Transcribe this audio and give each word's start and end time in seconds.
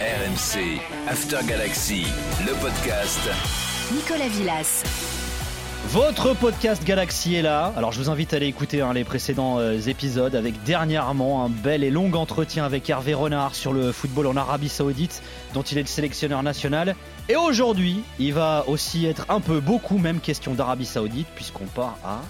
RMC, 0.00 0.80
After 1.10 1.36
Galaxy, 1.46 2.06
le 2.46 2.58
podcast. 2.58 3.20
Nicolas 3.92 4.28
Villas. 4.28 4.82
Votre 5.88 6.32
podcast 6.32 6.82
Galaxy 6.84 7.34
est 7.34 7.42
là. 7.42 7.74
Alors 7.76 7.92
je 7.92 7.98
vous 8.00 8.08
invite 8.08 8.32
à 8.32 8.36
aller 8.36 8.46
écouter 8.46 8.80
hein, 8.80 8.94
les 8.94 9.04
précédents 9.04 9.58
euh, 9.58 9.78
épisodes 9.78 10.34
avec 10.34 10.62
dernièrement 10.62 11.44
un 11.44 11.50
bel 11.50 11.84
et 11.84 11.90
long 11.90 12.10
entretien 12.14 12.64
avec 12.64 12.88
Hervé 12.88 13.12
Renard 13.12 13.54
sur 13.54 13.74
le 13.74 13.92
football 13.92 14.26
en 14.28 14.38
Arabie 14.38 14.70
Saoudite 14.70 15.22
dont 15.52 15.60
il 15.60 15.76
est 15.76 15.82
le 15.82 15.86
sélectionneur 15.86 16.42
national. 16.42 16.96
Et 17.28 17.36
aujourd'hui, 17.36 18.02
il 18.18 18.32
va 18.32 18.64
aussi 18.68 19.04
être 19.04 19.26
un 19.28 19.40
peu 19.40 19.60
beaucoup 19.60 19.98
même 19.98 20.20
question 20.20 20.54
d'Arabie 20.54 20.86
Saoudite 20.86 21.28
puisqu'on 21.34 21.66
part 21.66 21.98
à 22.02 22.22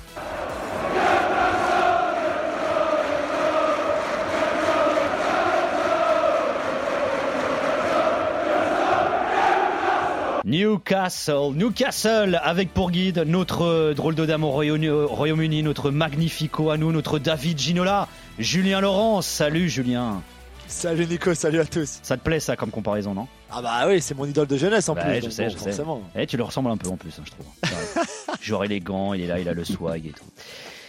Newcastle, 10.50 11.52
Newcastle 11.54 12.40
avec 12.42 12.74
pour 12.74 12.90
guide 12.90 13.22
notre 13.24 13.62
euh, 13.62 13.94
drôle 13.94 14.16
de 14.16 14.26
dame 14.26 14.42
au 14.42 14.50
Royaume-Uni, 14.50 15.62
notre 15.62 15.92
magnifico 15.92 16.70
à 16.70 16.76
nous, 16.76 16.90
notre 16.90 17.20
David 17.20 17.56
Ginola, 17.56 18.08
Julien 18.36 18.80
Laurent. 18.80 19.22
Salut 19.22 19.68
Julien. 19.68 20.22
Salut 20.66 21.06
Nico, 21.06 21.34
salut 21.34 21.60
à 21.60 21.64
tous. 21.64 22.00
Ça 22.02 22.16
te 22.16 22.24
plaît 22.24 22.40
ça 22.40 22.56
comme 22.56 22.72
comparaison, 22.72 23.14
non? 23.14 23.28
Ah 23.52 23.62
bah 23.62 23.84
oui, 23.86 24.00
c'est 24.00 24.16
mon 24.16 24.26
idole 24.26 24.48
de 24.48 24.56
jeunesse 24.56 24.88
en 24.88 24.96
bah, 24.96 25.02
plus. 25.02 25.22
je 25.22 25.30
sais, 25.30 25.50
je 25.50 25.56
sais. 25.56 25.70
Eh, 26.16 26.26
tu 26.26 26.36
le 26.36 26.42
ressembles 26.42 26.70
un 26.70 26.76
peu 26.76 26.88
en 26.88 26.96
plus, 26.96 27.16
hein, 27.20 27.22
je 27.24 27.30
trouve. 27.30 28.04
Genre 28.42 28.64
élégant, 28.64 29.14
il 29.14 29.20
est 29.20 29.28
là, 29.28 29.38
il 29.38 29.48
a 29.48 29.54
le 29.54 29.64
swag 29.64 30.04
et 30.04 30.10
tout. 30.10 30.24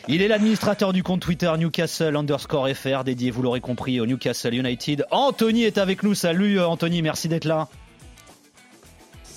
Il 0.07 0.23
est 0.23 0.27
l'administrateur 0.27 0.91
du 0.91 1.03
compte 1.03 1.21
Twitter 1.21 1.51
Newcastle 1.55 2.15
underscore 2.15 2.67
FR, 2.69 3.03
dédié, 3.03 3.29
vous 3.29 3.43
l'aurez 3.43 3.61
compris, 3.61 3.99
au 3.99 4.07
Newcastle 4.07 4.55
United. 4.55 5.05
Anthony 5.11 5.65
est 5.65 5.77
avec 5.77 6.01
nous. 6.01 6.15
Salut 6.15 6.57
euh, 6.57 6.65
Anthony, 6.65 7.03
merci 7.03 7.27
d'être 7.27 7.45
là. 7.45 7.67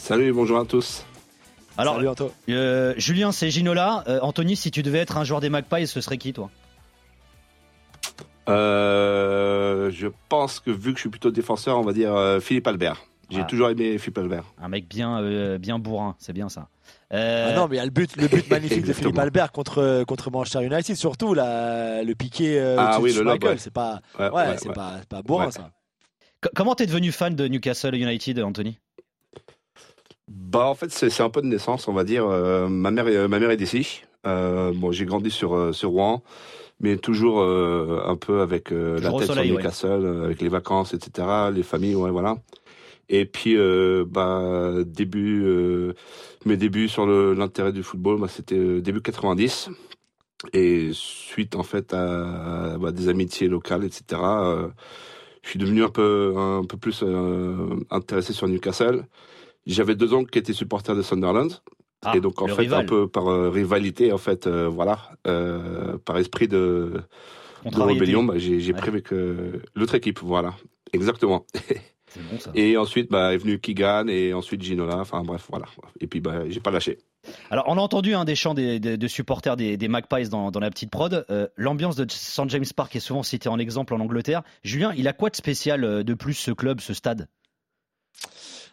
Salut, 0.04 0.34
bonjour 0.34 0.58
à 0.58 0.66
tous. 0.66 1.06
Alors, 1.78 1.98
euh, 2.50 2.94
Julien, 2.98 3.32
c'est 3.32 3.50
Ginola. 3.50 4.04
Euh, 4.06 4.20
Anthony, 4.20 4.54
si 4.54 4.70
tu 4.70 4.82
devais 4.82 4.98
être 4.98 5.16
un 5.16 5.24
joueur 5.24 5.40
des 5.40 5.48
Magpies, 5.48 5.86
ce 5.86 6.02
serait 6.02 6.18
qui, 6.18 6.34
toi? 6.34 6.50
Euh, 8.50 9.90
Je 9.90 10.08
pense 10.28 10.60
que 10.60 10.70
vu 10.70 10.92
que 10.92 10.98
je 10.98 11.04
suis 11.04 11.08
plutôt 11.08 11.30
défenseur, 11.30 11.78
on 11.78 11.82
va 11.84 11.94
dire 11.94 12.38
Philippe 12.42 12.66
Albert. 12.66 13.06
J'ai 13.30 13.40
ah. 13.40 13.44
toujours 13.44 13.70
aimé 13.70 13.96
Philippe 13.96 14.18
Albert. 14.18 14.44
Un 14.60 14.68
mec 14.68 14.86
bien, 14.86 15.56
bien 15.56 15.78
bourrin, 15.78 16.16
c'est 16.18 16.34
bien 16.34 16.50
ça. 16.50 16.68
Ah 17.10 17.54
non, 17.56 17.66
mais 17.66 17.76
il 17.76 17.78
y 17.78 17.82
a 17.82 17.86
le 17.86 17.90
but, 17.90 18.14
le 18.18 18.28
but 18.28 18.50
magnifique 18.50 18.84
de 18.84 18.92
Philippe 18.92 19.18
Albert 19.18 19.52
contre, 19.52 20.04
contre 20.06 20.30
Manchester 20.30 20.66
United, 20.66 20.96
surtout 20.96 21.32
le 21.32 22.12
piqué 22.12 22.60
ah, 22.76 22.98
oui, 23.00 23.14
le 23.14 23.56
C'est 23.56 23.72
pas, 23.72 24.02
ouais, 24.18 24.58
c'est 24.58 24.74
pas, 24.74 25.00
pas 25.08 25.22
bourrin 25.22 25.50
ça. 25.50 25.70
Comment 26.54 26.74
t'es 26.74 26.84
devenu 26.84 27.10
fan 27.10 27.34
de 27.34 27.48
Newcastle 27.48 27.94
United, 27.94 28.38
Anthony? 28.40 28.78
Bah 30.28 30.66
en 30.66 30.74
fait 30.74 30.90
c'est 30.90 31.20
un 31.20 31.30
peu 31.30 31.42
de 31.42 31.46
naissance 31.46 31.88
on 31.88 31.92
va 31.92 32.04
dire. 32.04 32.26
Euh, 32.26 32.68
ma 32.68 32.90
mère 32.90 33.08
est, 33.08 33.28
ma 33.28 33.38
mère 33.38 33.50
est 33.50 33.56
d'ici. 33.56 34.02
Euh, 34.26 34.72
bon 34.74 34.90
j'ai 34.90 35.04
grandi 35.04 35.30
sur 35.30 35.54
euh, 35.54 35.72
sur 35.72 35.90
Rouen, 35.90 36.22
mais 36.80 36.96
toujours 36.96 37.42
un 37.42 38.16
peu 38.16 38.40
avec 38.40 38.70
la 38.70 39.12
tête 39.12 39.32
sur 39.32 39.44
Newcastle, 39.44 40.22
avec 40.24 40.40
les 40.40 40.48
vacances 40.48 40.94
etc. 40.94 41.28
Les 41.52 41.62
familles 41.62 41.96
ouais 41.96 42.10
voilà. 42.10 42.36
Et 43.10 43.26
puis 43.26 43.56
bah 44.06 44.72
début 44.86 45.44
mes 46.46 46.56
débuts 46.56 46.88
sur 46.88 47.06
l'intérêt 47.06 47.72
du 47.72 47.82
football 47.82 48.20
bah, 48.20 48.28
c'était 48.28 48.80
début 48.80 49.02
90 49.02 49.70
et 50.52 50.90
suite 50.92 51.54
en 51.56 51.62
fait 51.62 51.92
à, 51.94 52.76
bah, 52.78 52.92
des 52.92 53.08
amitiés 53.08 53.48
locales 53.48 53.84
etc. 53.84 54.20
je 55.42 55.48
suis 55.50 55.58
devenu 55.58 55.84
un 55.84 55.90
peu 55.90 56.32
un 56.36 56.64
peu 56.64 56.78
plus 56.78 57.04
intéressé 57.90 58.32
sur 58.32 58.48
Newcastle. 58.48 59.04
J'avais 59.66 59.94
deux 59.94 60.12
oncles 60.12 60.30
qui 60.30 60.38
étaient 60.38 60.52
supporters 60.52 60.96
de 60.96 61.02
Sunderland. 61.02 61.62
Ah, 62.04 62.12
et 62.16 62.20
donc 62.20 62.40
en 62.42 62.48
fait 62.48 62.72
un 62.72 62.84
peu 62.84 63.08
par 63.08 63.28
euh, 63.28 63.48
rivalité 63.48 64.12
en 64.12 64.18
fait 64.18 64.46
euh, 64.46 64.68
voilà 64.68 65.10
euh, 65.26 65.96
par 66.04 66.18
esprit 66.18 66.48
de, 66.48 67.00
de 67.64 67.80
rébellion 67.80 68.24
bah, 68.24 68.34
j'ai 68.36 68.72
pris 68.74 68.88
avec 68.88 69.10
l'autre 69.74 69.94
équipe 69.94 70.20
voilà 70.20 70.54
exactement 70.92 71.46
bon, 72.30 72.38
ça. 72.38 72.50
et 72.54 72.76
ensuite 72.76 73.10
bah, 73.10 73.32
est 73.32 73.38
venu 73.38 73.58
Kigan 73.58 74.06
et 74.08 74.34
ensuite 74.34 74.62
Ginola 74.62 74.98
enfin 74.98 75.22
bref 75.22 75.46
voilà 75.48 75.66
et 76.00 76.06
puis 76.06 76.20
bah, 76.20 76.42
j'ai 76.48 76.60
pas 76.60 76.70
lâché 76.70 76.98
alors, 77.48 77.64
on 77.68 77.78
a 77.78 77.80
entendu 77.80 78.14
un 78.14 78.26
des 78.26 78.34
chants 78.34 78.52
des, 78.52 78.78
de 78.78 79.08
supporters 79.08 79.56
des, 79.56 79.78
des 79.78 79.88
Magpies 79.88 80.28
dans, 80.28 80.50
dans, 80.50 80.60
la 80.60 80.68
petite 80.68 80.90
prod. 80.90 81.24
L'ambiance 81.56 81.96
de 81.96 82.04
St. 82.06 82.50
James 82.50 82.66
Park 82.76 82.94
est 82.96 83.00
souvent 83.00 83.22
citée 83.22 83.48
en 83.48 83.58
exemple 83.58 83.94
en 83.94 84.00
Angleterre. 84.00 84.42
Julien, 84.62 84.92
il 84.94 85.08
a 85.08 85.14
quoi 85.14 85.30
de 85.30 85.36
spécial 85.36 86.04
de 86.04 86.14
plus 86.14 86.34
ce 86.34 86.50
club, 86.50 86.82
ce 86.82 86.92
stade? 86.92 87.26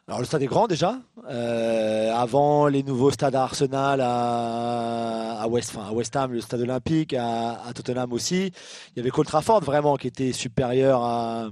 Alors 0.08 0.20
le 0.20 0.26
stade 0.26 0.42
est 0.42 0.48
grand 0.48 0.68
déjà. 0.68 1.00
Euh, 1.30 2.14
avant 2.14 2.68
les 2.68 2.84
nouveaux 2.84 3.12
stades 3.12 3.36
à 3.36 3.44
Arsenal, 3.44 4.02
à, 4.02 5.46
West, 5.48 5.74
à 5.78 5.94
West 5.94 6.16
Ham, 6.16 6.34
le 6.34 6.42
stade 6.42 6.62
olympique, 6.62 7.14
à, 7.14 7.58
Tottenham 7.74 8.12
aussi. 8.12 8.52
Il 8.90 8.98
y 8.98 9.00
avait 9.00 9.10
Cole 9.10 9.26
Trafford 9.26 9.62
vraiment 9.62 9.96
qui 9.98 10.08
était 10.08 10.34
supérieur 10.34 11.02
à, 11.04 11.50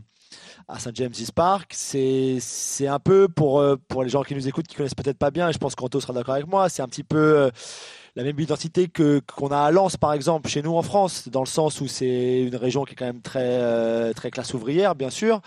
à 0.67 0.79
St 0.79 0.95
James's 0.95 1.31
Park. 1.31 1.73
C'est 1.73 2.87
un 2.87 2.99
peu 2.99 3.27
pour 3.27 3.59
euh, 3.59 3.77
pour 3.87 4.03
les 4.03 4.09
gens 4.09 4.23
qui 4.23 4.35
nous 4.35 4.47
écoutent 4.47 4.67
qui 4.67 4.75
connaissent 4.75 4.95
peut-être 4.95 5.19
pas 5.19 5.31
bien. 5.31 5.49
Et 5.49 5.53
je 5.53 5.57
pense 5.57 5.75
qu'Anto 5.75 6.01
sera 6.01 6.13
d'accord 6.13 6.35
avec 6.35 6.47
moi. 6.47 6.69
C'est 6.69 6.81
un 6.81 6.87
petit 6.87 7.03
peu 7.03 7.17
euh, 7.17 7.51
la 8.15 8.23
même 8.23 8.39
identité 8.39 8.87
que 8.87 9.21
qu'on 9.35 9.49
a 9.49 9.59
à 9.59 9.71
Lens 9.71 9.95
par 9.95 10.11
exemple 10.11 10.49
chez 10.49 10.61
nous 10.61 10.75
en 10.75 10.81
France 10.81 11.29
dans 11.29 11.41
le 11.41 11.47
sens 11.47 11.79
où 11.79 11.87
c'est 11.87 12.41
une 12.41 12.55
région 12.55 12.83
qui 12.83 12.93
est 12.93 12.95
quand 12.95 13.05
même 13.05 13.21
très 13.21 14.13
très 14.15 14.31
classe 14.31 14.53
ouvrière 14.53 14.95
bien 14.95 15.09
sûr 15.09 15.41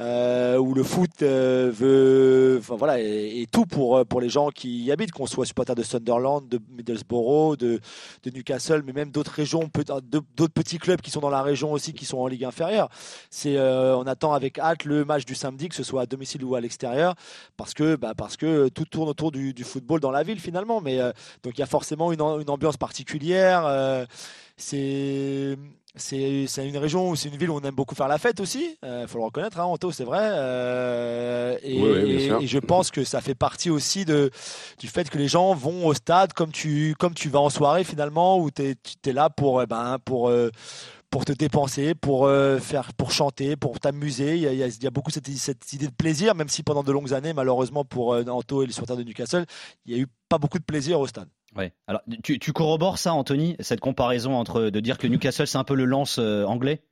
euh, 0.00 0.58
où 0.58 0.74
le 0.74 0.82
foot 0.82 1.10
euh, 1.22 1.70
veut 1.72 2.60
voilà 2.68 3.00
et, 3.00 3.46
tout 3.50 3.66
pour 3.66 4.04
pour 4.06 4.20
les 4.20 4.28
gens 4.28 4.50
qui 4.50 4.84
y 4.84 4.92
habitent 4.92 5.12
qu'on 5.12 5.26
soit 5.26 5.46
supporter 5.46 5.74
de 5.74 5.82
Sunderland 5.82 6.48
de 6.48 6.60
Middlesbrough 6.76 7.56
de, 7.56 7.80
Newcastle 8.26 8.82
mais 8.84 8.92
même 8.92 9.10
d'autres 9.10 9.32
régions 9.32 9.70
d'autres 10.36 10.52
petits 10.52 10.78
clubs 10.78 11.00
qui 11.00 11.10
sont 11.10 11.20
dans 11.20 11.30
la 11.30 11.42
région 11.42 11.72
aussi 11.72 11.92
qui 11.92 12.04
sont 12.04 12.18
en 12.18 12.26
ligue 12.26 12.44
inférieure 12.44 12.88
c'est 13.30 13.58
on 13.58 14.06
attend 14.06 14.32
avec 14.32 14.58
hâte 14.58 14.84
le 14.84 15.04
match 15.04 15.24
du 15.24 15.34
samedi 15.34 15.68
que 15.68 15.74
ce 15.74 15.82
soit 15.82 16.02
à 16.02 16.06
domicile 16.06 16.44
ou 16.44 16.54
à 16.54 16.60
l'extérieur 16.60 17.14
parce 17.56 17.72
que 17.72 17.96
bah, 17.96 18.12
parce 18.16 18.36
que 18.36 18.68
tout 18.68 18.84
tourne 18.84 19.08
autour 19.08 19.32
du, 19.32 19.54
football 19.64 20.00
dans 20.00 20.10
la 20.10 20.22
ville 20.22 20.40
finalement 20.40 20.80
mais 20.80 20.98
donc 21.42 21.56
il 21.56 21.60
y 21.60 21.64
a 21.64 21.66
forcément 21.66 22.12
une, 22.12 22.20
ambiance 22.22 22.76
particulière. 22.76 23.64
Euh, 23.66 24.06
c'est 24.56 25.56
c'est 25.96 26.68
une 26.68 26.76
région 26.76 27.08
où 27.08 27.16
c'est 27.16 27.28
une 27.28 27.36
ville 27.36 27.50
où 27.50 27.54
on 27.54 27.60
aime 27.60 27.74
beaucoup 27.74 27.94
faire 27.94 28.08
la 28.08 28.18
fête 28.18 28.40
aussi. 28.40 28.76
Il 28.82 28.88
euh, 28.88 29.06
faut 29.06 29.18
le 29.18 29.24
reconnaître, 29.24 29.58
hein, 29.58 29.64
Anto, 29.64 29.90
c'est 29.92 30.04
vrai. 30.04 30.20
Euh, 30.22 31.56
et, 31.62 32.46
je 32.46 32.58
pense 32.58 32.90
que 32.90 33.02
ça 33.02 33.20
fait 33.20 33.34
partie 33.34 33.70
aussi 33.70 34.04
de, 34.04 34.30
du 34.78 34.88
fait 34.88 35.08
que 35.08 35.16
les 35.16 35.28
gens 35.28 35.54
vont 35.54 35.86
au 35.86 35.94
stade 35.94 36.32
comme 36.34 36.52
tu, 36.52 36.94
comme 36.98 37.14
tu 37.14 37.28
vas 37.28 37.40
en 37.40 37.50
soirée 37.50 37.84
finalement, 37.84 38.38
où 38.38 38.50
tu 38.50 38.62
es, 38.62 39.12
là 39.12 39.30
pour, 39.30 39.62
eh 39.62 39.66
ben, 39.66 39.96
pour, 40.04 40.30
pour 41.10 41.24
te 41.24 41.32
dépenser, 41.32 41.94
pour, 41.94 42.28
faire, 42.60 42.92
pour 42.92 43.10
chanter, 43.10 43.56
pour 43.56 43.80
t'amuser. 43.80 44.36
Il 44.36 44.42
y 44.42 44.48
a, 44.48 44.52
il 44.52 44.82
y 44.82 44.86
a 44.86 44.90
beaucoup 44.90 45.10
cette, 45.10 45.28
cette, 45.28 45.72
idée 45.72 45.86
de 45.86 45.94
plaisir, 45.94 46.34
même 46.34 46.48
si 46.48 46.62
pendant 46.62 46.82
de 46.82 46.92
longues 46.92 47.14
années, 47.14 47.32
malheureusement 47.32 47.84
pour 47.84 48.16
Anto 48.28 48.62
et 48.62 48.66
les 48.66 48.72
supporters 48.72 48.96
de 48.96 49.02
Newcastle, 49.02 49.46
il 49.86 49.94
n'y 49.94 50.00
a 50.00 50.02
eu 50.02 50.06
pas 50.28 50.38
beaucoup 50.38 50.58
de 50.58 50.64
plaisir 50.64 51.00
au 51.00 51.06
stade. 51.06 51.28
Ouais. 51.56 51.72
Alors, 51.86 52.02
tu, 52.22 52.38
tu, 52.38 52.52
corrobores 52.52 52.98
ça, 52.98 53.14
Anthony, 53.14 53.56
cette 53.60 53.80
comparaison 53.80 54.34
entre 54.34 54.62
de 54.64 54.80
dire 54.80 54.98
que 54.98 55.06
Newcastle 55.06 55.46
c'est 55.46 55.58
un 55.58 55.64
peu 55.64 55.74
le 55.74 55.84
lance 55.84 56.18
euh, 56.18 56.44
anglais? 56.44 56.82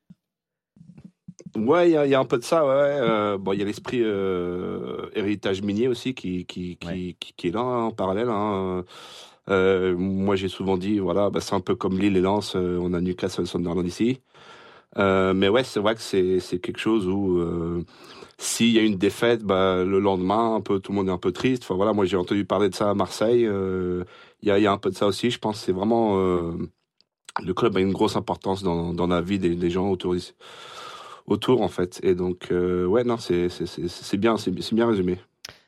Ouais, 1.57 1.91
il 1.91 1.93
y, 1.93 2.15
a 2.15 2.19
un 2.19 2.25
peu 2.25 2.39
de 2.39 2.43
ça. 2.43 2.65
Ouais. 2.65 2.73
Euh, 2.73 3.39
bon, 3.39 3.53
il 3.53 3.61
y 3.61 3.63
a 3.63 3.65
l'esprit 3.65 4.01
euh, 4.03 5.09
héritage 5.15 5.63
minier 5.63 5.87
aussi 5.87 6.15
qui 6.15 6.47
qui, 6.47 6.77
qui, 6.79 7.17
qui, 7.37 7.49
est 7.49 7.51
là 7.53 7.61
hein, 7.61 7.85
en 7.85 7.91
parallèle. 7.93 8.29
Hein. 8.29 8.85
moi, 9.49 10.35
j'ai 10.35 10.49
souvent 10.49 10.77
dit, 10.77 10.99
voilà, 10.99 11.31
bah, 11.31 11.41
c'est 11.41 11.55
un 11.55 11.61
peu 11.61 11.77
comme 11.77 11.99
Lille 11.99 12.17
et 12.17 12.21
Lens. 12.21 12.57
on 12.57 12.93
a 12.93 13.01
Newcastle, 13.01 13.47
Sunderland 13.47 13.87
ici. 13.87 14.21
mais 14.97 15.49
ouais, 15.49 15.63
c'est 15.63 15.81
vrai 15.81 15.95
que 15.95 16.01
c'est 16.01 16.41
c'est 16.41 16.59
quelque 16.59 16.81
chose 16.81 17.07
où 17.07 17.85
s'il 18.39 18.71
y 18.71 18.79
a 18.79 18.83
une 18.83 18.97
défaite, 18.97 19.43
bah, 19.43 19.85
le 19.85 20.01
lendemain, 20.01 20.57
un 20.57 20.61
peu, 20.61 20.81
tout 20.81 20.93
le 20.93 20.97
monde 20.97 21.09
est 21.09 21.13
un 21.13 21.19
peu 21.19 21.33
triste. 21.33 21.63
Enfin 21.65 21.75
voilà, 21.75 21.93
moi 21.93 22.05
j'ai 22.05 22.17
entendu 22.17 22.45
parler 22.45 22.69
de 22.69 22.75
ça 22.75 22.91
à 22.91 22.95
Marseille. 22.95 23.47
Euh, 23.47 24.05
il 24.45 24.63
y, 24.63 24.67
a, 24.67 24.73
un 24.73 24.79
peu 24.79 24.91
de 24.91 24.95
ça 24.95 25.07
aussi. 25.07 25.31
Je 25.31 25.39
pense 25.39 25.61
c'est 25.61 25.73
vraiment 25.73 26.19
euh, 26.19 26.53
le 27.43 27.55
club 27.55 27.77
a 27.77 27.81
une 27.81 27.93
grosse 27.93 28.17
importance 28.17 28.63
dans, 28.63 28.93
dans 28.93 29.07
la 29.07 29.21
vie 29.23 29.39
des, 29.39 29.71
gens 29.71 29.89
autour 29.89 30.15
autour 31.27 31.63
en 31.63 31.69
fait. 31.69 32.01
Et 32.03 32.15
donc 32.15 32.49
euh, 32.53 32.85
ouais 32.87 33.05
non 33.05 33.17
c'est 33.17 33.49
bien 34.19 34.37
c'est 34.37 34.75
bien 34.75 34.87
résumé. 34.87 35.19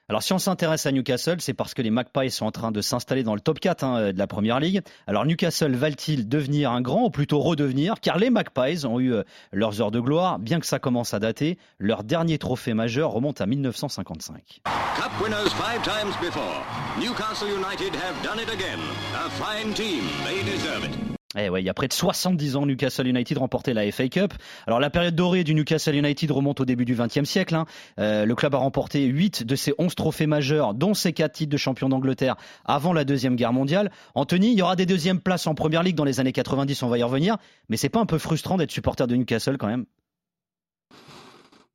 Alors 0.08 0.23
si 0.23 0.32
on 0.32 0.38
s'intéresse 0.38 0.87
à 0.87 0.93
Newcastle, 0.93 1.41
c'est 1.41 1.53
parce 1.53 1.75
que 1.75 1.82
les 1.82 1.91
Magpies 1.91 2.31
sont 2.31 2.47
en 2.47 2.53
train 2.53 2.70
de 2.70 2.81
s'installer 2.81 3.25
dans 3.25 3.35
le 3.35 3.41
top 3.41 3.58
4 3.58 3.82
hein, 3.82 4.12
de 4.12 4.19
la 4.19 4.29
Première 4.29 4.61
Ligue. 4.61 4.82
Alors 5.08 5.26
Newcastle 5.26 5.75
va-t-il 5.75 6.29
devenir 6.29 6.70
un 6.70 6.81
grand 6.81 7.06
ou 7.06 7.11
plutôt 7.11 7.41
redevenir? 7.41 7.97
Car 8.00 8.17
les 8.17 8.31
Magpies 8.31 8.87
ont 8.87 9.00
eu 9.00 9.12
euh, 9.12 9.25
leurs 9.53 9.81
heures 9.81 9.91
de 9.91 9.99
gloire, 9.99 10.38
bien 10.38 10.61
que 10.61 10.67
ça 10.67 10.79
commence 10.79 11.12
à 11.12 11.19
dater. 11.19 11.58
Leur 11.81 12.05
dernier 12.05 12.38
trophée 12.38 12.73
majeur 12.73 13.11
remonte 13.11 13.41
à 13.41 13.47
1955. 13.47 14.61
Cup 14.62 15.11
winners 15.20 15.50
five 15.50 15.82
times 15.82 16.14
before. 16.20 16.64
Newcastle 17.00 17.49
United 17.49 17.93
have 17.97 18.14
done 18.23 18.38
it 18.38 18.49
again. 18.49 18.79
A 19.17 19.29
fine 19.29 19.75
team, 19.75 20.05
they 20.25 20.44
deserve 20.44 20.85
it. 20.85 21.16
Eh 21.38 21.50
ouais, 21.50 21.62
il 21.62 21.67
y 21.67 21.69
a 21.69 21.75
près 21.75 21.87
de 21.87 21.93
70 21.93 22.56
ans, 22.56 22.65
Newcastle 22.65 23.06
United 23.06 23.37
remportait 23.37 23.75
la 23.75 23.91
FA 23.93 24.09
Cup. 24.09 24.33
Alors 24.67 24.81
la 24.81 24.88
période 24.88 25.15
dorée 25.15 25.44
du 25.44 25.55
Newcastle 25.55 25.94
United 25.94 26.31
remonte 26.31 26.61
au 26.61 26.65
début 26.65 26.87
du 26.87 26.94
XXe 26.94 27.25
siècle. 27.25 27.55
Hein. 27.55 27.67
Euh, 27.99 28.25
le 28.25 28.35
club 28.35 28.55
a 28.55 28.59
remporté 28.59 29.05
8 29.05 29.44
de 29.44 29.55
ses 29.55 29.75
11 29.77 29.94
trophées 29.94 30.27
majeurs, 30.27 30.73
dont 30.73 30.94
ses 30.94 31.12
4 31.12 31.33
titres 31.33 31.53
de 31.53 31.56
champion 31.59 31.91
d'Angleterre 31.91 32.37
avant 32.65 32.94
la 32.94 33.05
Deuxième 33.05 33.37
Guerre 33.37 33.53
mondiale. 33.53 33.91
Anthony, 34.15 34.53
il 34.53 34.59
y 34.59 34.62
aura 34.62 34.77
des 34.77 34.87
deuxièmes 34.87 35.21
places 35.21 35.47
en 35.47 35.55
Première 35.55 35.83
Ligue 35.83 35.97
dans 35.97 36.05
les 36.05 36.21
années 36.21 36.33
90, 36.33 36.83
on 36.83 36.88
va 36.88 36.99
y 36.99 37.03
revenir. 37.03 37.37
Mais 37.69 37.77
c'est 37.77 37.91
pas 37.91 38.00
un 38.00 38.06
peu 38.06 38.19
frustrant 38.19 38.56
d'être 38.56 38.73
supporter 38.73 39.06
de 39.06 39.15
Newcastle 39.17 39.59
quand 39.59 39.69
même? 39.69 39.85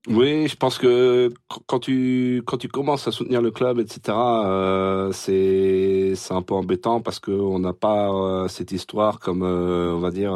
Oui, 0.07 0.47
je 0.47 0.55
pense 0.55 0.79
que 0.79 1.31
quand 1.67 1.79
tu 1.79 2.41
quand 2.47 2.57
tu 2.57 2.67
commences 2.67 3.07
à 3.07 3.11
soutenir 3.11 3.39
le 3.39 3.51
club, 3.51 3.79
etc., 3.79 4.01
euh, 4.17 5.11
c'est 5.11 6.15
c'est 6.15 6.33
un 6.33 6.41
peu 6.41 6.55
embêtant 6.55 7.01
parce 7.01 7.19
que 7.19 7.29
on 7.29 7.59
n'a 7.59 7.73
pas 7.73 8.11
euh, 8.11 8.47
cette 8.47 8.71
histoire 8.71 9.19
comme 9.19 9.43
euh, 9.43 9.93
on 9.93 9.99
va 9.99 10.09
dire 10.09 10.35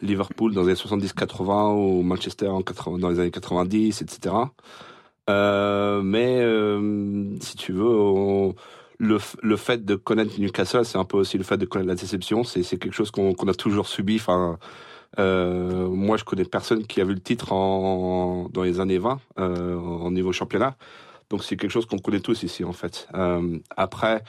Liverpool 0.00 0.54
dans 0.54 0.62
les 0.62 0.68
années 0.68 1.06
70-80 1.06 1.74
ou 1.76 2.02
Manchester 2.02 2.48
en 2.48 2.62
80, 2.62 2.98
dans 2.98 3.10
les 3.10 3.20
années 3.20 3.30
90, 3.30 4.00
etc. 4.00 4.34
mais 6.02 6.40
si 7.40 7.56
tu 7.56 7.72
veux, 7.72 8.54
le 8.98 9.18
le 9.42 9.56
fait 9.56 9.84
de 9.84 9.96
connaître 9.96 10.40
Newcastle, 10.40 10.84
c'est 10.86 10.98
un 10.98 11.04
peu 11.04 11.18
aussi 11.18 11.36
le 11.36 11.44
fait 11.44 11.58
de 11.58 11.66
connaître 11.66 11.88
la 11.88 11.94
déception. 11.94 12.42
C'est 12.44 12.62
c'est 12.62 12.78
quelque 12.78 12.94
chose 12.94 13.10
qu'on 13.10 13.34
qu'on 13.34 13.48
a 13.48 13.54
toujours 13.54 13.86
subi. 13.86 14.16
Enfin 14.16 14.58
euh, 15.18 15.88
moi, 15.88 16.16
je 16.16 16.24
connais 16.24 16.44
personne 16.44 16.86
qui 16.86 17.00
a 17.00 17.04
vu 17.04 17.14
le 17.14 17.20
titre 17.20 17.52
en, 17.52 18.48
dans 18.50 18.62
les 18.62 18.80
années 18.80 18.98
20 18.98 19.20
euh, 19.38 19.74
au 19.74 20.10
niveau 20.10 20.32
championnat. 20.32 20.76
Donc 21.30 21.44
c'est 21.44 21.56
quelque 21.56 21.70
chose 21.70 21.86
qu'on 21.86 21.98
connaît 21.98 22.20
tous 22.20 22.42
ici 22.42 22.64
en 22.64 22.72
fait. 22.72 23.08
Euh, 23.14 23.58
après, 23.76 24.22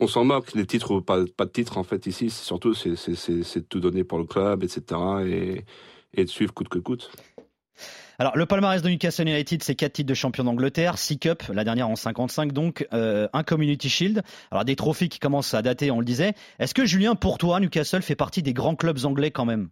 on 0.00 0.08
s'en 0.08 0.24
moque, 0.24 0.52
les 0.54 0.66
titres 0.66 0.92
ou 0.92 1.00
pas, 1.00 1.20
de 1.20 1.44
titre 1.44 1.78
en 1.78 1.84
fait 1.84 2.06
ici. 2.06 2.30
Surtout, 2.30 2.74
c'est 2.74 2.90
de 2.90 3.60
tout 3.60 3.80
donner 3.80 4.04
pour 4.04 4.18
le 4.18 4.24
club, 4.24 4.64
etc. 4.64 5.00
Et, 5.24 5.64
et 6.12 6.24
de 6.24 6.30
suivre 6.30 6.52
coûte 6.52 6.68
que 6.68 6.78
coûte. 6.78 7.10
Alors, 8.18 8.36
le 8.36 8.46
palmarès 8.46 8.80
de 8.80 8.88
Newcastle 8.88 9.28
United, 9.28 9.62
c'est 9.62 9.74
4 9.74 9.92
titres 9.92 10.08
de 10.08 10.14
champion 10.14 10.44
d'Angleterre, 10.44 10.96
6 10.96 11.18
cups, 11.18 11.48
la 11.50 11.64
dernière 11.64 11.88
en 11.88 11.96
55 11.96 12.52
donc, 12.52 12.86
euh, 12.94 13.28
un 13.34 13.42
Community 13.42 13.90
Shield. 13.90 14.22
Alors, 14.50 14.64
des 14.64 14.74
trophées 14.76 15.08
qui 15.08 15.18
commencent 15.18 15.52
à 15.52 15.60
dater, 15.60 15.90
on 15.90 15.98
le 15.98 16.06
disait. 16.06 16.34
Est-ce 16.58 16.72
que, 16.72 16.86
Julien, 16.86 17.14
pour 17.14 17.36
toi, 17.36 17.60
Newcastle 17.60 18.02
fait 18.02 18.14
partie 18.14 18.42
des 18.42 18.54
grands 18.54 18.74
clubs 18.74 19.04
anglais 19.04 19.30
quand 19.30 19.44
même? 19.44 19.68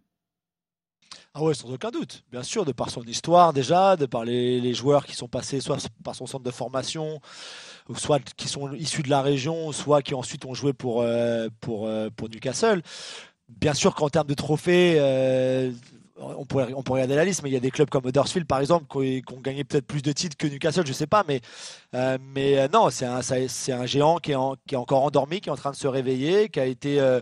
Ah 1.33 1.41
ouais, 1.43 1.53
sans 1.53 1.69
aucun 1.71 1.89
doute. 1.89 2.23
Bien 2.31 2.43
sûr, 2.43 2.65
de 2.65 2.71
par 2.71 2.89
son 2.91 3.01
histoire 3.01 3.51
déjà, 3.51 3.97
de 3.97 4.05
par 4.05 4.23
les, 4.23 4.73
joueurs 4.73 5.05
qui 5.05 5.15
sont 5.15 5.27
passés 5.27 5.59
soit 5.59 5.77
par 6.03 6.15
son 6.15 6.27
centre 6.27 6.45
de 6.45 6.51
formation, 6.51 7.19
soit 7.97 8.21
qui 8.37 8.47
sont 8.47 8.71
issus 8.73 9.03
de 9.03 9.09
la 9.09 9.21
région, 9.21 9.73
soit 9.73 10.01
qui 10.01 10.13
ensuite 10.13 10.45
ont 10.45 10.53
joué 10.53 10.71
euh, 10.85 11.49
euh, 11.67 12.09
pour 12.15 12.29
Newcastle. 12.29 12.83
Bien 13.49 13.73
sûr 13.73 13.95
qu'en 13.95 14.07
termes 14.07 14.27
de 14.27 14.33
trophées, 14.33 14.97
on 16.17 16.45
pourrait, 16.45 16.73
on 16.73 16.83
pourrait 16.83 17.01
regarder 17.01 17.15
la 17.15 17.25
liste, 17.25 17.43
mais 17.43 17.49
il 17.49 17.53
y 17.53 17.57
a 17.57 17.61
des 17.61 17.71
clubs 17.71 17.89
comme 17.89 18.07
Huddersfield, 18.07 18.47
par 18.47 18.59
exemple, 18.59 18.85
qui, 18.89 19.23
ont 19.33 19.41
gagné 19.41 19.63
peut-être 19.63 19.85
plus 19.85 20.01
de 20.01 20.11
titres 20.11 20.37
que 20.37 20.47
Newcastle, 20.47 20.85
je 20.85 20.93
sais 20.93 21.07
pas, 21.07 21.23
mais, 21.27 21.41
euh, 21.93 22.17
mais 22.21 22.57
euh, 22.57 22.67
non, 22.71 22.89
c'est 22.89 23.05
un, 23.05 23.21
c'est 23.21 23.71
un 23.71 23.85
géant 23.85 24.17
qui 24.17 24.31
est, 24.31 24.37
qui 24.67 24.75
est 24.75 24.77
encore 24.77 25.03
endormi, 25.03 25.41
qui 25.41 25.49
est 25.49 25.51
en 25.51 25.57
train 25.57 25.71
de 25.71 25.75
se 25.75 25.87
réveiller, 25.87 26.49
qui 26.49 26.59
a 26.59 26.65
été 26.65 26.99
euh, 26.99 27.19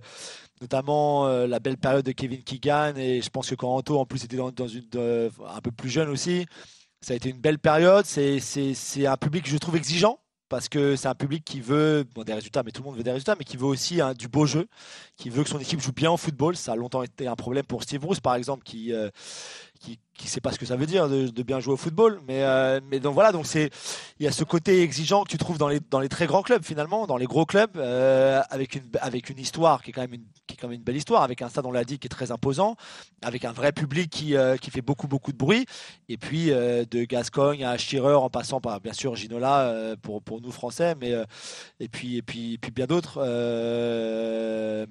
notamment 0.62 1.28
la 1.28 1.60
belle 1.60 1.78
période 1.78 2.06
de 2.06 2.12
Kevin 2.12 2.44
Keegan, 2.44 2.94
et 2.96 3.22
je 3.22 3.30
pense 3.30 3.50
que 3.50 3.56
quand 3.56 3.76
Anto, 3.76 4.00
en 4.00 4.06
plus, 4.06 4.24
était 4.24 4.38
dans, 4.38 4.48
un 4.48 5.62
peu 5.62 5.72
plus 5.72 5.90
jeune 5.90 6.10
aussi, 6.10 6.46
ça 7.02 7.14
a 7.14 7.18
été 7.18 7.30
une 7.30 7.40
belle 7.40 7.60
période. 7.60 8.06
C'est 8.06 9.08
un 9.08 9.18
public 9.18 9.48
je 9.50 9.58
trouve 9.58 9.76
exigeant 9.76 10.20
parce 10.54 10.70
que 10.70 10.96
c'est 10.96 11.08
un 11.08 11.16
public 11.16 11.44
qui 11.44 11.62
veut 11.62 12.06
des 12.28 12.34
résultats, 12.36 12.62
mais 12.62 12.70
tout 12.70 12.84
le 12.84 12.86
monde 12.86 12.96
veut 12.96 13.04
des 13.04 13.10
résultats, 13.10 13.34
mais 13.36 13.44
qui 13.44 13.58
veut 13.58 13.66
aussi 13.66 14.02
hein, 14.02 14.14
du 14.14 14.28
beau 14.28 14.46
jeu, 14.46 14.68
qui 15.18 15.32
veut 15.32 15.44
que 15.44 15.50
son 15.50 15.58
équipe 15.58 15.82
joue 15.82 15.94
bien 15.94 16.12
au 16.12 16.18
football. 16.18 16.56
Ça 16.56 16.74
a 16.74 16.76
longtemps 16.76 17.02
été 17.02 17.26
un 17.26 17.36
problème 17.36 17.66
pour 17.66 17.82
Steve 17.82 18.02
Bruce, 18.02 18.20
par 18.20 18.36
exemple, 18.36 18.62
qui, 18.62 18.94
euh, 18.94 19.10
qui 19.84 20.00
qui 20.16 20.28
sait 20.28 20.42
pas 20.42 20.52
ce 20.52 20.60
que 20.60 20.66
ça 20.66 20.76
veut 20.76 20.86
dire 20.86 21.10
de, 21.10 21.44
bien 21.44 21.60
jouer 21.60 21.74
au 21.74 21.78
football. 21.78 22.22
Mais, 22.28 22.44
euh, 22.44 22.80
mais 22.90 23.00
donc 23.00 23.14
voilà, 23.14 23.32
donc 23.32 23.46
c'est 23.46 23.70
il 24.20 24.26
y 24.26 24.28
a 24.28 24.32
ce 24.32 24.44
côté 24.44 24.82
exigeant 24.82 25.24
que 25.24 25.30
tu 25.30 25.38
trouves 25.38 25.58
dans 25.58 25.68
les, 25.68 25.80
dans 25.90 26.00
les 26.00 26.10
très 26.10 26.28
grands 26.28 26.44
clubs 26.44 26.64
finalement, 26.64 27.08
dans 27.08 27.18
les 27.18 27.26
gros 27.26 27.46
clubs, 27.46 27.72
euh, 27.78 28.42
avec, 28.50 28.76
une, 28.76 28.84
avec 29.02 29.30
une 29.30 29.40
histoire 29.40 29.82
qui 29.82 29.90
est 29.90 29.94
quand 29.94 30.02
même 30.02 30.14
une, 30.14 30.26
qui 30.48 30.56
est 30.56 30.58
quand 30.58 30.68
même 30.68 30.78
une 30.78 30.84
belle 30.84 30.98
histoire, 30.98 31.24
avec 31.24 31.42
un 31.42 31.50
stade, 31.50 31.66
on 31.66 31.72
l'a 31.72 31.84
dit, 31.84 32.00
qui 32.00 32.08
est 32.08 32.10
très 32.10 32.32
imposant, 32.32 32.76
avec 33.22 33.44
un 33.46 33.52
vrai 33.52 33.72
public 33.72 34.10
qui, 34.10 34.36
euh, 34.36 34.56
qui 34.58 34.70
fait 34.70 34.82
beaucoup, 34.82 35.08
beaucoup 35.08 35.32
de 35.32 35.38
bruit. 35.38 35.66
Et 36.10 36.18
puis 36.18 36.48
de 36.48 37.04
Gascogne 37.06 37.64
à 37.64 37.78
Schirrer 37.78 38.14
en 38.14 38.30
passant 38.30 38.62
par 38.62 38.80
bien 38.82 38.94
sûr 38.94 39.16
Ginola 39.16 39.96
pour, 40.02 40.22
pour 40.22 40.42
nous 40.42 40.52
Français, 40.52 40.96
mais 41.00 41.14
et 41.80 41.88
puis, 41.88 42.18
et 42.18 42.22
puis, 42.22 42.58
puis 42.60 42.72
bien 42.72 42.86
d'autres, 42.86 43.20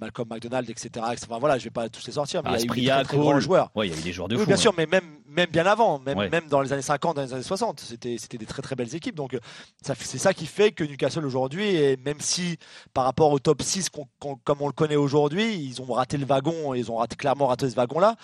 Malcolm 0.00 0.28
McDonald, 0.28 0.68
etc., 0.68 0.90
Enfin 1.02 1.38
voilà, 1.38 1.58
je 1.58 1.64
vais 1.64 1.70
pas 1.70 1.88
tous 1.88 2.06
les 2.06 2.14
sortir, 2.14 2.42
mais 2.42 2.50
il 2.54 2.82
y 2.82 2.90
a 2.90 3.00
eu 3.00 3.00
des 3.00 3.04
très, 3.04 3.16
grands 3.16 3.38
joueurs. 3.38 3.70
Ouais, 3.74 3.86
il 3.86 3.92
y 3.92 3.96
a 3.96 3.98
eu 3.98 4.02
des 4.02 4.12
joueurs 4.12 4.28
de 4.28 4.36
oui, 4.36 4.46
Bien 4.46 4.56
sûr, 4.56 4.74
mais 4.76 4.81
même 4.87 5.23
même 5.32 5.50
bien 5.50 5.67
avant, 5.67 5.99
même, 5.99 6.29
même 6.29 6.46
dans 6.49 6.61
les 6.61 6.73
années 6.73 6.82
50, 6.82 7.17
dans 7.17 7.23
les 7.23 7.32
années 7.32 7.43
60, 7.43 7.81
c'était, 7.81 8.17
c'était 8.19 8.38
des 8.38 8.46
très 8.46 8.62
très 8.62 8.76
belles 8.76 8.94
équipes. 8.94 9.14
Donc 9.14 9.37
c'est 9.82 10.19
ça 10.19 10.34
qui 10.34 10.46
fait 10.46 10.73
que 10.73 10.84
Newcastle 10.84 11.25
aujourd'hui, 11.25 11.75
et 11.75 11.96
même 11.96 12.20
si 12.20 12.58
par 12.93 13.05
rapport 13.05 13.31
au 13.31 13.38
top 13.38 13.62
6 13.62 13.88
comme 14.20 14.61
on 14.61 14.67
le 14.67 14.73
connaît 14.73 14.96
aujourd'hui, 14.96 15.55
ils 15.55 15.81
ont 15.81 15.93
raté 15.93 16.19
le 16.19 16.26
wagon, 16.26 16.75
ils 16.75 16.90
ont 16.90 16.96
raté, 16.96 17.17
clairement 17.17 17.46
raté 17.46 17.69
ce 17.70 17.76
wagon-là, 17.76 18.17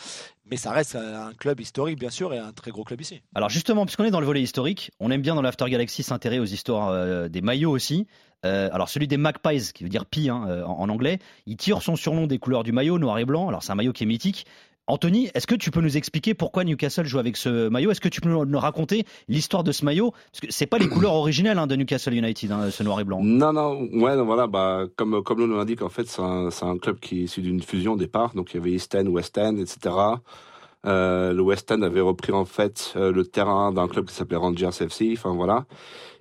mais 0.51 0.57
ça 0.57 0.71
reste 0.71 0.97
un 0.97 1.33
club 1.33 1.61
historique, 1.61 1.99
bien 1.99 2.11
sûr, 2.11 2.33
et 2.35 2.39
un 2.39 2.53
très 2.53 2.71
gros 2.71 2.85
club 2.85 3.01
ici. 3.01 3.23
Alors 3.35 3.49
justement, 3.49 3.85
puisqu'on 3.87 4.05
est 4.05 4.11
dans 4.11 4.21
le 4.21 4.27
volet 4.27 4.43
historique, 4.43 4.91
on 5.01 5.11
aime 5.11 5.23
bien 5.23 5.35
dans 5.35 5.43
l'After 5.43 5.69
Galaxy 5.69 6.03
s'intéresser 6.03 6.41
aux 6.41 6.45
histoires 6.45 6.89
euh, 6.89 7.29
des 7.29 7.41
maillots 7.41 7.71
aussi. 7.71 8.07
Euh, 8.45 8.69
alors 8.73 8.89
celui 8.89 9.09
des 9.09 9.17
Magpies, 9.17 9.73
qui 9.75 9.83
veut 9.83 9.91
dire 9.91 10.07
pie 10.07 10.29
hein, 10.29 10.45
euh, 10.49 10.65
en, 10.65 10.89
anglais, 10.89 11.19
il 11.47 11.57
tire 11.57 11.83
son 11.83 11.97
surnom 11.97 12.27
des 12.27 12.39
couleurs 12.39 12.63
du 12.63 12.73
maillot, 12.73 12.99
noir 12.99 13.19
et 13.19 13.25
blanc. 13.25 13.49
Alors 13.49 13.63
c'est 13.63 13.73
un 13.73 13.75
maillot 13.75 13.93
qui 13.93 14.05
est 14.05 14.07
mythique. 14.07 14.47
Anthony, 14.89 15.31
est-ce 15.35 15.47
que 15.47 15.55
tu 15.55 15.71
peux 15.71 15.83
nous 15.83 15.99
expliquer 15.99 16.33
pourquoi 16.33 16.65
Newcastle 16.65 17.05
joue 17.05 17.19
avec 17.19 17.37
ce 17.37 17.69
maillot? 17.69 17.91
Est-ce 17.91 18.01
que 18.01 18.09
tu 18.09 18.23
peux 18.23 18.31
nous 18.31 18.59
raconter 18.59 19.05
l'histoire 19.29 19.63
de 19.63 19.71
ce 19.71 19.85
maillot? 19.85 20.13
Parce 20.33 20.41
que 20.41 20.47
c'est 20.51 20.67
pas 20.67 20.79
les 20.79 20.89
couleurs 20.89 21.13
originelles 21.13 21.59
hein, 21.59 21.67
de 21.67 21.77
Newcastle 21.77 22.15
United, 22.15 22.51
hein, 22.51 22.71
ce 22.71 22.83
noir 22.83 22.99
et 22.99 23.05
blanc. 23.05 23.21
Non, 23.23 23.53
non, 23.53 23.83
ouais, 23.93 24.17
voilà, 24.17 24.47
bah, 24.47 24.87
comme 24.97 25.23
comme 25.23 25.41
nous 25.41 25.57
l'indique, 25.57 25.83
en 25.83 25.91
fait, 25.91 26.09
c'est 26.09 26.23
un, 26.23 26.79
club 26.79 26.99
qui 27.01 27.21
est 27.21 27.25
issu 27.25 27.43
d'une 27.43 27.63
fusion 27.63 27.93
au 27.93 27.97
départ. 27.97 28.35
Donc 28.35 28.55
il 28.55 28.57
y 28.57 28.61
avait 28.61 28.73
East 28.73 28.95
End, 28.95 29.07
West 29.09 29.37
End, 29.37 29.59
etc. 29.59 29.95
Euh, 30.87 31.35
le 31.35 31.43
West 31.43 31.71
End 31.71 31.83
avait 31.83 32.01
repris 32.01 32.33
en 32.33 32.45
fait 32.45 32.95
euh, 32.97 33.13
le 33.13 33.27
terrain 33.27 33.73
d'un 33.73 33.89
club 33.89 34.07
qui 34.07 34.15
s'appelait 34.15 34.39
Rangers 34.39 34.71
FC. 34.81 35.13
Enfin 35.13 35.35
voilà. 35.35 35.67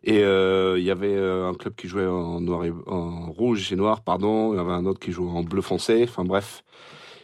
Et 0.03 0.23
euh, 0.23 0.77
il 0.77 0.83
y 0.83 0.91
avait 0.91 1.17
un 1.17 1.53
club 1.53 1.73
qui 1.75 1.87
jouait 1.87 2.05
en 2.05 2.41
noir 2.41 2.65
et 2.65 2.73
en 2.85 3.31
rouge 3.31 3.71
et 3.71 3.77
noir, 3.77 4.01
pardon. 4.01 4.53
Il 4.53 4.57
y 4.57 4.59
avait 4.59 4.73
un 4.73 4.85
autre 4.85 4.99
qui 4.99 5.13
jouait 5.13 5.29
en 5.29 5.43
bleu 5.43 5.61
foncé. 5.61 6.03
Enfin 6.03 6.25
bref. 6.25 6.63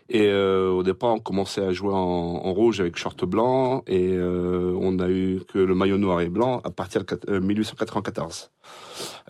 Et 0.09 0.27
euh, 0.27 0.69
au 0.69 0.83
départ, 0.83 1.13
on 1.13 1.19
commençait 1.19 1.63
à 1.63 1.71
jouer 1.71 1.94
en, 1.94 1.97
en 1.97 2.53
rouge 2.53 2.81
avec 2.81 2.97
short 2.97 3.23
blanc 3.25 3.83
et 3.88 4.11
euh, 4.11 4.77
on 4.79 5.00
a 5.00 5.09
eu 5.09 5.41
que 5.47 5.57
le 5.57 5.73
maillot 5.75 5.97
noir 5.97 6.19
et 6.21 6.29
blanc 6.29 6.61
à 6.63 6.71
partir 6.71 7.03
de 7.05 7.39
1894. 7.39 8.51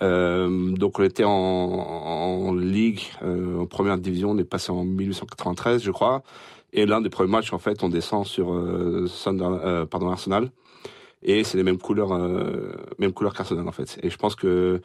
Euh, 0.01 0.03
euh, 0.03 0.71
donc 0.71 0.99
on 0.99 1.03
était 1.03 1.23
en, 1.23 1.31
en 1.31 2.53
ligue, 2.55 3.01
euh, 3.21 3.59
en 3.59 3.65
première 3.67 3.97
division, 3.97 4.31
on 4.31 4.37
est 4.37 4.43
passé 4.43 4.71
en 4.71 4.83
1893, 4.83 5.83
je 5.83 5.91
crois. 5.91 6.23
Et 6.73 6.87
l'un 6.87 7.01
des 7.01 7.09
premiers 7.09 7.29
matchs, 7.29 7.53
en 7.53 7.59
fait, 7.59 7.83
on 7.83 7.89
descend 7.89 8.25
sur 8.25 8.47
Sunderland, 9.07 9.85
pardon 9.85 10.09
Arsenal. 10.09 10.49
Et 11.21 11.43
c'est 11.43 11.57
les 11.57 11.63
mêmes 11.63 11.77
couleurs, 11.77 12.17
mêmes 12.97 13.13
couleurs 13.13 13.35
qu'Arsenal 13.35 13.67
en 13.67 13.71
fait. 13.71 13.99
Et 14.01 14.09
je 14.09 14.17
pense 14.17 14.35
que 14.35 14.81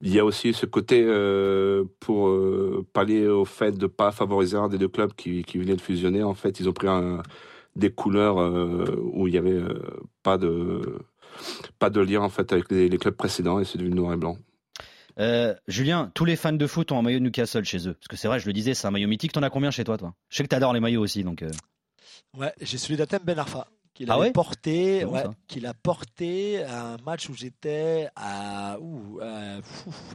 il 0.00 0.14
y 0.14 0.18
a 0.18 0.24
aussi 0.24 0.52
ce 0.54 0.66
côté 0.66 1.04
euh, 1.04 1.84
pour 2.00 2.28
euh, 2.28 2.86
pallier 2.92 3.26
au 3.26 3.44
fait 3.44 3.72
de 3.76 3.86
pas 3.86 4.12
favoriser 4.12 4.56
un 4.56 4.68
des 4.68 4.78
deux 4.78 4.88
clubs 4.88 5.12
qui, 5.14 5.42
qui 5.42 5.58
venaient 5.58 5.76
de 5.76 5.80
fusionner. 5.80 6.22
En 6.22 6.34
fait, 6.34 6.60
ils 6.60 6.68
ont 6.68 6.72
pris 6.72 6.88
un, 6.88 7.22
des 7.76 7.90
couleurs 7.90 8.40
euh, 8.40 8.96
où 9.12 9.28
il 9.28 9.34
y 9.34 9.38
avait 9.38 9.52
euh, 9.52 9.82
pas 10.22 10.38
de 10.38 10.98
pas 11.78 11.90
de 11.90 12.00
lien 12.00 12.20
en 12.20 12.28
fait 12.28 12.52
avec 12.52 12.70
les, 12.70 12.88
les 12.88 12.98
clubs 12.98 13.14
précédents 13.14 13.60
et 13.60 13.64
c'est 13.64 13.78
devenu 13.78 13.94
noir 13.94 14.12
et 14.12 14.16
blanc. 14.16 14.36
Euh, 15.20 15.54
Julien, 15.66 16.12
tous 16.14 16.24
les 16.24 16.36
fans 16.36 16.52
de 16.52 16.66
foot 16.66 16.92
ont 16.92 16.98
un 16.98 17.02
maillot 17.02 17.18
de 17.18 17.24
Newcastle 17.24 17.64
chez 17.64 17.88
eux. 17.88 17.94
Parce 17.94 18.06
que 18.06 18.16
c'est 18.16 18.28
vrai, 18.28 18.38
je 18.38 18.46
le 18.46 18.52
disais, 18.52 18.74
c'est 18.74 18.86
un 18.86 18.92
maillot 18.92 19.08
mythique. 19.08 19.32
T'en 19.32 19.42
as 19.42 19.50
combien 19.50 19.72
chez 19.72 19.82
toi, 19.82 19.98
toi? 19.98 20.14
Je 20.28 20.36
sais 20.36 20.42
que 20.44 20.48
t'adores 20.48 20.72
les 20.72 20.80
maillots 20.80 21.02
aussi, 21.02 21.24
donc. 21.24 21.44
Ouais, 22.38 22.52
j'ai 22.60 22.78
celui 22.78 22.96
d'Atem 22.96 23.20
Ben 23.24 23.36
Arfa 23.36 23.66
qu'il 23.98 24.12
ah 24.12 24.30
porté, 24.32 25.04
ouais, 25.04 25.24
qu'il 25.48 25.66
a 25.66 25.74
porté 25.74 26.62
à 26.62 26.92
un 26.92 26.96
match 26.98 27.28
où 27.28 27.34
j'étais 27.34 28.08
à, 28.14 28.78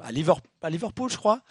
à, 0.01 0.11
Liverpool, 0.13 0.49
à 0.63 0.69
Liverpool, 0.69 1.09
je 1.09 1.17
crois. 1.17 1.41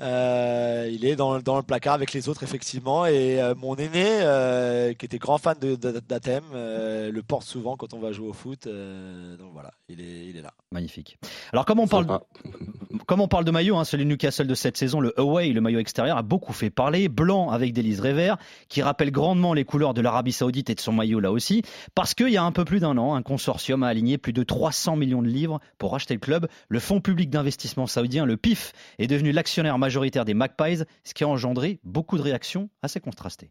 Euh, 0.00 0.90
il 0.92 1.04
est 1.04 1.16
dans, 1.16 1.40
dans, 1.40 1.56
le 1.56 1.62
placard 1.62 1.94
avec 1.94 2.12
les 2.12 2.28
autres, 2.28 2.42
effectivement. 2.42 3.06
Et 3.06 3.40
euh, 3.40 3.54
mon 3.56 3.76
aîné, 3.76 4.04
euh, 4.04 4.94
qui 4.94 5.06
était 5.06 5.18
grand 5.18 5.38
fan 5.38 5.56
d'Athème, 5.58 6.44
le 6.52 7.20
porte 7.20 7.46
souvent 7.46 7.76
quand 7.76 7.94
on 7.94 7.98
va 7.98 8.12
jouer 8.12 8.28
au 8.28 8.32
foot. 8.32 8.66
donc 8.66 9.52
voilà, 9.52 9.70
il 9.88 10.00
est, 10.00 10.26
il 10.26 10.36
est 10.36 10.42
là. 10.42 10.52
Magnifique. 10.72 11.18
Alors, 11.52 11.64
comme 11.64 11.78
on 11.78 11.86
parle, 11.86 12.06
comme 13.06 13.20
on 13.20 13.28
parle 13.28 13.44
de 13.44 13.50
maillot, 13.50 13.76
hein, 13.76 13.84
celui 13.84 14.04
de 14.04 14.10
Newcastle 14.10 14.46
de 14.46 14.54
cette 14.54 14.76
saison, 14.76 15.00
le 15.00 15.18
away, 15.20 15.50
le 15.50 15.60
maillot 15.60 15.78
extérieur, 15.78 16.16
a 16.16 16.22
beaucoup 16.22 16.52
fait 16.52 16.70
parler. 16.70 17.08
Blanc 17.08 17.50
avec 17.50 17.72
des 17.72 17.82
liserés 17.82 18.12
verts, 18.12 18.38
qui 18.68 18.82
rappelle 18.82 19.10
grandement 19.10 19.54
les 19.54 19.64
couleurs 19.64 19.94
de 19.94 20.00
l'Arabie 20.00 20.32
Saoudite 20.32 20.70
et 20.70 20.74
de 20.74 20.80
son 20.80 20.92
maillot 20.92 21.20
là 21.20 21.30
aussi. 21.30 21.62
Parce 21.94 22.14
qu'il 22.14 22.30
y 22.30 22.36
a 22.36 22.42
un 22.42 22.52
peu 22.52 22.64
plus 22.64 22.80
d'un 22.80 22.96
an, 22.98 23.14
un 23.14 23.22
consortium 23.22 23.82
a 23.82 23.88
aligné 23.88 24.18
plus 24.18 24.32
de 24.32 24.42
300 24.42 24.96
millions 24.96 25.22
de 25.22 25.28
livres 25.28 25.60
pour 25.78 25.92
racheter 25.92 26.14
le 26.14 26.20
club. 26.20 26.48
Le 26.68 26.80
fonds 26.80 27.00
public 27.00 27.30
d'investissement 27.30 27.86
saoudien, 27.86 28.24
le 28.24 28.31
PIF, 28.36 28.72
est 28.98 29.06
devenu 29.06 29.32
l'actionnaire 29.32 29.78
majoritaire 29.78 30.24
des 30.24 30.34
Magpies, 30.34 30.84
ce 31.04 31.14
qui 31.14 31.24
a 31.24 31.28
engendré 31.28 31.80
beaucoup 31.84 32.16
de 32.16 32.22
réactions 32.22 32.68
assez 32.82 33.00
contrastées. 33.00 33.50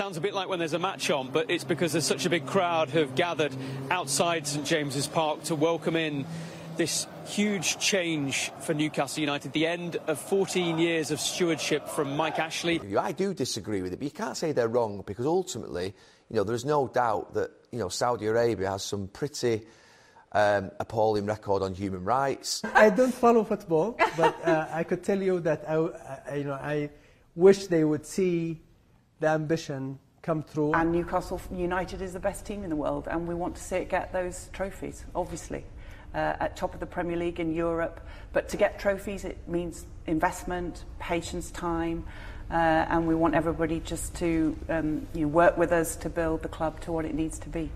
sounds 0.00 0.16
a 0.16 0.20
bit 0.22 0.32
like 0.32 0.48
when 0.48 0.58
there's 0.58 0.72
a 0.72 0.78
match 0.78 1.10
on, 1.10 1.28
but 1.30 1.50
it's 1.50 1.62
because 1.62 1.92
there's 1.92 2.06
such 2.06 2.24
a 2.24 2.30
big 2.30 2.46
crowd 2.46 2.88
who 2.88 3.00
have 3.00 3.14
gathered 3.14 3.52
outside 3.90 4.46
St 4.46 4.64
James's 4.64 5.06
Park 5.06 5.42
to 5.44 5.54
welcome 5.54 5.94
in 5.94 6.24
this 6.80 7.06
huge 7.26 7.78
change 7.78 8.50
for 8.60 8.72
Newcastle 8.72 9.20
United, 9.20 9.52
the 9.52 9.66
end 9.66 9.96
of 10.06 10.18
14 10.18 10.78
years 10.78 11.10
of 11.10 11.20
stewardship 11.20 11.86
from 11.86 12.16
Mike 12.16 12.38
Ashley. 12.38 12.80
I 12.96 13.12
do 13.12 13.34
disagree 13.34 13.82
with 13.82 13.92
it, 13.92 13.98
but 13.98 14.04
you 14.04 14.10
can't 14.10 14.34
say 14.34 14.52
they're 14.52 14.66
wrong 14.66 15.04
because 15.06 15.26
ultimately, 15.26 15.94
you 16.30 16.36
know, 16.36 16.42
there's 16.42 16.64
no 16.64 16.88
doubt 16.88 17.34
that, 17.34 17.50
you 17.70 17.78
know, 17.78 17.90
Saudi 17.90 18.24
Arabia 18.24 18.70
has 18.70 18.82
some 18.82 19.08
pretty 19.08 19.60
um, 20.32 20.70
appalling 20.80 21.26
record 21.26 21.62
on 21.62 21.74
human 21.74 22.02
rights. 22.02 22.62
I 22.64 22.88
don't 22.88 23.12
follow 23.12 23.44
football, 23.44 23.98
but 24.16 24.34
uh, 24.48 24.68
I 24.72 24.82
could 24.84 25.04
tell 25.04 25.20
you 25.20 25.38
that 25.40 25.68
I, 25.68 25.74
I, 26.30 26.34
you 26.36 26.44
know, 26.44 26.54
I 26.54 26.88
wish 27.34 27.66
they 27.66 27.84
would 27.84 28.06
see 28.06 28.58
the 29.18 29.28
ambition 29.28 29.98
come 30.22 30.42
through. 30.42 30.72
And 30.72 30.92
Newcastle 30.92 31.42
United 31.54 32.00
is 32.00 32.14
the 32.14 32.20
best 32.20 32.46
team 32.46 32.64
in 32.64 32.70
the 32.70 32.76
world, 32.76 33.06
and 33.06 33.28
we 33.28 33.34
want 33.34 33.56
to 33.56 33.62
see 33.62 33.76
it 33.76 33.90
get 33.90 34.14
those 34.14 34.48
trophies, 34.54 35.04
obviously. 35.14 35.66
Uh, 36.12 36.34
at 36.40 36.56
top 36.56 36.74
of 36.74 36.80
the 36.80 36.86
Premier 36.86 37.16
League 37.16 37.38
in 37.38 37.54
Europe. 37.54 38.00
But 38.32 38.48
to 38.48 38.56
get 38.56 38.80
trophies, 38.80 39.24
it 39.24 39.38
means 39.46 39.86
investment, 40.08 40.84
patience, 40.98 41.52
time, 41.52 42.04
uh, 42.50 42.54
and 42.54 43.06
we 43.06 43.14
want 43.14 43.36
everybody 43.36 43.78
just 43.78 44.16
to 44.16 44.56
um, 44.68 45.06
you 45.14 45.22
know, 45.22 45.28
work 45.28 45.56
with 45.56 45.70
us 45.70 45.94
to 45.96 46.08
build 46.08 46.42
the 46.42 46.48
club 46.48 46.80
to 46.80 46.90
what 46.90 47.04
it 47.04 47.14
needs 47.14 47.38
to 47.38 47.48
be. 47.48 47.70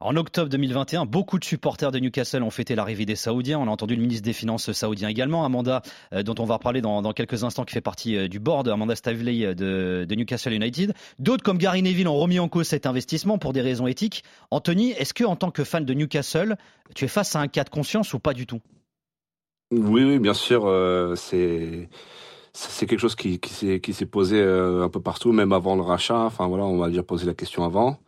En 0.00 0.14
octobre 0.16 0.48
2021, 0.48 1.06
beaucoup 1.06 1.40
de 1.40 1.44
supporters 1.44 1.90
de 1.90 1.98
Newcastle 1.98 2.44
ont 2.44 2.50
fêté 2.50 2.76
l'arrivée 2.76 3.04
des 3.04 3.16
Saoudiens. 3.16 3.58
On 3.58 3.66
a 3.66 3.70
entendu 3.70 3.96
le 3.96 4.00
ministre 4.00 4.24
des 4.24 4.32
Finances 4.32 4.70
saoudien 4.70 5.08
également, 5.08 5.44
Amanda, 5.44 5.82
euh, 6.12 6.22
dont 6.22 6.36
on 6.38 6.44
va 6.44 6.54
reparler 6.54 6.80
dans, 6.80 7.12
quelques 7.12 7.42
instants, 7.42 7.64
qui 7.64 7.74
fait 7.74 7.80
partie 7.80 8.16
euh, 8.16 8.28
du 8.28 8.38
board, 8.38 8.68
Amanda 8.68 8.94
Stavley 8.94 9.44
euh, 9.44 9.54
de, 10.06 10.14
Newcastle 10.14 10.52
United. 10.52 10.94
D'autres, 11.18 11.42
comme 11.42 11.58
Gary 11.58 11.82
Neville, 11.82 12.06
ont 12.06 12.16
remis 12.16 12.38
en 12.38 12.48
cause 12.48 12.68
cet 12.68 12.86
investissement 12.86 13.38
pour 13.38 13.52
des 13.52 13.60
raisons 13.60 13.88
éthiques. 13.88 14.22
Anthony, 14.52 14.92
est-ce 14.92 15.14
que 15.14 15.24
en 15.24 15.34
tant 15.34 15.50
que 15.50 15.64
fan 15.64 15.84
de 15.84 15.94
Newcastle, 15.94 16.56
tu 16.94 17.04
es 17.04 17.08
face 17.08 17.34
à 17.34 17.40
un 17.40 17.48
cas 17.48 17.64
de 17.64 17.70
conscience 17.70 18.14
ou 18.14 18.20
pas 18.20 18.34
du 18.34 18.46
tout? 18.46 18.60
Oui, 19.72 20.18
bien 20.20 20.32
sûr. 20.32 20.62
c'est 21.16 21.88
quelque 22.86 22.98
chose 22.98 23.16
qui, 23.16 23.40
qui 23.40 23.92
s'est 23.92 24.06
posé 24.06 24.40
un 24.42 24.88
peu 24.88 25.00
partout, 25.00 25.32
même 25.32 25.52
avant 25.52 25.74
le 25.76 25.82
rachat. 25.82 26.20
Enfin 26.20 26.46
voilà, 26.46 26.64
on 26.64 26.78
va 26.78 26.88
déjà 26.88 27.02
poser 27.02 27.26
la 27.26 27.34
question 27.34 27.64
avant. 27.64 27.98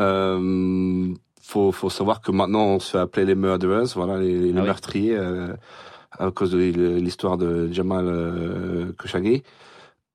Euh, 0.00 1.14
faut, 1.42 1.72
faut 1.72 1.90
savoir 1.90 2.20
que 2.20 2.30
maintenant 2.30 2.64
on 2.64 2.78
se 2.80 2.92
fait 2.92 2.98
appeler 2.98 3.26
les 3.26 3.34
murderers, 3.34 3.86
voilà, 3.94 4.18
les, 4.18 4.50
ah 4.56 4.62
meurtriers, 4.62 5.16
euh, 5.16 5.52
à 6.18 6.30
cause 6.30 6.52
de 6.52 6.58
l'histoire 6.58 7.36
de 7.36 7.70
Jamal 7.72 8.06
euh, 8.08 8.92
Khashoggi. 8.98 9.42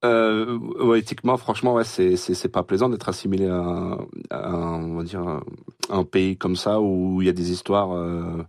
Euh, 0.06 0.96
éthiquement, 0.96 1.38
franchement, 1.38 1.74
ouais, 1.74 1.84
c'est 1.84 2.16
c'est 2.18 2.50
pas 2.50 2.64
plaisant 2.64 2.90
d'être 2.90 3.10
assimilé 3.10 3.48
à, 3.48 3.98
à, 4.30 4.56
on 4.56 4.98
va 4.98 5.04
dire 5.04 5.42
un 5.90 6.04
pays 6.04 6.38
comme 6.38 6.56
ça 6.56 6.80
où 6.82 7.22
il 7.22 7.26
y 7.26 7.30
a 7.30 7.34
des 7.34 7.52
histoires. 7.52 7.94
Euh, 7.94 8.44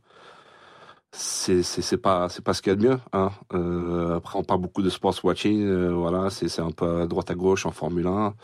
c'est 1.13 1.63
c'est 1.63 1.97
pas 1.97 2.29
c'est 2.29 2.45
pas 2.45 2.53
ce 2.55 2.63
qu'il 2.63 2.71
y 2.71 2.75
a 2.75 2.77
de 2.77 2.89
mieux. 2.89 2.99
Hein. 3.13 3.31
Euh, 3.55 4.17
après, 4.17 4.39
on 4.39 4.45
parle 4.45 4.61
beaucoup 4.61 4.83
de 4.83 4.91
sports 4.91 5.15
watching, 5.25 5.89
voilà, 5.91 6.31
c'est 6.31 6.49
c'est 6.49 6.63
un 6.63 6.71
peu 6.71 7.03
à 7.03 7.07
droite 7.07 7.31
à 7.31 7.35
gauche 7.35 7.67
en 7.67 7.71
Formule 7.73 8.07
1 8.07 8.35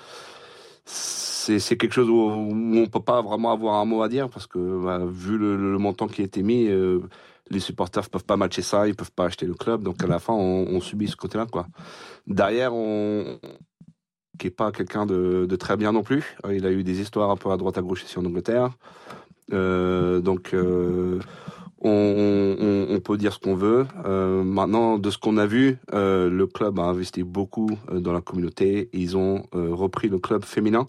c'est 0.85 1.77
quelque 1.77 1.93
chose 1.93 2.09
où, 2.09 2.15
on 2.15 2.83
on 2.83 2.87
peut 2.87 3.01
pas 3.01 3.23
vraiment 3.23 3.53
avoir 3.53 3.77
un 3.77 3.85
mot 3.85 4.03
à 4.03 4.09
dire 4.09 4.29
parce 4.29 4.47
que 4.47 4.83
bah, 4.83 5.01
vu 5.07 5.39
le, 5.39 5.79
montant 5.79 6.07
qui 6.07 6.23
a 6.23 6.25
été 6.25 6.43
mis, 6.43 6.67
euh, 6.69 7.01
les 7.51 7.61
supporters 7.61 8.09
peuvent 8.09 8.25
pas 8.25 8.37
matcher 8.37 8.63
ça, 8.63 8.89
ils 8.89 8.95
peuvent 8.95 9.13
pas 9.13 9.27
acheter 9.27 9.47
le 9.47 9.55
club, 9.55 9.83
donc 9.83 10.03
à 10.03 10.07
la 10.07 10.19
fin 10.19 10.35
on, 10.35 10.81
subit 10.81 11.09
ce 11.09 11.17
côté-là. 11.17 11.47
Derrière, 12.27 12.73
qui 14.39 14.47
est 14.47 14.51
pas 14.51 14.73
quelqu'un 14.73 15.07
de, 15.07 15.57
très 15.57 15.77
bien 15.77 15.93
non 15.93 16.03
plus. 16.03 16.37
Il 16.51 16.67
a 16.67 16.71
eu 16.71 16.83
des 16.83 17.01
histoires 17.01 17.31
un 17.31 17.37
peu 17.37 17.51
à 17.51 17.57
droite 17.57 17.79
à 17.79 17.83
gauche 17.83 18.05
ici 18.05 18.19
en 18.19 18.25
Angleterre, 18.25 18.71
euh, 19.53 20.21
donc. 20.21 20.55
Euh, 20.55 21.21
on, 21.85 23.01
peut 23.01 23.17
dire 23.17 23.33
ce 23.33 23.39
qu'on 23.39 23.55
veut. 23.55 23.87
Euh, 24.05 24.43
maintenant, 24.43 24.99
de 24.99 25.11
ce 25.11 25.19
qu'on 25.19 25.37
a 25.37 25.47
vu, 25.47 25.79
euh, 25.93 26.31
le 26.31 26.47
club 26.47 26.79
a 26.79 26.85
investi 26.85 27.23
beaucoup 27.23 27.69
euh, 27.91 28.01
dans 28.01 28.13
la 28.13 28.21
communauté. 28.21 28.89
Ils 28.93 29.17
ont 29.17 29.45
repris 29.53 30.09
le 30.09 30.19
club 30.19 30.45
féminin. 30.45 30.89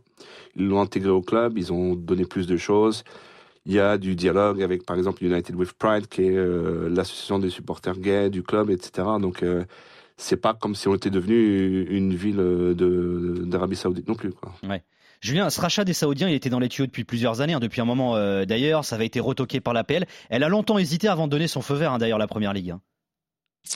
Ils 0.55 0.67
l'ont 0.67 0.81
intégré 0.81 1.09
au 1.09 1.21
club. 1.21 1.57
Ils 1.57 1.73
ont 1.73 1.95
donné 1.95 2.25
plus 2.25 2.47
de 2.47 2.57
choses. 2.57 3.03
Il 3.65 3.73
y 3.73 3.79
a 3.79 3.97
du 3.97 4.15
dialogue 4.15 4.61
avec, 4.61 4.85
par 4.85 4.95
exemple, 4.95 5.23
United 5.23 5.55
with 5.55 5.73
Pride, 5.73 6.07
qui 6.07 6.23
est 6.23 6.89
l'association 6.89 7.39
des 7.39 7.49
supporters 7.49 7.97
gays 7.97 8.29
du 8.29 8.43
club, 8.43 8.69
etc. 8.69 9.07
Donc, 9.19 9.43
c'est 10.17 10.37
pas 10.37 10.53
comme 10.53 10.75
si 10.75 10.87
on 10.87 10.93
était 10.93 11.09
devenu 11.09 11.83
une 11.89 12.13
ville 12.13 12.75
d'Arabie 13.47 13.75
Saoudite 13.75 14.07
non 14.07 14.13
plus. 14.13 14.31
Quoi. 14.31 14.53
Ouais. 14.69 14.83
Julien, 15.25 15.49
ce 15.49 15.59
rachat 15.59 15.83
des 15.83 15.93
Saoudiens, 15.93 16.29
il 16.29 16.35
était 16.35 16.51
dans 16.51 16.59
les 16.59 16.69
tuyaux 16.69 16.85
depuis 16.85 17.03
plusieurs 17.03 17.41
années, 17.41 17.53
hein, 17.53 17.59
depuis 17.59 17.81
un 17.81 17.85
moment 17.85 18.15
euh, 18.15 18.45
d'ailleurs. 18.45 18.85
Ça 18.85 18.93
avait 18.93 19.07
été 19.07 19.19
retoqué 19.19 19.59
par 19.59 19.73
l'APL. 19.73 20.05
Elle 20.29 20.43
a 20.43 20.49
longtemps 20.49 20.77
hésité 20.77 21.07
avant 21.07 21.25
de 21.25 21.31
donner 21.31 21.47
son 21.47 21.63
feu 21.63 21.73
vert, 21.73 21.93
hein, 21.93 21.97
d'ailleurs, 21.97 22.19
la 22.19 22.27
première 22.27 22.53
ligue. 22.53 22.69
Hein. 22.69 22.81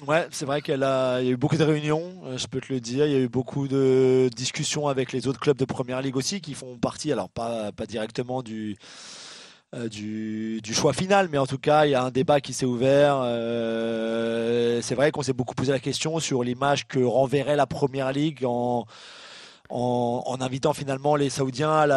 Ouais, 0.05 0.27
c'est 0.29 0.45
vrai 0.45 0.61
qu'il 0.61 0.79
y 0.79 0.83
a 0.83 1.23
eu 1.23 1.37
beaucoup 1.37 1.57
de 1.57 1.63
réunions, 1.63 2.13
euh, 2.25 2.37
je 2.37 2.45
peux 2.45 2.61
te 2.61 2.71
le 2.71 2.79
dire. 2.79 3.07
Il 3.07 3.11
y 3.11 3.15
a 3.15 3.19
eu 3.19 3.27
beaucoup 3.27 3.67
de 3.67 4.29
discussions 4.35 4.87
avec 4.87 5.11
les 5.11 5.27
autres 5.27 5.39
clubs 5.39 5.57
de 5.57 5.65
première 5.65 6.03
ligue 6.03 6.17
aussi, 6.17 6.39
qui 6.39 6.53
font 6.53 6.77
partie, 6.77 7.11
alors 7.11 7.29
pas, 7.29 7.71
pas 7.71 7.87
directement 7.87 8.43
du, 8.43 8.77
euh, 9.73 9.89
du, 9.89 10.61
choix 10.71 10.93
final, 10.93 11.29
mais 11.31 11.39
en 11.39 11.47
tout 11.47 11.57
cas, 11.57 11.87
il 11.87 11.89
y 11.89 11.95
a 11.95 12.03
un 12.03 12.11
débat 12.11 12.41
qui 12.41 12.53
s'est 12.53 12.67
ouvert. 12.67 13.23
c'est 14.83 14.93
vrai 14.93 15.09
qu'on 15.09 15.23
s'est 15.23 15.33
beaucoup 15.33 15.55
posé 15.55 15.71
la 15.71 15.79
question 15.79 16.19
sur 16.19 16.43
l'image 16.43 16.87
que 16.87 16.99
renverrait 16.99 17.55
la 17.55 17.65
première 17.65 18.11
ligue 18.11 18.45
en 18.45 18.85
en, 19.69 20.37
invitant 20.41 20.73
finalement 20.73 21.15
les 21.15 21.29
Saoudiens 21.29 21.71
à 21.71 21.87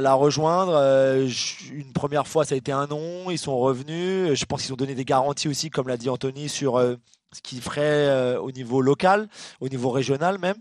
la, 0.00 0.14
rejoindre. 0.14 0.72
Euh, 0.74 1.28
une 1.72 1.92
première 1.92 2.26
fois, 2.26 2.44
ça 2.44 2.54
a 2.54 2.58
été 2.58 2.72
un 2.72 2.86
non. 2.86 3.30
Ils 3.30 3.38
sont 3.38 3.58
revenus. 3.58 4.34
Je 4.34 4.44
pense 4.44 4.62
qu'ils 4.62 4.72
ont 4.72 4.76
donné 4.76 4.94
des 4.94 5.04
garanties 5.04 5.48
aussi, 5.48 5.70
comme 5.70 5.88
l'a 5.88 5.96
dit 5.96 6.08
Anthony, 6.08 6.48
sur 6.48 6.76
euh, 6.76 6.96
ce 7.32 7.40
qu'ils 7.40 7.60
feraient 7.60 7.80
euh, 8.08 8.40
au 8.40 8.50
niveau 8.50 8.80
local, 8.80 9.28
au 9.60 9.68
niveau 9.68 9.90
régional 9.90 10.38
même. 10.38 10.56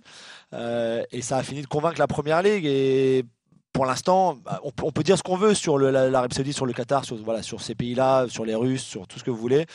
et 1.11 1.21
ça 1.21 1.37
a 1.37 1.43
fini 1.43 1.61
de 1.61 1.67
convaincre 1.67 1.99
la 1.99 2.07
première 2.07 2.43
ligue. 2.43 2.65
Et 2.65 3.25
pour 3.73 3.85
l'instant, 3.85 4.35
bah, 4.43 4.61
on, 4.63 4.91
peut 4.91 5.03
dire 5.03 5.17
ce 5.17 5.23
qu'on 5.23 5.37
veut 5.37 5.53
sur 5.53 5.79
l'Arabie 5.79 6.35
Saoudite, 6.35 6.55
sur 6.55 6.65
le 6.65 6.73
Qatar, 6.73 7.05
sur, 7.05 7.15
voilà, 7.17 7.41
sur 7.41 7.61
ces 7.61 7.75
pays-là, 7.75 8.27
sur 8.27 8.45
les 8.45 8.55
Russes, 8.55 8.83
sur 8.83 9.07
tout 9.07 9.17
ce 9.19 9.23
que 9.23 9.31
vous 9.31 9.37
voulez. 9.37 9.65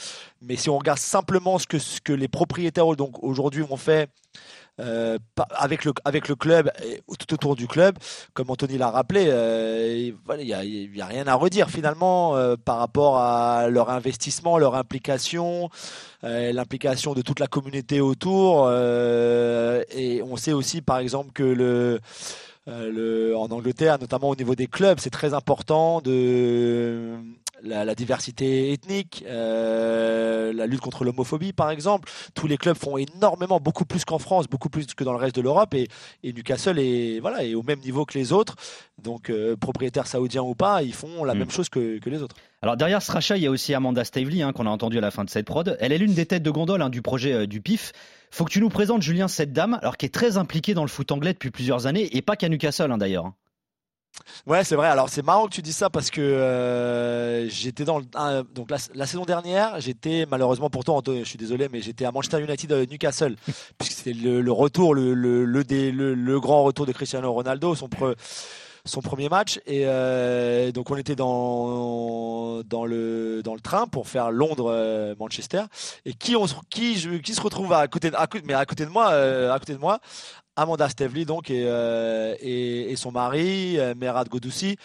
Mais 0.43 0.57
si 0.57 0.71
on 0.71 0.79
regarde 0.79 0.99
simplement 0.99 1.59
ce 1.59 1.67
que, 1.67 1.79
ce 1.79 2.01
que 2.01 2.13
les 2.13 2.29
propriétaires 2.29 2.87
aujourd'hui 2.87 3.65
ont 3.69 3.77
fait 3.77 4.11
euh, 4.81 5.19
avec, 5.50 5.85
le, 5.85 5.93
avec 6.04 6.26
le 6.26 6.35
club 6.35 6.69
tout 7.19 7.33
autour 7.33 7.54
du 7.54 7.69
club, 7.69 7.97
comme 8.33 8.50
Anthony 8.50 8.76
l'a 8.76 8.90
rappelé, 8.90 9.26
euh, 9.28 10.11
il 10.38 10.45
n'y 10.45 11.00
a, 11.00 11.07
rien 11.07 11.28
à 11.28 11.35
redire 11.35 11.71
finalement 11.71 12.35
euh, 12.35 12.57
par 12.57 12.78
rapport 12.78 13.19
à 13.19 13.69
leur 13.69 13.90
investissement, 13.90 14.59
leur 14.59 14.75
implication, 14.75 15.71
l'implication 16.23 17.14
de 17.14 17.23
toute 17.23 17.38
la 17.38 17.47
communauté 17.47 18.00
autour. 18.00 18.69
et 18.73 20.23
on 20.23 20.37
sait 20.37 20.52
aussi 20.52 20.81
par 20.81 20.99
exemple 20.99 21.33
que 21.33 21.43
le 21.43 22.00
le, 22.66 23.37
en 23.37 23.50
Angleterre, 23.50 23.99
notamment 24.00 24.30
au 24.30 24.37
niveau 24.37 24.54
des 24.54 24.66
clubs, 24.66 24.99
c'est 24.99 25.11
très 25.11 25.35
important 25.35 26.00
de 26.00 27.18
la, 27.64 27.94
diversité 27.94 28.73
ethnique, 28.73 29.25
euh, 29.26 30.52
la 30.52 30.66
lutte 30.66 30.80
contre 30.80 31.04
l'homophobie 31.04 31.52
par 31.52 31.71
exemple. 31.71 32.11
Tous 32.35 32.47
les 32.47 32.56
clubs 32.56 32.76
font 32.76 32.97
énormément, 32.97 33.61
beaucoup 33.61 33.85
plus 33.85 34.04
qu'en 34.04 34.18
France, 34.18 34.49
beaucoup 34.49 34.68
plus 34.68 34.87
que 34.94 35.04
dans 35.04 35.12
le 35.12 35.18
reste 35.18 35.37
de 35.37 35.40
l'Europe 35.40 35.75
et, 35.75 35.88
Newcastle 36.23 36.78
est, 36.78 37.21
voilà, 37.21 37.44
est 37.44 37.54
au 37.54 37.62
même 37.62 37.80
niveau 37.80 38.04
que 38.04 38.18
les 38.18 38.33
autres. 38.33 38.56
Donc 39.02 39.30
euh, 39.30 39.56
propriétaires 39.56 40.06
saoudiens 40.06 40.42
ou 40.42 40.54
pas, 40.54 40.83
ils 40.83 40.94
font 40.94 41.25
la 41.25 41.35
mm. 41.35 41.38
même 41.38 41.50
chose 41.50 41.68
que, 41.68 42.00
les 42.04 42.23
autres. 42.23 42.37
Alors 42.62 42.76
derrière 42.76 43.02
ce 43.02 43.12
rachat, 43.12 43.37
il 43.37 43.42
y 43.42 43.47
a 43.47 43.50
aussi 43.50 43.75
Amanda 43.75 44.04
Stavely 44.04 44.42
hein, 44.42 44.52
qu'on 44.52 44.66
a 44.66 44.71
entendu 44.71 44.99
à 44.99 45.00
la 45.00 45.11
fin 45.11 45.25
de 45.25 45.30
cette 45.30 45.47
prod. 45.47 45.76
Elle 45.80 45.92
est 45.92 45.99
l'une 45.99 46.14
des 46.14 46.26
têtes 46.26 46.42
de 46.42 46.50
gondole 46.50 46.83
hein, 46.83 46.90
du 46.90 47.02
projet 47.02 47.33
euh, 47.33 47.47
du 47.47 47.61
PIF. 47.61 47.92
Faut 48.35 48.45
que 48.45 48.50
tu 48.50 48.61
nous 48.61 48.69
présentes 48.69 49.00
Julien 49.00 49.29
cette 49.29 49.53
dame, 49.53 49.79
alors 49.81 49.97
qui 49.97 50.07
est 50.07 50.12
très 50.12 50.38
impliquée 50.38 50.75
dans 50.75 50.83
le 50.83 50.88
foot 50.88 51.12
anglais 51.12 51.35
depuis 51.35 51.53
plusieurs 51.53 51.87
années 51.87 52.17
et 52.17 52.21
pas 52.21 52.35
qu'à 52.35 52.49
Newcastle 52.49 52.91
hein, 52.91 52.99
d'ailleurs. 52.99 53.31
Ouais, 54.45 54.64
c'est 54.64 54.75
vrai. 54.75 54.88
Alors 54.88 55.09
c'est 55.09 55.23
marrant 55.23 55.47
que 55.47 55.55
tu 55.55 55.62
dis 55.62 55.73
ça 55.73 55.88
parce 55.88 56.11
que 56.11 56.21
euh, 56.21 57.49
j'étais 57.49 57.85
dans 57.85 58.00
donc 58.00 58.71
la, 58.71 59.07
saison 59.07 59.25
dernière, 59.25 59.81
j'étais 59.81 60.26
malheureusement 60.29 60.69
pourtant, 60.69 61.00
je 61.07 61.23
suis 61.23 61.38
désolé, 61.38 61.69
mais 61.71 61.81
j'étais 61.81 62.07
à 62.07 62.11
Manchester 62.11 62.41
United 62.41 62.71
de 62.71 62.85
Newcastle 62.91 63.37
puisque 63.79 63.99
c'était 63.99 64.14
le, 64.14 64.50
retour, 64.50 64.97
le 64.97 65.14
le, 65.14 65.45
le, 65.45 66.14
le, 66.14 66.41
grand 66.41 66.64
retour 66.64 66.87
de 66.87 66.93
Cristiano 66.93 67.33
Ronaldo, 67.33 67.76
son 67.76 67.88
son 68.85 69.00
premier 69.00 69.29
match. 69.29 69.61
Et 69.67 69.85
donc 70.73 70.91
on 70.91 70.97
était 70.97 71.17
dans, 71.17 72.62
dans, 72.62 72.85
le, 72.85 73.43
dans 73.43 73.55
le 73.55 73.61
train 73.61 73.87
pour 73.87 74.09
faire 74.09 74.31
Londres-Manchester. 74.31 75.64
et 76.05 76.14
qui, 76.14 76.37
on, 76.37 76.47
qui, 76.71 77.21
qui 77.23 77.35
se 77.35 77.41
retrouve 77.41 77.73
à 77.73 77.87
côté, 77.88 78.11
à, 78.14 78.26
mais 78.45 78.55
à 78.55 78.67
côté 78.67 78.85
de 78.85 78.91
moi, 78.91 79.07
à 79.09 79.59
côté 79.59 79.75
de 79.75 79.79
moi? 79.79 80.00
Amanda 80.57 80.88
Stevely 80.88 81.25
donc 81.25 81.50
et, 81.50 81.62
et, 82.41 82.93
et 82.93 82.97
son 82.97 83.11
mari 83.11 83.76
Merad 83.97 84.29
Godoussi 84.29 84.76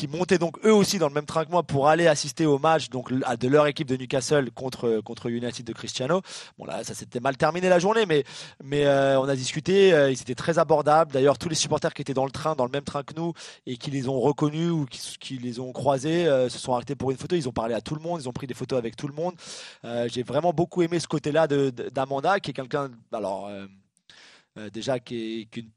qui 0.00 0.08
montaient 0.08 0.38
donc 0.38 0.56
eux 0.64 0.72
aussi 0.72 0.98
dans 0.98 1.08
le 1.08 1.12
même 1.12 1.26
train 1.26 1.44
que 1.44 1.50
moi 1.50 1.62
pour 1.62 1.86
aller 1.86 2.06
assister 2.06 2.46
au 2.46 2.58
match 2.58 2.88
donc 2.88 3.12
de 3.12 3.48
leur 3.48 3.66
équipe 3.66 3.86
de 3.86 3.96
Newcastle 3.96 4.50
contre 4.50 5.02
contre 5.04 5.28
United 5.28 5.66
de 5.66 5.74
Cristiano. 5.74 6.22
Bon 6.58 6.64
là 6.64 6.82
ça 6.84 6.94
s'était 6.94 7.20
mal 7.20 7.36
terminé 7.36 7.68
la 7.68 7.78
journée 7.78 8.06
mais 8.06 8.24
mais 8.64 8.86
euh, 8.86 9.20
on 9.20 9.28
a 9.28 9.36
discuté, 9.36 9.92
euh, 9.92 10.10
ils 10.10 10.18
étaient 10.18 10.34
très 10.34 10.58
abordables. 10.58 11.12
D'ailleurs 11.12 11.36
tous 11.36 11.50
les 11.50 11.54
supporters 11.54 11.92
qui 11.92 12.00
étaient 12.00 12.14
dans 12.14 12.24
le 12.24 12.30
train 12.30 12.54
dans 12.54 12.64
le 12.64 12.70
même 12.70 12.84
train 12.84 13.02
que 13.02 13.12
nous 13.14 13.34
et 13.66 13.76
qui 13.76 13.90
les 13.90 14.08
ont 14.08 14.18
reconnus 14.18 14.70
ou 14.70 14.86
qui, 14.86 15.36
les 15.36 15.60
ont 15.60 15.72
croisés 15.72 16.26
euh, 16.26 16.48
se 16.48 16.58
sont 16.58 16.72
arrêtés 16.72 16.94
pour 16.94 17.10
une 17.10 17.18
photo, 17.18 17.36
ils 17.36 17.46
ont 17.46 17.52
parlé 17.52 17.74
à 17.74 17.82
tout 17.82 17.94
le 17.94 18.00
monde, 18.00 18.22
ils 18.22 18.28
ont 18.28 18.32
pris 18.32 18.46
des 18.46 18.54
photos 18.54 18.78
avec 18.78 18.96
tout 18.96 19.06
le 19.06 19.12
monde. 19.12 19.34
j'ai 20.06 20.22
vraiment 20.22 20.54
beaucoup 20.54 20.80
aimé 20.80 20.98
ce 20.98 21.08
côté-là 21.08 21.46
d'Amanda 21.46 22.40
qui 22.40 22.52
est 22.52 22.54
quelqu'un 22.54 22.88
alors 23.12 23.50
déjà 24.72 24.98
qui 24.98 25.42
est, 25.42 25.44
qui 25.50 25.60
est, 25.60 25.62
une, 25.64 25.70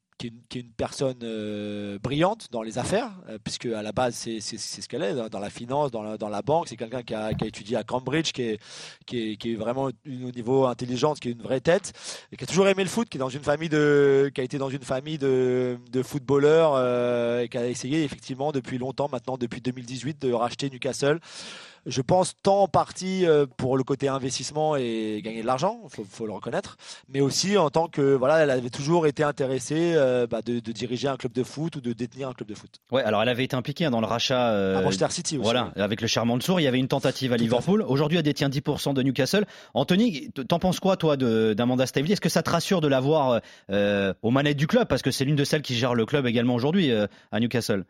personne 0.77 1.19
euh, 1.23 1.97
brillante 1.99 2.47
dans 2.51 2.61
les 2.61 2.77
affaires, 2.77 3.11
euh, 3.29 3.37
puisque 3.43 3.65
à 3.65 3.81
la 3.81 3.91
base 3.91 4.15
c'est 4.15 4.39
ce 4.39 4.87
qu'elle 4.87 5.03
est 5.03 5.29
dans 5.29 5.39
la 5.39 5.49
finance, 5.49 5.91
dans 5.91 6.03
la, 6.03 6.17
dans 6.17 6.29
la 6.29 6.41
banque. 6.41 6.67
C'est 6.67 6.75
quelqu'un 6.75 7.03
qui 7.03 7.13
a, 7.13 7.33
qui 7.33 7.43
a, 7.43 7.47
étudié 7.47 7.77
à 7.77 7.83
Cambridge, 7.83 8.31
qui 8.31 8.43
est, 8.43 8.59
qui 9.05 9.31
est, 9.31 9.37
qui 9.37 9.53
est 9.53 9.55
vraiment 9.55 9.85
au 9.85 10.31
niveau 10.31 10.65
intelligence, 10.65 11.19
qui 11.19 11.29
est 11.29 11.31
une 11.31 11.41
vraie 11.41 11.61
tête, 11.61 11.93
et 12.31 12.37
qui 12.37 12.43
a 12.43 12.47
toujours 12.47 12.67
aimé 12.67 12.83
le 12.83 12.89
foot, 12.89 13.09
qui 13.09 13.17
est 13.17 13.19
dans 13.19 13.29
une 13.29 13.43
famille 13.43 13.69
de, 13.69 14.31
qui 14.33 14.41
a 14.41 14.43
été 14.43 14.57
dans 14.57 14.69
une 14.69 14.83
famille 14.83 15.17
de, 15.17 15.77
de 15.91 16.03
footballeurs 16.03 16.73
euh, 16.75 17.41
et 17.41 17.49
qui 17.49 17.57
a 17.57 17.67
essayé 17.67 18.03
effectivement 18.03 18.51
depuis 18.51 18.77
longtemps, 18.77 19.09
maintenant 19.11 19.37
depuis 19.37 19.61
2018, 19.61 20.21
de 20.21 20.33
racheter 20.33 20.69
Newcastle 20.69 21.19
je 21.85 22.01
pense 22.01 22.33
tant 22.41 22.63
en 22.63 22.67
partie 22.67 23.25
euh, 23.25 23.45
pour 23.57 23.77
le 23.77 23.83
côté 23.83 24.07
investissement 24.07 24.75
et 24.75 25.21
gagner 25.23 25.41
de 25.41 25.47
l'argent, 25.47 25.81
faut, 25.89 26.05
faut 26.09 26.25
le 26.25 26.33
reconnaître, 26.33 26.77
mais 27.09 27.21
aussi 27.21 27.57
en 27.57 27.69
tant 27.69 27.87
que 27.87 28.01
voilà, 28.13 28.39
elle 28.39 28.49
avait 28.49 28.69
toujours 28.69 29.07
été 29.07 29.23
intéressée 29.23 29.93
euh, 29.95 30.27
bah, 30.27 30.41
de, 30.41 30.59
de, 30.59 30.71
diriger 30.71 31.07
un 31.07 31.17
club 31.17 31.33
de 31.33 31.43
foot 31.43 31.75
ou 31.75 31.81
de 31.81 31.93
détenir 31.93 32.29
un 32.29 32.33
club 32.33 32.47
de 32.47 32.55
foot. 32.55 32.79
Ouais, 32.91 33.03
alors 33.03 33.21
elle 33.21 33.29
avait 33.29 33.43
été 33.43 33.55
impliquée 33.55 33.85
hein, 33.85 33.91
dans 33.91 34.01
le 34.01 34.07
rachat. 34.07 34.51
Euh, 34.51 34.77
à 34.77 34.81
Manchester 34.81 35.07
City 35.09 35.37
aussi. 35.37 35.43
Voilà, 35.43 35.71
avec 35.75 36.01
le 36.01 36.07
Charmant 36.07 36.39
Sour, 36.39 36.59
il 36.59 36.63
y 36.63 36.67
avait 36.67 36.79
une 36.79 36.87
tentative 36.87 37.33
à 37.33 37.37
Liverpool. 37.37 37.83
Aujourd'hui, 37.87 38.17
elle 38.17 38.23
détient 38.23 38.49
10% 38.49 38.93
de 38.93 39.01
Newcastle. 39.01 39.45
Anthony, 39.73 40.31
t'en 40.31 40.59
penses 40.59 40.79
quoi 40.79 40.97
toi 40.97 41.17
d'Amanda 41.17 41.85
Stavely 41.85 42.13
Est-ce 42.13 42.21
que 42.21 42.29
ça 42.29 42.43
te 42.43 42.49
rassure 42.49 42.81
de 42.81 42.87
l'avoir 42.87 43.41
euh, 43.71 44.13
aux 44.21 44.31
manettes 44.31 44.57
du 44.57 44.67
club? 44.67 44.87
Parce 44.87 45.01
que 45.01 45.11
c'est 45.11 45.25
l'une 45.25 45.35
de 45.35 45.43
celles 45.43 45.61
qui 45.61 45.75
gère 45.75 45.95
le 45.95 46.05
club 46.05 46.25
également 46.25 46.55
aujourd'hui 46.55 46.91
à 47.31 47.39
Newcastle 47.39 47.85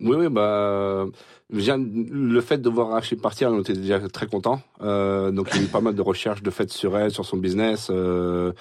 Oui, 0.00 0.16
oui, 0.16 0.28
bah 0.28 1.06
le 1.50 2.40
fait 2.40 2.58
de 2.58 2.68
voir 2.68 2.90
Rachid 2.90 3.20
partir, 3.20 3.50
on 3.50 3.60
était 3.60 3.72
déjà 3.72 4.00
très 4.08 4.26
content. 4.26 4.60
Euh, 4.82 5.30
donc 5.30 5.48
il 5.52 5.58
y 5.58 5.60
a 5.60 5.64
eu 5.64 5.68
pas 5.68 5.80
mal 5.80 5.94
de 5.94 6.02
recherches 6.02 6.42
de 6.42 6.50
fait 6.50 6.70
sur 6.70 6.96
elle, 6.96 7.10
sur 7.10 7.24
son 7.24 7.38
business 7.38 7.88
euh, 7.90 8.52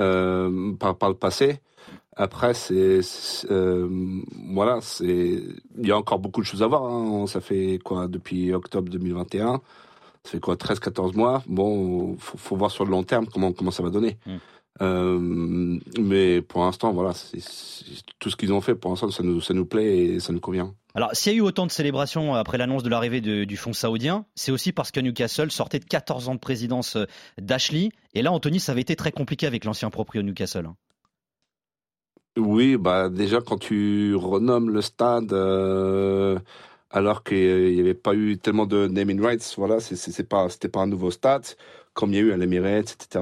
euh, 0.00 0.72
par, 0.74 1.08
le 1.08 1.14
passé. 1.14 1.60
Après, 2.16 2.54
c'est 2.54 3.00
voilà, 3.48 4.78
c'est 4.80 5.42
il 5.78 5.86
y 5.86 5.92
a 5.92 5.98
encore 5.98 6.18
beaucoup 6.18 6.40
de 6.40 6.46
choses 6.46 6.62
à 6.62 6.66
voir. 6.66 6.84
Hein. 6.84 7.26
Ça 7.26 7.40
fait 7.40 7.78
quoi 7.84 8.08
depuis 8.08 8.54
octobre 8.54 8.88
2021 8.88 9.60
Ça 10.22 10.30
fait 10.30 10.40
quoi 10.40 10.54
13-14 10.54 11.16
mois? 11.16 11.42
Bon, 11.46 12.16
faut, 12.18 12.38
faut 12.38 12.56
voir 12.56 12.70
sur 12.70 12.84
le 12.84 12.90
long 12.90 13.02
terme 13.02 13.26
comment 13.26 13.52
comment 13.52 13.72
ça 13.72 13.82
va 13.82 13.90
donner. 13.90 14.16
Mmh. 14.26 14.36
Euh, 14.82 15.18
mais 16.00 16.42
pour 16.42 16.64
l'instant, 16.64 16.92
voilà, 16.92 17.12
c'est, 17.12 17.38
tout 18.18 18.30
ce 18.30 18.36
qu'ils 18.36 18.52
ont 18.52 18.60
fait, 18.60 18.74
pour 18.74 18.90
l'instant, 18.90 19.10
ça 19.10 19.22
nous, 19.22 19.40
ça 19.40 19.54
nous 19.54 19.66
plaît 19.66 19.98
et 19.98 20.20
ça 20.20 20.32
nous 20.32 20.40
convient. 20.40 20.74
Alors, 20.94 21.10
s'il 21.12 21.32
y 21.32 21.34
a 21.36 21.38
eu 21.38 21.42
autant 21.42 21.66
de 21.66 21.72
célébrations 21.72 22.34
après 22.34 22.58
l'annonce 22.58 22.82
de 22.82 22.88
l'arrivée 22.88 23.20
du 23.20 23.56
fonds 23.56 23.72
saoudien, 23.72 24.26
c'est 24.34 24.52
aussi 24.52 24.72
parce 24.72 24.90
que 24.90 25.00
Newcastle 25.00 25.50
sortait 25.50 25.78
de 25.78 25.84
14 25.84 26.28
ans 26.28 26.34
de 26.34 26.40
présidence 26.40 26.96
euh, 26.96 27.06
d'Ashley. 27.40 27.90
Et 28.14 28.22
là, 28.22 28.32
Anthony, 28.32 28.60
ça 28.60 28.72
avait 28.72 28.80
été 28.80 28.96
très 28.96 29.12
compliqué 29.12 29.46
avec 29.46 29.64
l'ancien 29.64 29.90
proprio 29.90 30.22
de 30.22 30.28
Newcastle. 30.28 30.66
Hein. 30.66 30.76
Oui, 32.36 32.76
bah 32.76 33.10
déjà 33.10 33.40
quand 33.40 33.58
tu 33.58 34.16
renommes 34.16 34.68
le 34.70 34.82
stade 34.82 35.32
euh, 35.32 36.36
alors 36.90 37.22
qu'il 37.22 37.74
n'y 37.74 37.78
avait 37.78 37.94
pas 37.94 38.12
eu 38.14 38.38
tellement 38.38 38.66
de 38.66 38.88
naming 38.88 39.20
rights, 39.20 39.54
voilà, 39.56 39.78
c'est, 39.78 40.28
pas 40.28 40.48
c'était 40.48 40.68
pas 40.68 40.80
un 40.80 40.88
nouveau 40.88 41.12
stade 41.12 41.44
comme 41.92 42.10
il 42.10 42.16
y 42.16 42.18
a 42.18 42.22
eu 42.22 42.32
à 42.32 42.36
l'Emirates, 42.36 42.96
etc 43.00 43.20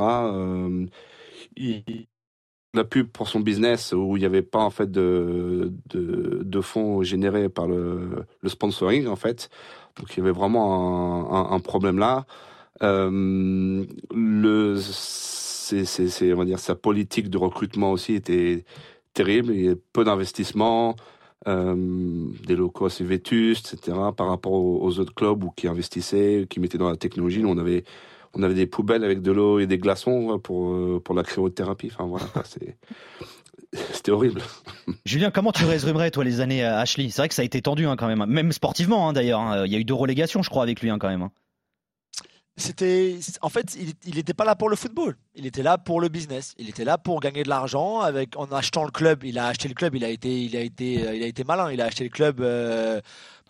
la 2.74 2.84
pub 2.84 3.08
pour 3.08 3.28
son 3.28 3.40
business 3.40 3.92
où 3.92 4.16
il 4.16 4.20
n'y 4.20 4.26
avait 4.26 4.42
pas 4.42 4.60
en 4.60 4.70
fait 4.70 4.90
de, 4.90 5.72
de, 5.94 6.60
fonds 6.60 7.02
générés 7.02 7.48
par 7.48 7.66
le, 7.66 8.24
le, 8.40 8.48
sponsoring 8.48 9.06
en 9.06 9.16
fait. 9.16 9.50
Donc 9.98 10.14
il 10.14 10.18
y 10.18 10.20
avait 10.22 10.32
vraiment 10.32 11.52
un, 11.52 11.60
problème 11.60 11.98
là. 11.98 12.24
Euh, 12.82 13.84
le, 14.14 14.78
c'est, 14.80 16.32
on 16.32 16.36
va 16.36 16.44
dire, 16.44 16.58
sa 16.58 16.74
politique 16.74 17.30
de 17.30 17.38
recrutement 17.38 17.92
aussi 17.92 18.14
était 18.14 18.64
terrible. 19.14 19.52
Il 19.54 19.62
y 19.62 19.66
avait 19.68 19.80
peu 19.92 20.04
d'investissement, 20.04 20.96
euh, 21.48 22.26
des 22.46 22.56
locaux 22.56 22.86
assez 22.86 23.04
vétustes, 23.04 23.74
etc. 23.74 23.96
Par 24.16 24.28
rapport 24.28 24.52
aux, 24.52 24.98
autres 24.98 25.14
clubs 25.14 25.44
où 25.44 25.50
qui 25.50 25.68
investissaient, 25.68 26.46
qui 26.48 26.60
mettaient 26.60 26.78
dans 26.78 26.90
la 26.90 26.96
technologie. 26.96 27.42
Nous, 27.42 27.58
avait 27.58 27.84
on 28.34 28.42
avait 28.42 28.54
des 28.54 28.66
poubelles 28.66 29.04
avec 29.04 29.22
de 29.22 29.32
l'eau 29.32 29.58
et 29.58 29.66
des 29.66 29.78
glaçons 29.78 30.38
pour, 30.38 30.72
euh, 30.72 31.00
pour 31.04 31.14
la 31.14 31.22
cryothérapie. 31.22 31.90
Enfin 31.92 32.06
voilà, 32.06 32.26
C'était 33.92 34.10
horrible. 34.10 34.42
Julien, 35.06 35.30
comment 35.30 35.52
tu 35.52 35.64
résumerais, 35.64 36.10
toi, 36.10 36.24
les 36.24 36.40
années 36.40 36.62
à 36.62 36.80
Ashley? 36.80 37.08
C'est 37.10 37.22
vrai 37.22 37.28
que 37.28 37.34
ça 37.34 37.42
a 37.42 37.44
été 37.44 37.62
tendu 37.62 37.86
hein, 37.86 37.96
quand 37.96 38.06
même, 38.06 38.24
même 38.26 38.52
sportivement 38.52 39.08
hein, 39.08 39.12
d'ailleurs. 39.12 39.40
Hein. 39.40 39.64
Il 39.66 39.72
y 39.72 39.76
a 39.76 39.78
eu 39.78 39.84
deux 39.84 39.94
relégations, 39.94 40.42
je 40.42 40.50
crois, 40.50 40.62
avec 40.62 40.80
lui 40.80 40.90
quand 40.98 41.08
même. 41.08 41.28
C'était, 42.56 43.18
en 43.40 43.48
fait, 43.48 43.78
il 44.04 44.14
n'était 44.14 44.34
pas 44.34 44.44
là 44.44 44.54
pour 44.54 44.68
le 44.68 44.76
football. 44.76 45.16
Il 45.34 45.46
était 45.46 45.62
là 45.62 45.78
pour 45.78 46.02
le 46.02 46.10
business. 46.10 46.54
Il 46.58 46.68
était 46.68 46.84
là 46.84 46.98
pour 46.98 47.20
gagner 47.20 47.44
de 47.44 47.48
l'argent 47.48 48.00
avec 48.00 48.36
en 48.36 48.44
achetant 48.52 48.84
le 48.84 48.90
club. 48.90 49.24
Il 49.24 49.38
a 49.38 49.46
acheté 49.46 49.68
le 49.68 49.74
club. 49.74 49.94
Il 49.94 50.04
a 50.04 50.08
été, 50.08 50.42
il 50.42 50.54
a 50.54 50.60
été, 50.60 51.06
euh, 51.06 51.14
il 51.14 51.22
a 51.22 51.26
été 51.26 51.44
malin. 51.44 51.72
Il 51.72 51.80
a 51.80 51.86
acheté 51.86 52.04
le 52.04 52.10
club 52.10 52.40
euh, 52.40 53.00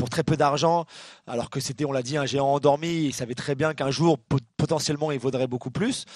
pour 0.02 0.10
très 0.10 0.24
peu 0.24 0.36
d'argent, 0.36 0.84
alors 1.28 1.48
que 1.48 1.60
c'était, 1.60 1.84
on 1.84 1.92
l'a 1.92 2.02
dit, 2.02 2.16
un 2.16 2.26
géant 2.26 2.48
endormi. 2.48 3.04
Il 3.04 3.14
savait 3.14 3.36
très 3.36 3.54
bien 3.54 3.72
qu'un 3.72 3.92
jour, 3.92 4.18
potentiellement, 4.56 5.12
il 5.12 5.20
vaudrait 5.20 5.46
beaucoup 5.46 5.70
plus. 5.70 6.06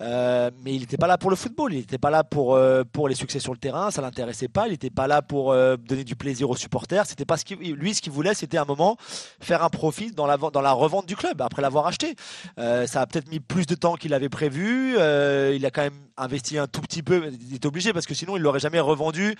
Euh, 0.00 0.50
mais 0.62 0.72
il 0.72 0.80
n'était 0.80 0.96
pas 0.96 1.06
là 1.06 1.18
pour 1.18 1.28
le 1.28 1.36
football. 1.36 1.74
Il 1.74 1.80
n'était 1.80 1.98
pas 1.98 2.08
là 2.08 2.24
pour 2.24 2.54
euh, 2.54 2.84
pour 2.90 3.06
les 3.06 3.14
succès 3.14 3.40
sur 3.40 3.52
le 3.52 3.58
terrain. 3.58 3.90
Ça 3.90 4.00
l'intéressait 4.00 4.48
pas. 4.48 4.66
Il 4.66 4.70
n'était 4.70 4.88
pas 4.88 5.06
là 5.06 5.20
pour 5.20 5.52
euh, 5.52 5.76
donner 5.76 6.04
du 6.04 6.16
plaisir 6.16 6.48
aux 6.48 6.56
supporters. 6.56 7.04
C'était 7.04 7.26
pas 7.26 7.36
ce 7.36 7.44
qui, 7.44 7.54
lui, 7.54 7.94
ce 7.94 8.00
qu'il 8.00 8.12
voulait, 8.12 8.32
c'était 8.32 8.56
un 8.56 8.64
moment 8.64 8.96
faire 9.40 9.62
un 9.62 9.68
profit 9.68 10.10
dans 10.10 10.26
la 10.26 10.38
dans 10.38 10.62
la 10.62 10.72
revente 10.72 11.04
du 11.06 11.14
club 11.14 11.42
après 11.42 11.60
l'avoir 11.60 11.86
acheté. 11.86 12.16
ça 12.56 13.02
a 13.02 13.06
peut-être 13.06 13.30
mis 13.30 13.40
plus 13.40 13.66
de 13.66 13.74
temps 13.74 13.96
qu'il 13.96 14.14
avait 14.14 14.30
prévu. 14.30 14.94
il 14.94 15.66
a 15.66 15.70
quand 15.70 15.82
même 15.82 16.00
investi 16.16 16.56
un 16.56 16.66
tout 16.66 16.80
petit 16.80 17.02
peu. 17.02 17.30
Il 17.42 17.54
est 17.54 17.66
obligé 17.66 17.92
parce 17.92 18.06
que 18.06 18.14
sinon, 18.14 18.38
il 18.38 18.42
l'aurait 18.42 18.58
jamais 18.58 18.80
revendu 18.80 19.36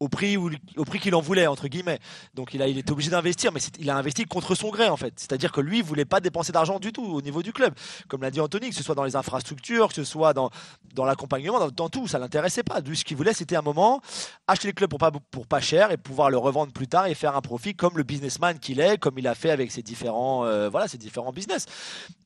au 0.00 0.08
prix 0.08 0.36
où, 0.36 0.50
au 0.76 0.84
prix 0.84 1.00
qu'il 1.00 1.14
en 1.14 1.20
voulait 1.20 1.46
entre 1.46 1.68
guillemets. 1.68 1.98
Donc 2.34 2.54
il 2.54 2.62
a 2.62 2.68
il 2.68 2.78
était 2.78 2.92
obligé 2.92 3.10
d'investir, 3.10 3.52
mais 3.52 3.60
il 3.78 3.90
a 3.90 3.96
investi 3.96 4.24
contre 4.24 4.54
son 4.54 4.70
gré 4.70 4.88
en 4.88 4.96
fait. 4.96 5.12
C'est-à-dire 5.16 5.52
que 5.52 5.60
lui 5.60 5.78
il 5.78 5.84
voulait 5.84 6.04
pas 6.04 6.20
dépenser 6.20 6.52
d'argent 6.52 6.78
du 6.78 6.92
tout 6.92 7.04
au 7.04 7.20
niveau 7.22 7.42
du 7.42 7.52
club, 7.52 7.74
comme 8.08 8.22
l'a 8.22 8.30
dit 8.30 8.40
Anthony, 8.40 8.70
que 8.70 8.74
ce 8.74 8.82
soit 8.82 8.94
dans 8.94 9.04
les 9.04 9.16
infrastructures, 9.16 9.88
que 9.88 9.94
ce 9.94 10.04
soit 10.04 10.32
dans 10.32 10.50
dans 10.94 11.04
l'accompagnement, 11.04 11.68
dans, 11.70 11.88
tout, 11.88 12.06
ça 12.06 12.18
l'intéressait 12.18 12.62
pas. 12.62 12.80
Lui 12.80 12.96
ce 12.96 13.04
qu'il 13.04 13.16
voulait 13.16 13.32
c'était 13.32 13.56
un 13.56 13.62
moment 13.62 14.00
acheter 14.46 14.68
le 14.68 14.74
club 14.74 14.90
pour 14.90 14.98
pas 14.98 15.10
pour 15.10 15.46
pas 15.46 15.60
cher 15.60 15.90
et 15.90 15.96
pouvoir 15.96 16.30
le 16.30 16.38
revendre 16.38 16.72
plus 16.72 16.88
tard 16.88 17.06
et 17.06 17.14
faire 17.14 17.36
un 17.36 17.40
profit 17.40 17.74
comme 17.74 17.96
le 17.96 18.04
businessman 18.04 18.58
qu'il 18.58 18.80
est, 18.80 18.98
comme 18.98 19.18
il 19.18 19.26
a 19.26 19.34
fait 19.34 19.50
avec 19.50 19.72
ses 19.72 19.82
différents 19.82 20.44
euh, 20.44 20.68
voilà 20.68 20.88
ses 20.88 20.98
différents 20.98 21.32
business. 21.32 21.66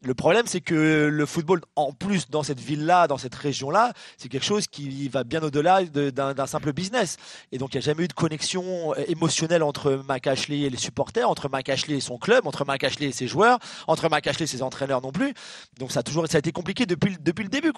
Le 0.03 0.15
problème 0.15 0.47
c'est 0.47 0.61
que 0.61 1.09
le 1.11 1.27
football 1.27 1.63
en 1.77 1.93
plus 1.93 2.29
dans 2.29 2.43
cette 2.43 2.61
ville 2.61 2.85
là, 2.85 3.07
dans 3.07 3.19
cette 3.19 3.35
région 3.35 3.71
là, 3.71 3.93
c'est 4.19 4.29
quelque 4.29 4.45
chose 4.45 4.67
qui 4.67 5.09
va 5.09 5.25
bien 5.25 5.43
au-delà 5.43 5.85
d'un 5.85 6.47
simple 6.47 6.73
business. 6.73 7.17
Et 7.51 7.62
donc 7.63 7.75
il 7.75 7.77
n'y 7.77 7.85
a 7.85 7.87
jamais 7.87 8.03
eu 8.03 8.09
de 8.09 8.13
connexion 8.13 8.93
euh, 8.93 9.05
émotionnelle 9.07 9.63
entre 9.63 10.03
Mac 10.09 10.27
Ashley 10.27 10.63
et 10.63 10.71
les 10.71 10.77
supporters, 10.77 11.31
entre 11.31 11.49
Mac 11.49 11.69
Ashley 11.69 11.95
et 11.95 12.01
son 12.01 12.19
club, 12.19 12.45
entre 12.45 12.65
Mac 12.65 12.83
Ashley 12.83 13.07
et 13.07 13.13
ses 13.13 13.29
joueurs, 13.29 13.61
entre 13.87 14.09
Mac 14.09 14.27
Ashley 14.27 14.45
et 14.45 14.49
ses 14.49 14.63
entraîneurs 14.63 15.01
non 15.01 15.13
plus. 15.13 15.33
Donc 15.79 15.93
ça 15.93 16.01
a 16.01 16.03
toujours 16.03 16.25
été 16.25 16.51
compliqué 16.51 16.87
depuis, 16.87 17.13
le 17.15 17.49
début. 17.49 17.73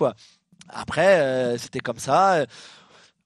Après 0.70 1.20
euh, 1.20 1.58
c'était 1.58 1.80
comme 1.80 1.98
ça 1.98 2.46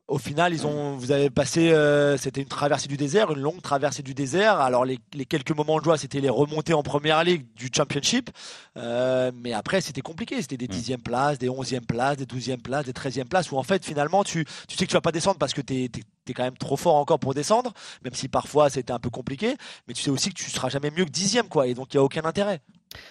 au 0.08 0.16
final, 0.16 0.54
ils 0.54 0.66
ont, 0.66 0.96
vous 0.96 1.12
avez 1.12 1.28
passé, 1.28 1.70
euh, 1.70 2.16
c'était 2.16 2.40
une 2.40 2.48
traversée 2.48 2.88
du 2.88 2.96
désert, 2.96 3.30
une 3.30 3.40
longue 3.40 3.60
traversée 3.60 4.02
du 4.02 4.14
désert. 4.14 4.58
Alors 4.58 4.86
les, 4.86 4.98
quelques 5.28 5.54
moments 5.54 5.78
de 5.78 5.84
joie, 5.84 5.98
c'était 5.98 6.20
les 6.20 6.30
remontées 6.30 6.72
en 6.72 6.82
première 6.82 7.22
ligue 7.22 7.44
du 7.54 7.68
championship, 7.74 8.30
euh, 8.78 9.30
mais 9.34 9.52
après 9.52 9.82
c'était 9.82 10.00
compliqué. 10.00 10.40
C'était 10.40 10.56
des 10.56 10.64
mm. 10.64 10.70
dixièmes 10.70 11.02
places, 11.02 11.38
des 11.38 11.50
onzièmes 11.50 11.84
places, 11.84 12.16
des 12.16 12.26
douzièmes 12.26 12.62
places, 12.62 12.86
des 12.86 12.94
treizièmes 12.94 13.28
places, 13.28 13.52
où 13.52 13.58
en 13.58 13.62
fait 13.62 13.84
finalement 13.84 14.24
tu, 14.24 14.46
tu 14.66 14.76
sais 14.76 14.86
que 14.86 14.90
tu 14.90 14.96
vas 14.96 15.02
pas 15.02 15.12
descendre 15.12 15.36
parce 15.38 15.52
que 15.52 15.60
tu 15.60 15.74
es, 15.74 15.90
quand 16.34 16.44
même 16.44 16.56
trop 16.56 16.76
fort 16.76 16.96
encore 16.96 17.18
pour 17.18 17.34
descendre, 17.34 17.74
même 18.02 18.14
si 18.14 18.28
parfois 18.28 18.70
c'était 18.70 18.92
un 18.92 18.98
peu 18.98 19.10
compliqué. 19.10 19.56
Mais 19.86 19.94
tu 19.94 20.02
sais 20.02 20.10
aussi 20.10 20.30
que 20.30 20.34
tu 20.34 20.50
seras 20.50 20.70
jamais 20.70 20.90
mieux 20.90 21.04
que 21.04 21.10
dixième, 21.10 21.48
quoi. 21.48 21.66
Et 21.66 21.74
donc 21.74 21.92
il 21.92 21.98
y 21.98 22.00
a 22.00 22.02
aucun 22.02 22.24
intérêt. 22.24 22.62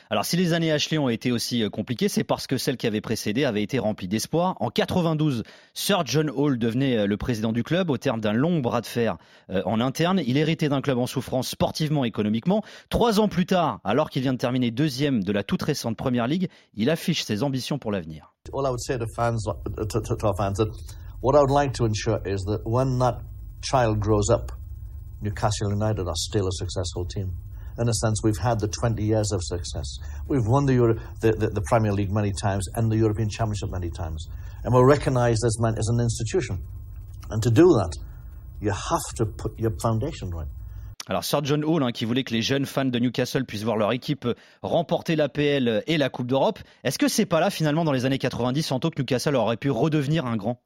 Alors 0.10 0.26
si 0.26 0.38
les 0.38 0.54
années 0.54 0.72
Ashley 0.72 0.98
ont 0.98 1.10
été 1.10 1.32
aussi 1.32 1.64
euh, 1.64 1.70
compliquées, 1.70 2.10
c'est 2.10 2.24
parce 2.24 2.48
que 2.48 2.58
celles 2.58 2.78
qui 2.78 2.88
avaient 2.88 3.02
précédé 3.02 3.46
avaient 3.46 3.64
été 3.64 3.80
remplies 3.80 4.08
d'espoir. 4.08 4.56
En 4.60 4.70
92, 4.70 5.44
Sir 5.74 6.04
John 6.06 6.30
Hall 6.30 6.58
devenait 6.58 6.98
euh, 6.98 7.08
le 7.08 7.18
président 7.18 7.52
du 7.52 7.64
club 7.64 7.90
au 7.90 7.98
terme 7.98 8.22
d'un 8.22 8.34
long 8.34 8.60
bras 8.60 8.82
de 8.82 8.86
fer 8.86 9.18
euh, 9.50 9.62
en 9.66 9.80
interne. 9.80 10.22
Il 10.26 10.38
héritait 10.38 10.70
d'un 10.70 10.82
club 10.82 10.98
en 10.98 11.08
souffrance 11.08 11.50
sportivement 11.50 12.06
et 12.06 12.08
économiquement. 12.08 12.64
Trois 12.90 13.20
ans 13.20 13.28
plus 13.28 13.46
tard, 13.46 13.80
alors 13.84 14.10
qu'il 14.10 14.22
vient 14.22 14.34
de 14.34 14.38
terminer 14.38 14.72
deuxième 14.72 15.24
de 15.24 15.32
la 15.32 15.44
toute 15.44 15.62
récente 15.62 15.98
Première 15.98 16.28
Ligue, 16.28 16.50
il 16.76 16.90
affiche 16.90 17.24
ses 17.24 17.44
ambitions 17.44 17.78
pour 17.78 17.92
l'avenir. 17.92 18.34
Newcastle 25.20 25.72
United 25.72 26.08
are 26.08 26.16
still 26.16 26.48
a 26.48 26.52
successful 26.52 27.06
team. 27.06 27.34
In 27.80 27.90
a 27.90 27.94
sense, 27.94 28.22
we've 28.24 28.38
had 28.38 28.60
the 28.60 28.68
20 28.68 29.04
years 29.04 29.32
of 29.32 29.44
success. 29.44 29.98
We've 30.28 30.46
won 30.46 30.66
the, 30.66 30.74
Euro- 30.74 31.00
the, 31.22 31.32
the, 31.32 31.48
the, 31.50 31.62
Premier 31.62 31.92
League 31.92 32.12
many 32.12 32.32
times 32.32 32.68
and 32.76 32.92
the 32.92 32.98
European 32.98 33.30
Championship 33.30 33.70
many 33.70 33.90
times. 33.90 34.28
And 34.64 34.74
we're 34.74 34.88
recognised 34.88 35.44
as, 35.46 35.58
as 35.78 35.88
an 35.88 36.00
institution. 36.00 36.60
And 37.30 37.42
to 37.44 37.52
do 37.52 37.68
that, 37.74 37.94
you 38.60 38.72
have 38.72 39.14
to 39.18 39.26
put 39.26 39.60
your 39.60 39.72
foundation 39.80 40.32
right. 40.32 40.48
Alors 41.10 41.24
Sir 41.24 41.40
John 41.42 41.64
Hall, 41.64 41.84
hein, 41.84 41.94
qui 41.94 42.04
voulait 42.04 42.26
que 42.26 42.34
les 42.34 42.42
jeunes 42.42 42.66
fans 42.66 42.84
de 42.84 43.00
Newcastle 43.00 43.46
puissent 43.46 43.64
voir 43.64 43.78
leur 43.78 43.94
équipe 43.94 44.28
remporter 44.62 45.16
l'APL 45.16 45.82
et 45.88 45.98
la 45.98 46.10
Coupe 46.10 46.28
d'Europe, 46.28 46.60
est-ce 46.84 47.00
que 47.00 47.08
c'est 47.08 47.26
pas 47.26 47.40
là 47.40 47.50
finalement 47.50 47.86
dans 47.86 47.94
les 47.94 48.06
années 48.06 48.18
90, 48.18 48.74
en 48.74 48.80
tant 48.82 48.90
que 48.90 49.02
Newcastle 49.02 49.38
aurait 49.38 49.56
pu 49.56 49.72
redevenir 49.72 50.26
un 50.26 50.36
grand? 50.36 50.62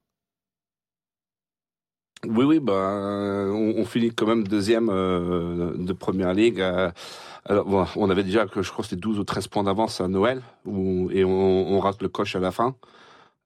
Oui, 2.27 2.45
oui, 2.45 2.59
ben, 2.59 3.49
on, 3.51 3.83
finit 3.83 4.11
quand 4.11 4.27
même 4.27 4.43
deuxième 4.47 4.89
euh, 4.91 5.73
de 5.75 5.91
première 5.91 6.33
ligue. 6.35 6.61
Euh, 6.61 6.91
alors, 7.45 7.65
bon, 7.65 7.85
on 7.95 8.11
avait 8.11 8.23
déjà, 8.23 8.45
je 8.55 8.69
crois, 8.71 8.83
c'était 8.83 8.95
12 8.95 9.17
ou 9.17 9.23
13 9.23 9.47
points 9.47 9.63
d'avance 9.63 10.01
à 10.01 10.07
Noël, 10.07 10.43
et 10.67 11.25
on, 11.25 11.79
rate 11.79 11.99
le 12.03 12.09
coche 12.09 12.35
à 12.35 12.39
la 12.39 12.51
fin. 12.51 12.75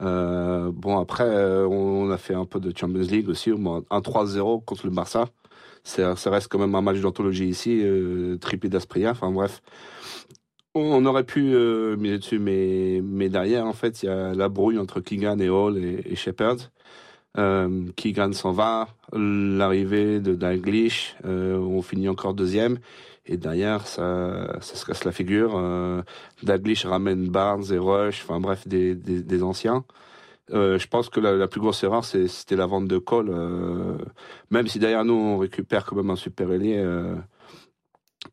Euh, 0.01 0.71
bon, 0.73 0.99
après, 0.99 1.25
on 1.25 2.11
a 2.11 2.17
fait 2.17 2.33
un 2.35 2.45
peu 2.45 2.59
de 2.59 2.77
Champions 2.77 2.99
League 2.99 3.29
aussi, 3.29 3.51
un 3.51 4.01
3-0 4.01 4.65
contre 4.65 4.88
le 4.88 4.91
Barça. 4.91 5.29
Ça, 5.85 6.15
reste 6.25 6.49
quand 6.49 6.59
même 6.59 6.75
un 6.75 6.81
match 6.81 6.99
d'anthologie 6.99 7.47
ici, 7.47 7.79
euh, 7.81 8.38
triplé 8.39 8.69
d'Aspria, 8.69 9.11
enfin 9.11 9.31
bref. 9.31 9.61
On 10.73 11.05
aurait 11.05 11.23
pu 11.23 11.55
miser 11.97 12.17
dessus, 12.17 12.39
mais, 12.39 13.01
mais 13.01 13.29
derrière, 13.29 13.65
en 13.65 13.73
fait, 13.73 14.03
il 14.03 14.07
y 14.07 14.09
a 14.09 14.33
la 14.33 14.49
brouille 14.49 14.79
entre 14.79 14.99
Keegan 14.99 15.39
et 15.39 15.47
Hall 15.49 15.77
et, 15.77 16.03
et 16.05 16.15
Shepard. 16.15 16.57
Euh, 17.37 17.85
Keegan 17.95 18.31
s'en 18.33 18.51
va, 18.51 18.87
l'arrivée 19.11 20.19
de 20.19 20.35
Dalglish, 20.35 21.15
euh, 21.25 21.57
on 21.57 21.81
finit 21.81 22.07
encore 22.07 22.33
deuxième. 22.33 22.77
Et 23.27 23.37
derrière, 23.37 23.87
ça, 23.87 24.59
se 24.61 24.85
casse 24.85 25.03
la 25.03 25.11
figure. 25.11 25.53
Euh, 25.55 26.03
Dalglish 26.43 26.85
ramène 26.85 27.27
Barnes 27.29 27.65
et 27.71 27.77
Rush, 27.77 28.23
enfin 28.23 28.39
bref, 28.39 28.67
des, 28.67 29.43
anciens. 29.43 29.83
Euh, 30.51 30.77
je 30.77 30.87
pense 30.87 31.09
que 31.09 31.19
la, 31.19 31.33
la 31.33 31.47
plus 31.47 31.59
grosse 31.59 31.83
erreur, 31.83 32.05
c'était 32.05 32.55
la 32.55 32.67
vente 32.67 32.87
de 32.87 32.99
Cole. 32.99 33.29
Euh, 33.31 33.97
même 34.51 34.67
si 34.67 34.77
derrière 34.77 35.05
nous, 35.05 35.15
on 35.15 35.37
récupère 35.37 35.85
quand 35.85 35.95
même 35.95 36.11
un 36.11 36.15
super 36.15 36.51
ailier. 36.51 36.83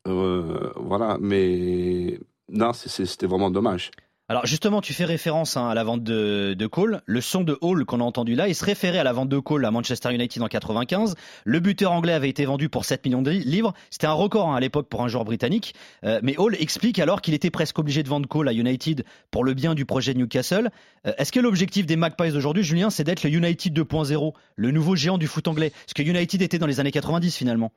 Voilà, 0.05 1.17
mais 1.19 2.19
non, 2.49 2.73
c'était 2.73 3.25
vraiment 3.25 3.49
dommage. 3.49 3.89
Alors 4.29 4.45
justement, 4.45 4.79
tu 4.79 4.93
fais 4.93 5.03
référence 5.03 5.57
hein, 5.57 5.67
à 5.67 5.73
la 5.73 5.83
vente 5.83 6.01
de, 6.01 6.67
Cole. 6.67 7.01
Le 7.05 7.19
son 7.19 7.43
de 7.43 7.57
Hall 7.59 7.83
qu'on 7.83 7.99
a 7.99 8.05
entendu 8.05 8.35
là, 8.35 8.47
il 8.47 8.55
se 8.55 8.63
référait 8.63 8.99
à 8.99 9.03
la 9.03 9.11
vente 9.11 9.27
de 9.27 9.37
Cole 9.37 9.65
à 9.65 9.71
Manchester 9.71 10.13
United 10.13 10.41
en 10.41 10.47
95. 10.47 11.15
Le 11.43 11.59
buteur 11.59 11.91
anglais 11.91 12.13
avait 12.13 12.29
été 12.29 12.45
vendu 12.45 12.69
pour 12.69 12.85
7 12.85 13.03
millions 13.05 13.21
de 13.21 13.31
livres. 13.31 13.73
C'était 13.89 14.07
un 14.07 14.13
record 14.13 14.49
hein, 14.49 14.55
à 14.55 14.61
l'époque 14.61 14.87
pour 14.87 15.03
un 15.03 15.09
joueur 15.09 15.25
britannique. 15.25 15.75
Euh, 16.05 16.21
mais 16.23 16.37
Hall 16.37 16.55
explique 16.57 16.99
alors 16.99 17.21
qu'il 17.21 17.33
était 17.33 17.49
presque 17.49 17.77
obligé 17.79 18.01
de 18.01 18.07
vendre 18.07 18.29
Cole 18.29 18.47
à 18.47 18.53
United 18.53 19.03
pour 19.29 19.43
le 19.43 19.53
bien 19.53 19.75
du 19.75 19.85
projet 19.85 20.13
Newcastle. 20.13 20.71
Euh, 21.05 21.11
est-ce 21.17 21.33
que 21.33 21.41
l'objectif 21.41 21.85
des 21.85 21.97
Magpies 21.97 22.31
d'aujourd'hui, 22.31 22.63
Julien, 22.63 22.89
c'est 22.89 23.03
d'être 23.03 23.23
le 23.23 23.29
United 23.29 23.77
2.0, 23.77 24.33
le 24.55 24.71
nouveau 24.71 24.95
géant 24.95 25.17
du 25.17 25.27
foot 25.27 25.49
anglais? 25.49 25.73
Ce 25.85 25.93
que 25.93 26.01
United 26.01 26.41
était 26.41 26.59
dans 26.59 26.67
les 26.67 26.79
années 26.79 26.91
90 26.91 27.35
finalement 27.35 27.73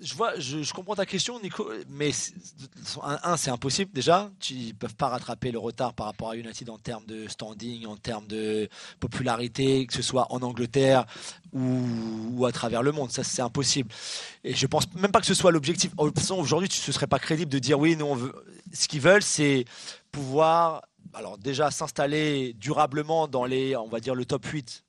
je 0.00 0.14
vois, 0.14 0.38
je, 0.38 0.72
comprends 0.72 0.94
ta 0.94 1.06
question, 1.06 1.40
Nico, 1.40 1.70
mais 1.88 2.10
un, 3.02 3.36
c'est 3.36 3.50
impossible 3.50 3.92
déjà. 3.92 4.30
Ils 4.50 4.74
peuvent 4.74 4.94
pas 4.94 5.08
rattraper 5.08 5.50
le 5.50 5.58
retard 5.58 5.94
par 5.94 6.06
rapport 6.06 6.30
à 6.30 6.36
United 6.36 6.68
en 6.70 6.78
termes 6.78 7.04
de 7.06 7.28
standing, 7.28 7.86
en 7.86 7.96
termes 7.96 8.26
de 8.26 8.68
popularité, 9.00 9.86
que 9.86 9.94
ce 9.94 10.02
soit 10.02 10.26
en 10.32 10.42
Angleterre 10.42 11.06
ou, 11.52 12.44
à 12.46 12.52
travers 12.52 12.82
le 12.82 12.92
monde. 12.92 13.10
Ça, 13.10 13.24
c'est 13.24 13.42
impossible. 13.42 13.90
Et 14.44 14.54
je 14.54 14.66
pense 14.66 14.92
même 14.94 15.12
pas 15.12 15.20
que 15.20 15.26
ce 15.26 15.34
soit 15.34 15.52
l'objectif. 15.52 15.90
Aujourd'hui, 15.96 16.68
ce 16.70 16.92
serait 16.92 17.06
pas 17.06 17.18
crédible 17.18 17.50
de 17.50 17.58
dire 17.58 17.78
oui, 17.78 17.96
nous. 17.96 18.30
Ce 18.72 18.86
qu'ils 18.88 19.00
veulent, 19.00 19.22
c'est 19.22 19.64
pouvoir, 20.12 20.82
alors 21.14 21.38
déjà 21.38 21.70
s'installer 21.70 22.54
durablement 22.54 23.28
dans 23.28 23.44
les, 23.44 23.76
on 23.76 23.88
va 23.88 24.00
dire 24.00 24.14
le 24.14 24.24
top 24.24 24.44
8 24.46 24.84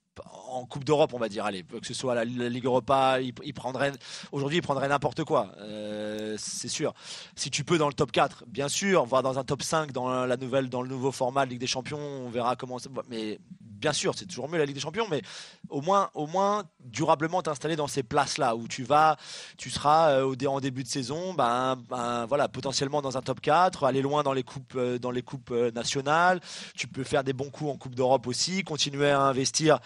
en 0.49 0.65
Coupe 0.65 0.83
d'Europe, 0.83 1.13
on 1.13 1.19
va 1.19 1.29
dire, 1.29 1.45
allez, 1.45 1.63
que 1.63 1.85
ce 1.85 1.93
soit 1.93 2.15
la, 2.15 2.25
Ligue 2.25 2.65
Europa, 2.65 3.19
il, 3.21 3.53
prendrait, 3.53 3.91
aujourd'hui, 4.31 4.57
il 4.57 4.61
prendrait 4.61 4.87
n'importe 4.87 5.23
quoi, 5.23 5.51
euh, 5.59 6.35
c'est 6.37 6.67
sûr. 6.67 6.93
Si 7.35 7.49
tu 7.49 7.63
peux 7.63 7.77
dans 7.77 7.87
le 7.87 7.93
top 7.93 8.11
4, 8.11 8.45
bien 8.47 8.67
sûr, 8.67 9.05
voire 9.05 9.23
dans 9.23 9.39
un 9.39 9.43
top 9.43 9.63
5 9.63 9.91
dans 9.91 10.25
la 10.25 10.37
nouvelle, 10.37 10.69
dans 10.69 10.81
le 10.81 10.89
nouveau 10.89 11.11
format 11.11 11.45
de 11.45 11.51
Ligue 11.51 11.59
des 11.59 11.67
Champions, 11.67 11.99
on 11.99 12.29
verra 12.29 12.55
comment 12.55 12.79
ça, 12.79 12.89
mais 13.09 13.39
bien 13.61 13.93
sûr, 13.93 14.13
c'est 14.15 14.25
toujours 14.25 14.49
mieux 14.49 14.57
la 14.57 14.65
Ligue 14.65 14.75
des 14.75 14.81
Champions, 14.81 15.07
mais 15.09 15.21
au 15.69 15.81
moins, 15.81 16.09
au 16.13 16.27
moins 16.27 16.63
durablement 16.79 17.41
t'installer 17.41 17.75
dans 17.75 17.87
ces 17.87 18.03
places-là 18.03 18.55
où 18.55 18.67
tu 18.67 18.83
vas, 18.83 19.17
tu 19.57 19.69
seras 19.69 20.11
euh, 20.11 20.23
au 20.23 20.35
en 20.47 20.59
début 20.59 20.83
de 20.83 20.87
saison, 20.87 21.33
ben, 21.33 21.77
ben, 21.89 22.25
voilà, 22.25 22.47
potentiellement 22.47 23.01
dans 23.01 23.17
un 23.17 23.21
top 23.21 23.39
4, 23.41 23.83
aller 23.83 24.01
loin 24.01 24.23
dans 24.23 24.33
les 24.33 24.43
coupes, 24.43 24.73
euh, 24.75 24.97
dans 24.97 25.11
les 25.11 25.21
coupes 25.21 25.51
nationales. 25.51 26.39
Tu 26.75 26.87
peux 26.87 27.03
faire 27.03 27.23
des 27.23 27.33
bons 27.33 27.49
coups 27.49 27.71
en 27.71 27.77
Coupe 27.77 27.95
d'Europe 27.95 28.27
aussi, 28.27 28.63
continuer 28.63 29.09
à 29.09 29.21
investir 29.21 29.79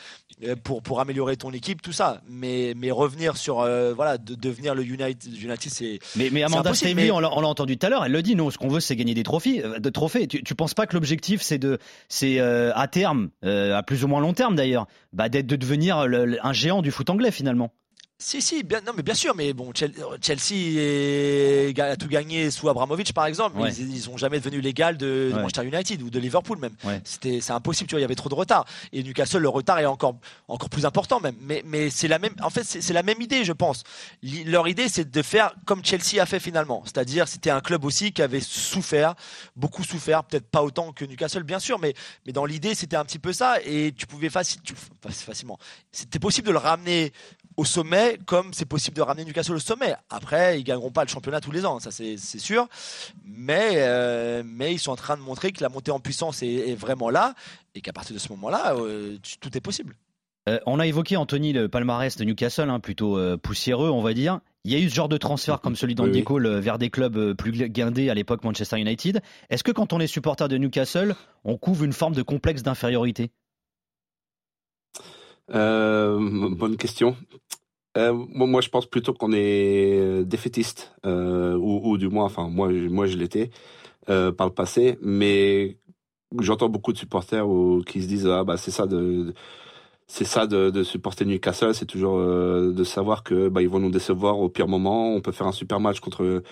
pour, 0.56 0.82
pour 0.82 1.00
améliorer 1.00 1.38
ton 1.38 1.52
équipe, 1.52 1.82
tout 1.82 1.92
ça. 1.92 2.22
Mais, 2.28 2.74
mais 2.76 2.92
revenir 2.92 3.38
sur, 3.38 3.62
euh, 3.62 3.94
voilà, 3.94 4.18
de 4.18 4.36
devenir 4.36 4.76
le 4.76 4.84
United, 4.84 5.36
United 5.36 5.72
c'est. 5.72 6.00
Mais, 6.16 6.30
mais 6.32 6.44
Amanda 6.44 6.74
Stamey, 6.74 7.12
on 7.12 7.20
l'a 7.20 7.30
entendu 7.30 7.78
tout 7.78 7.86
à 7.86 7.90
l'heure, 7.90 8.06
elle 8.06 8.12
le 8.12 8.22
dit, 8.22 8.36
nous, 8.36 8.52
ce 8.52 8.58
qu'on 8.58 8.68
veut, 8.68 8.80
c'est 8.80 8.96
gagner 8.96 9.14
des 9.14 9.24
trophées. 9.24 9.64
Euh, 9.64 9.80
de 9.80 9.90
trophées. 9.90 10.28
Tu, 10.28 10.44
tu 10.44 10.56
penses 10.56 10.74
pas 10.74 10.88
que 10.88 10.94
l'objectif, 10.94 11.42
c'est 11.42 11.58
de, 11.58 11.78
c'est 12.10 12.40
euh, 12.40 12.72
à 12.76 12.88
terme, 12.88 13.30
à 13.44 13.84
plus 13.84 14.04
ou 14.04 14.08
moins 14.08 14.22
long 14.22 14.34
terme 14.34 14.56
d'ailleurs, 14.56 14.88
bah, 15.12 15.30
d'être 15.30 15.48
de 15.48 15.56
devenir 15.56 15.98
un 15.98 16.54
géant 16.54 16.82
du 16.82 16.92
foot 16.92 17.10
anglais 17.10 17.32
finalement? 17.32 17.72
Si, 18.20 18.42
si, 18.42 18.64
bien, 18.64 18.80
non, 18.82 18.94
mais 18.96 19.04
bien 19.04 19.16
sûr, 19.16 19.36
mais 19.36 19.54
bon, 19.54 19.74
Chelsea 19.74 21.74
a 21.78 21.96
tout 21.98 22.08
gagné 22.08 22.52
sous 22.52 22.70
Abramovich, 22.70 23.12
par 23.12 23.26
exemple, 23.26 23.58
mais 23.60 23.74
ils, 23.76 24.10
n'ont 24.10 24.18
jamais 24.18 24.40
devenu 24.40 24.62
légal 24.62 24.98
de, 24.98 25.32
Manchester 25.34 25.66
United 25.66 26.02
ou 26.02 26.10
de 26.10 26.20
Liverpool 26.20 26.58
même. 26.58 26.74
C'était, 27.04 27.42
c'est 27.42 27.52
impossible, 27.52 27.90
tu 27.90 27.96
vois, 27.96 28.00
il 28.00 28.04
y 28.04 28.06
avait 28.06 28.16
trop 28.16 28.30
de 28.30 28.36
retard. 28.36 28.66
Et 28.94 29.04
Newcastle, 29.04 29.40
le 29.40 29.50
retard 29.50 29.80
est 29.80 29.86
encore, 29.86 30.16
encore 30.48 30.70
plus 30.70 30.86
important 30.86 31.20
même. 31.20 31.36
Mais, 31.42 31.64
mais 31.66 31.90
c'est 31.90 32.08
la 32.08 32.18
même, 32.18 32.34
en 32.42 32.50
fait, 32.50 32.64
c'est 32.64 32.94
la 32.94 33.04
même 33.04 33.22
idée, 33.22 33.44
je 33.44 33.52
pense. 33.52 33.84
Leur 34.46 34.70
idée, 34.70 34.88
c'est 34.88 35.10
de 35.10 35.22
faire 35.22 35.54
comme 35.66 35.84
Chelsea 35.84 36.22
a 36.22 36.26
fait 36.26 36.40
finalement. 36.40 36.82
C'est-à-dire, 36.86 37.28
c'était 37.28 37.50
un 37.50 37.62
club 37.62 37.84
aussi 37.84 38.14
qui 38.14 38.22
avait 38.22 38.42
souffert, 38.42 39.16
beaucoup 39.58 39.84
souffert, 39.84 40.24
peut-être 40.24 40.50
pas 40.50 40.64
autant 40.64 40.94
que 40.94 41.04
Newcastle, 41.04 41.44
bien 41.44 41.60
sûr, 41.60 41.78
mais, 41.78 41.94
mais 42.26 42.32
dans 42.32 42.46
l'idée, 42.46 42.74
c'était 42.74 42.96
un 42.96 43.04
petit 43.04 43.20
peu 43.20 43.34
ça. 43.34 43.58
Et 43.66 43.92
tu 43.92 44.08
pouvais 44.08 44.30
facilement, 44.30 45.60
c'était 45.92 46.20
possible 46.20 46.48
de 46.48 46.54
le 46.54 46.60
ramener 46.60 47.12
au 47.58 47.66
sommet, 47.66 48.18
comme 48.26 48.54
c'est 48.54 48.66
possible 48.66 48.98
de 48.98 49.02
ramener 49.02 49.26
Newcastle 49.26 49.54
au 49.54 49.60
sommet. 49.60 49.96
Après, 50.10 50.60
ils 50.60 50.64
gagneront 50.64 50.92
pas 50.92 51.04
le 51.04 51.10
championnat 51.10 51.42
tous 51.42 51.52
les 51.52 51.66
ans, 51.66 51.80
ça 51.80 51.92
c'est 51.92 52.18
sûr. 52.18 52.68
Mais, 53.26 53.76
euh, 53.78 54.44
mais 54.46 54.74
ils 54.74 54.80
sont 54.80 54.92
en 54.92 54.96
train 54.96 55.18
de 55.18 55.22
montrer 55.22 55.52
que 55.52 55.62
la 55.62 55.70
montée 55.70 55.92
en 55.92 56.00
puissance 56.00 56.44
est, 56.44 56.76
vraiment 56.76 57.10
là 57.10 57.36
et 57.76 57.82
qu'à 57.82 57.94
partir 57.94 58.14
de 58.14 58.20
ce 58.20 58.30
moment-là, 58.30 58.76
euh, 58.76 59.18
tout 59.40 59.56
est 59.58 59.62
possible. 59.62 59.96
Euh, 60.50 60.60
on 60.66 60.80
a 60.80 60.88
évoqué, 60.88 61.16
Anthony, 61.16 61.54
le 61.54 61.70
palmarès 61.70 62.18
de 62.18 62.24
Newcastle, 62.26 62.70
hein, 62.70 62.80
plutôt 62.80 63.20
poussiéreux, 63.38 63.90
on 63.90 64.02
va 64.02 64.14
dire. 64.14 64.40
Il 64.66 64.72
y 64.72 64.76
a 64.76 64.80
eu 64.80 64.90
ce 64.90 64.96
genre 64.96 65.10
de 65.10 65.18
transfert 65.18 65.62
comme 65.62 65.76
celui 65.76 65.96
d'Andy 65.96 66.24
Cole 66.24 66.48
vers 66.60 66.78
des 66.78 66.90
clubs 66.90 67.34
plus 67.34 67.52
guindés 67.52 68.10
à 68.10 68.14
l'époque 68.14 68.44
Manchester 68.44 68.80
United. 68.80 69.22
Est-ce 69.50 69.64
que 69.64 69.72
quand 69.72 69.94
on 69.94 70.00
est 70.00 70.08
supporter 70.08 70.48
de 70.48 70.58
Newcastle, 70.58 71.16
on 71.44 71.58
couvre 71.58 71.84
une 71.84 71.94
forme 71.94 72.14
de 72.14 72.24
complexe 72.24 72.64
d'infériorité? 72.64 73.32
Euh, 75.52 76.18
bonne 76.56 76.78
question. 76.78 77.18
Euh, 77.98 78.14
moi, 78.14 78.62
je 78.62 78.70
pense 78.70 78.86
plutôt 78.88 79.14
qu'on 79.14 79.34
est 79.34 80.24
défaitiste, 80.26 80.96
euh, 81.06 81.56
ou, 81.56 81.92
ou, 81.92 81.98
du 81.98 82.10
moins, 82.10 82.26
enfin, 82.26 82.48
moi, 82.50 82.70
moi, 82.90 83.06
je 83.06 83.18
l'étais 83.18 83.52
euh, 84.10 84.32
par 84.32 84.48
le 84.48 84.54
passé, 84.54 84.98
mais 85.02 85.78
j'entends 86.40 86.70
beaucoup 86.70 86.94
de 86.94 86.98
supporters 86.98 87.46
qui 87.86 88.02
se 88.02 88.08
disent 88.08 88.28
ah 88.28 88.44
bah 88.44 88.58
c'est 88.58 88.72
ça 88.72 88.88
de 88.88 89.34
c'est 90.08 90.26
ça 90.26 90.48
de, 90.48 90.70
de, 90.72 90.84
supporter 90.84 91.26
Newcastle, 91.26 91.74
c'est 91.76 91.86
toujours 91.86 92.18
euh, 92.18 92.74
de 92.74 92.84
savoir 92.84 93.24
que 93.24 93.50
bah 93.50 93.62
ils 93.62 93.70
vont 93.70 93.80
nous 93.80 93.92
décevoir 93.92 94.40
au 94.40 94.50
pire 94.50 94.68
moment. 94.68 95.14
On 95.14 95.22
peut 95.22 95.32
faire 95.32 95.48
un 95.48 95.52
super 95.52 95.80
match 95.80 96.00
contre 96.00 96.44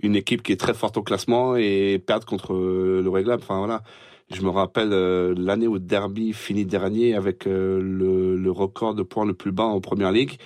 une 0.00 0.16
équipe 0.16 0.42
qui 0.42 0.52
est 0.52 0.60
très 0.60 0.74
forte 0.74 0.96
au 0.96 1.02
classement 1.02 1.56
et 1.56 1.98
perdre 1.98 2.26
contre 2.26 2.54
le 2.54 3.08
Réglable. 3.10 3.42
Enfin 3.42 3.58
voilà. 3.58 3.82
Je 4.30 4.42
me 4.42 4.50
rappelle 4.50 4.92
euh, 4.92 5.34
l'année 5.36 5.66
où 5.66 5.78
Derby 5.80 6.32
finit 6.32 6.64
dernier 6.64 7.14
avec 7.14 7.46
euh, 7.48 7.80
le, 7.82 8.36
le, 8.36 8.50
record 8.52 8.94
de 8.94 9.02
points 9.02 9.26
le 9.26 9.34
plus 9.34 9.50
bas 9.50 9.64
en 9.64 9.80
première 9.80 10.12
ligue. 10.12 10.38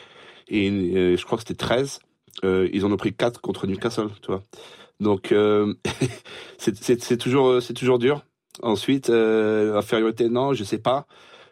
Et 0.49 0.71
euh, 0.71 1.17
je 1.17 1.25
crois 1.25 1.39
que 1.39 1.45
c'était 1.47 1.55
13. 1.55 2.01
ils 2.43 2.85
en 2.85 2.93
ont 2.93 2.97
pris 2.97 3.15
4 3.15 3.41
contre 3.41 3.67
Newcastle, 3.67 4.09
tu 4.23 4.29
vois. 4.29 4.43
Donc 5.01 5.35
c'est 6.59 7.17
toujours 7.17 7.61
toujours 7.75 7.99
dur. 7.99 8.25
Ensuite, 8.63 9.11
infériorité, 9.11 10.29
non, 10.29 10.55
je 10.55 10.65
sais 10.65 10.79
pas 10.79 11.07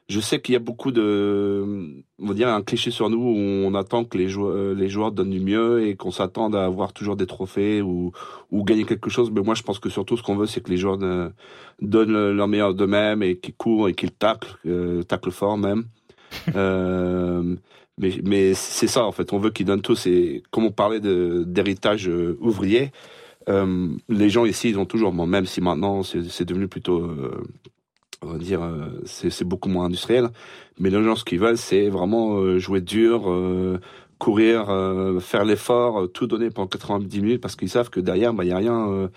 je 0.09 0.21
sais 0.21 0.41
qu'il 0.41 0.53
y 0.53 0.57
a 0.57 0.61
beaucoup 0.61 0.91
de, 0.91 2.03
on 2.19 2.27
va 2.27 2.35
dire, 2.35 2.49
un 2.49 2.63
cliché 2.63 2.91
sur 2.91 3.09
nous 3.09 3.19
où 3.19 3.37
on 3.37 3.75
attend 3.75 4.05
que 4.05 4.19
les 4.19 4.29
joueurs, 4.29 4.55
euh, 4.55 4.75
les 4.75 4.89
joueurs 4.89 5.13
donnent 5.13 5.31
du 5.31 5.41
mieux 5.41 5.87
et 5.87 5.97
qu'on 5.97 6.11
s'attende 6.11 6.55
à 6.55 6.65
avoir 6.65 6.93
toujours 6.93 7.17
des 7.17 7.27
trophées 7.27 7.83
ou, 7.83 8.13
gagner 8.53 8.85
quelque 8.85 9.11
chose. 9.11 9.31
Mais 9.31 9.41
moi, 9.41 9.55
je 9.55 9.63
pense 9.63 9.79
que 9.79 9.89
surtout, 9.89 10.17
ce 10.17 10.23
qu'on 10.23 10.37
veut, 10.37 10.47
c'est 10.47 10.61
que 10.61 10.71
les 10.71 10.77
joueurs 10.77 10.99
donnent 11.81 12.31
leur 12.31 12.49
meilleur 12.49 12.75
d'eux-mêmes 12.75 13.23
et 13.23 13.39
qu'ils 13.39 13.55
courent 13.55 13.89
et 13.89 13.95
qu'ils 13.95 14.13
taclent, 14.13 14.59
euh, 14.67 15.03
taclent 15.03 15.31
fort 15.31 15.57
même. 15.57 15.85
Euh, 16.55 17.57
mais, 17.99 18.13
mais 18.25 18.55
c'est 18.55 18.87
ça, 18.87 19.05
en 19.05 19.13
fait. 19.13 19.33
On 19.33 19.39
veut 19.39 19.51
qu'ils 19.51 19.67
donnent 19.67 19.83
tout. 19.83 19.97
Et 20.07 20.43
comme 20.51 20.65
on 20.65 20.71
parlait 20.73 21.01
d'héritage 21.01 22.09
euh, 22.09 22.39
ouvrier, 22.41 22.93
euh, 23.49 23.89
les 24.09 24.31
gens 24.31 24.45
ici, 24.45 24.71
ils 24.71 24.79
ont 24.79 24.87
toujours, 24.87 25.13
bon, 25.13 25.27
même 25.27 25.47
si 25.47 25.61
maintenant 25.61 26.03
c'est 26.03 26.45
devenu 26.45 26.69
plutôt 26.69 27.11
on 28.23 28.29
va 28.29 28.39
dire, 28.39 28.63
euh, 28.63 29.01
c'est 29.05 29.45
beaucoup 29.45 29.69
moins 29.69 29.87
industriel. 29.87 30.29
Mais 30.79 30.91
les 30.91 31.03
gens, 31.03 31.17
ce 31.17 31.25
qu'ils 31.25 31.41
veulent, 31.41 31.59
c'est 31.59 31.89
vraiment 31.89 32.37
euh, 32.37 32.59
jouer 32.59 32.81
dur, 32.81 33.31
euh, 33.31 33.81
courir, 34.19 34.67
faire 35.21 35.45
l'effort, 35.45 36.09
tout 36.13 36.29
donner 36.29 36.51
pendant 36.51 36.69
90 36.69 37.21
minutes 37.21 37.41
parce 37.41 37.57
qu'ils 37.57 37.69
savent 37.69 37.91
que 37.91 37.99
derrière, 37.99 38.33
bah, 38.33 38.45
il 38.45 38.51
y 38.51 38.53
a 38.53 38.57
rien. 38.57 39.11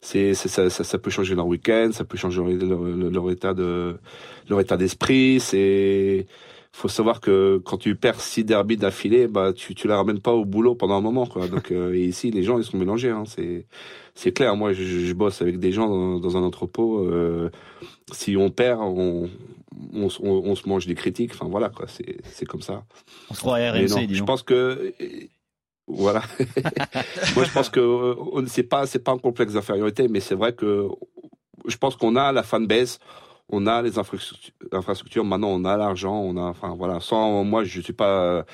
c'est 0.00 0.34
ça, 0.34 0.70
ça, 0.70 0.84
ça, 0.84 0.98
peut 0.98 1.10
changer 1.10 1.34
leur 1.34 1.48
week-end, 1.48 1.90
ça 1.92 2.04
peut 2.04 2.16
changer 2.16 2.40
leur, 2.54 2.80
leur, 2.80 3.30
état 3.32 3.54
de 3.54 3.96
leur 4.48 4.60
état 4.60 4.76
d'esprit. 4.76 5.40
C'est 5.40 6.28
faut 6.74 6.88
savoir 6.88 7.20
que 7.20 7.60
quand 7.64 7.76
tu 7.76 7.94
perds 7.94 8.20
six 8.20 8.44
derbies 8.44 8.78
d'affilée, 8.78 9.28
bah 9.28 9.52
tu 9.52 9.74
tu 9.74 9.86
la 9.88 9.96
ramènes 9.96 10.20
pas 10.20 10.32
au 10.32 10.44
boulot 10.44 10.74
pendant 10.74 10.94
un 10.94 11.00
moment 11.00 11.26
quoi. 11.26 11.46
Donc 11.46 11.70
et 11.70 12.04
ici 12.04 12.30
les 12.30 12.42
gens 12.42 12.58
ils 12.58 12.64
sont 12.64 12.78
mélangés. 12.78 13.10
Hein. 13.10 13.24
C'est 13.26 13.66
c'est 14.14 14.32
clair. 14.32 14.56
Moi 14.56 14.72
je, 14.72 14.82
je, 14.82 15.12
bosse 15.12 15.42
avec 15.42 15.58
des 15.58 15.72
gens 15.72 15.88
dans, 15.88 16.18
dans 16.18 16.36
un 16.36 16.42
entrepôt. 16.42 17.00
Euh, 17.00 17.50
si 18.12 18.36
on 18.36 18.50
perd, 18.50 18.80
on, 18.80 19.28
on, 19.92 20.08
on, 20.22 20.54
se 20.54 20.68
mange 20.68 20.86
des 20.86 20.94
critiques. 20.94 21.32
Enfin 21.34 21.46
voilà 21.48 21.68
quoi, 21.68 21.86
c'est 21.88 22.46
comme 22.46 22.62
ça. 22.62 22.84
On 23.30 23.34
se 23.34 23.40
croit 23.40 23.58
à 23.58 23.72
RMC, 23.72 24.08
Je 24.10 24.22
pense 24.24 24.42
que 24.42 24.94
voilà. 25.86 26.22
Moi 27.36 27.44
je 27.44 27.52
pense 27.52 27.68
que 27.68 27.80
euh, 27.80 28.46
c'est 28.46 28.62
pas 28.62 28.86
c'est 28.86 29.02
pas 29.02 29.12
un 29.12 29.18
complexe 29.18 29.54
d'infériorité, 29.54 30.08
mais 30.08 30.20
c'est 30.20 30.34
vrai 30.34 30.54
que 30.54 30.88
je 31.66 31.76
pense 31.76 31.96
qu'on 31.96 32.16
a 32.16 32.32
la 32.32 32.42
fanbase, 32.42 32.98
on 33.48 33.66
a 33.66 33.82
les 33.82 33.98
infrastructures. 33.98 34.52
Maintenant 34.72 35.48
on 35.48 35.64
a 35.64 35.76
l'argent, 35.76 36.16
on 36.16 36.36
a 36.36 36.42
enfin 36.42 36.74
voilà. 36.76 37.00
Sans 37.00 37.44
moi 37.44 37.64
je 37.64 37.80
suis 37.80 37.92
pas 37.92 38.44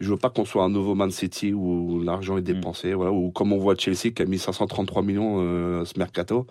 je 0.00 0.10
veux 0.10 0.16
pas 0.16 0.30
qu'on 0.30 0.44
soit 0.44 0.64
un 0.64 0.70
nouveau 0.70 0.94
Man 0.94 1.10
City 1.10 1.52
où 1.52 2.02
l'argent 2.02 2.36
est 2.38 2.40
mm. 2.40 2.54
dépensé, 2.54 2.94
voilà, 2.94 3.12
ou 3.12 3.30
comme 3.30 3.52
on 3.52 3.58
voit 3.58 3.74
Chelsea 3.76 4.12
qui 4.14 4.22
a 4.22 4.24
mis 4.24 4.38
533 4.38 5.02
millions 5.02 5.36
euh, 5.40 5.84
ce 5.84 5.98
mercato. 5.98 6.46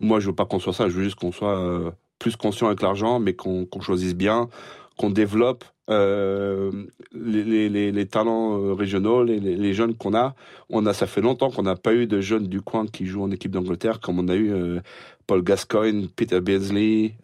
Moi, 0.00 0.20
je 0.20 0.28
veux 0.28 0.34
pas 0.34 0.46
qu'on 0.46 0.58
soit 0.58 0.72
ça. 0.72 0.88
Je 0.88 0.94
veux 0.94 1.04
juste 1.04 1.16
qu'on 1.16 1.32
soit 1.32 1.58
euh, 1.58 1.90
plus 2.18 2.36
conscient 2.36 2.66
avec 2.66 2.82
l'argent, 2.82 3.20
mais 3.20 3.34
qu'on 3.34 3.66
choisisse 3.80 4.14
bien, 4.14 4.48
qu'on 4.96 5.10
développe 5.10 5.64
euh, 5.90 6.70
les, 7.12 7.68
les, 7.68 7.92
les, 7.92 8.06
talents 8.06 8.58
euh, 8.58 8.72
régionaux, 8.72 9.22
les, 9.22 9.38
les 9.38 9.74
jeunes 9.74 9.94
qu'on 9.94 10.14
a. 10.14 10.34
On 10.70 10.86
a, 10.86 10.94
ça 10.94 11.06
fait 11.06 11.20
longtemps 11.20 11.50
qu'on 11.50 11.64
n'a 11.64 11.76
pas 11.76 11.92
eu 11.92 12.06
de 12.06 12.22
jeunes 12.22 12.46
du 12.46 12.62
coin 12.62 12.86
qui 12.86 13.04
jouent 13.04 13.24
en 13.24 13.30
équipe 13.30 13.50
d'Angleterre, 13.50 14.00
comme 14.00 14.18
on 14.18 14.28
a 14.28 14.36
eu 14.36 14.80
Paul 15.26 15.42
Gascoigne, 15.42 16.08
Peter 16.08 16.40
Beasley. 16.40 17.16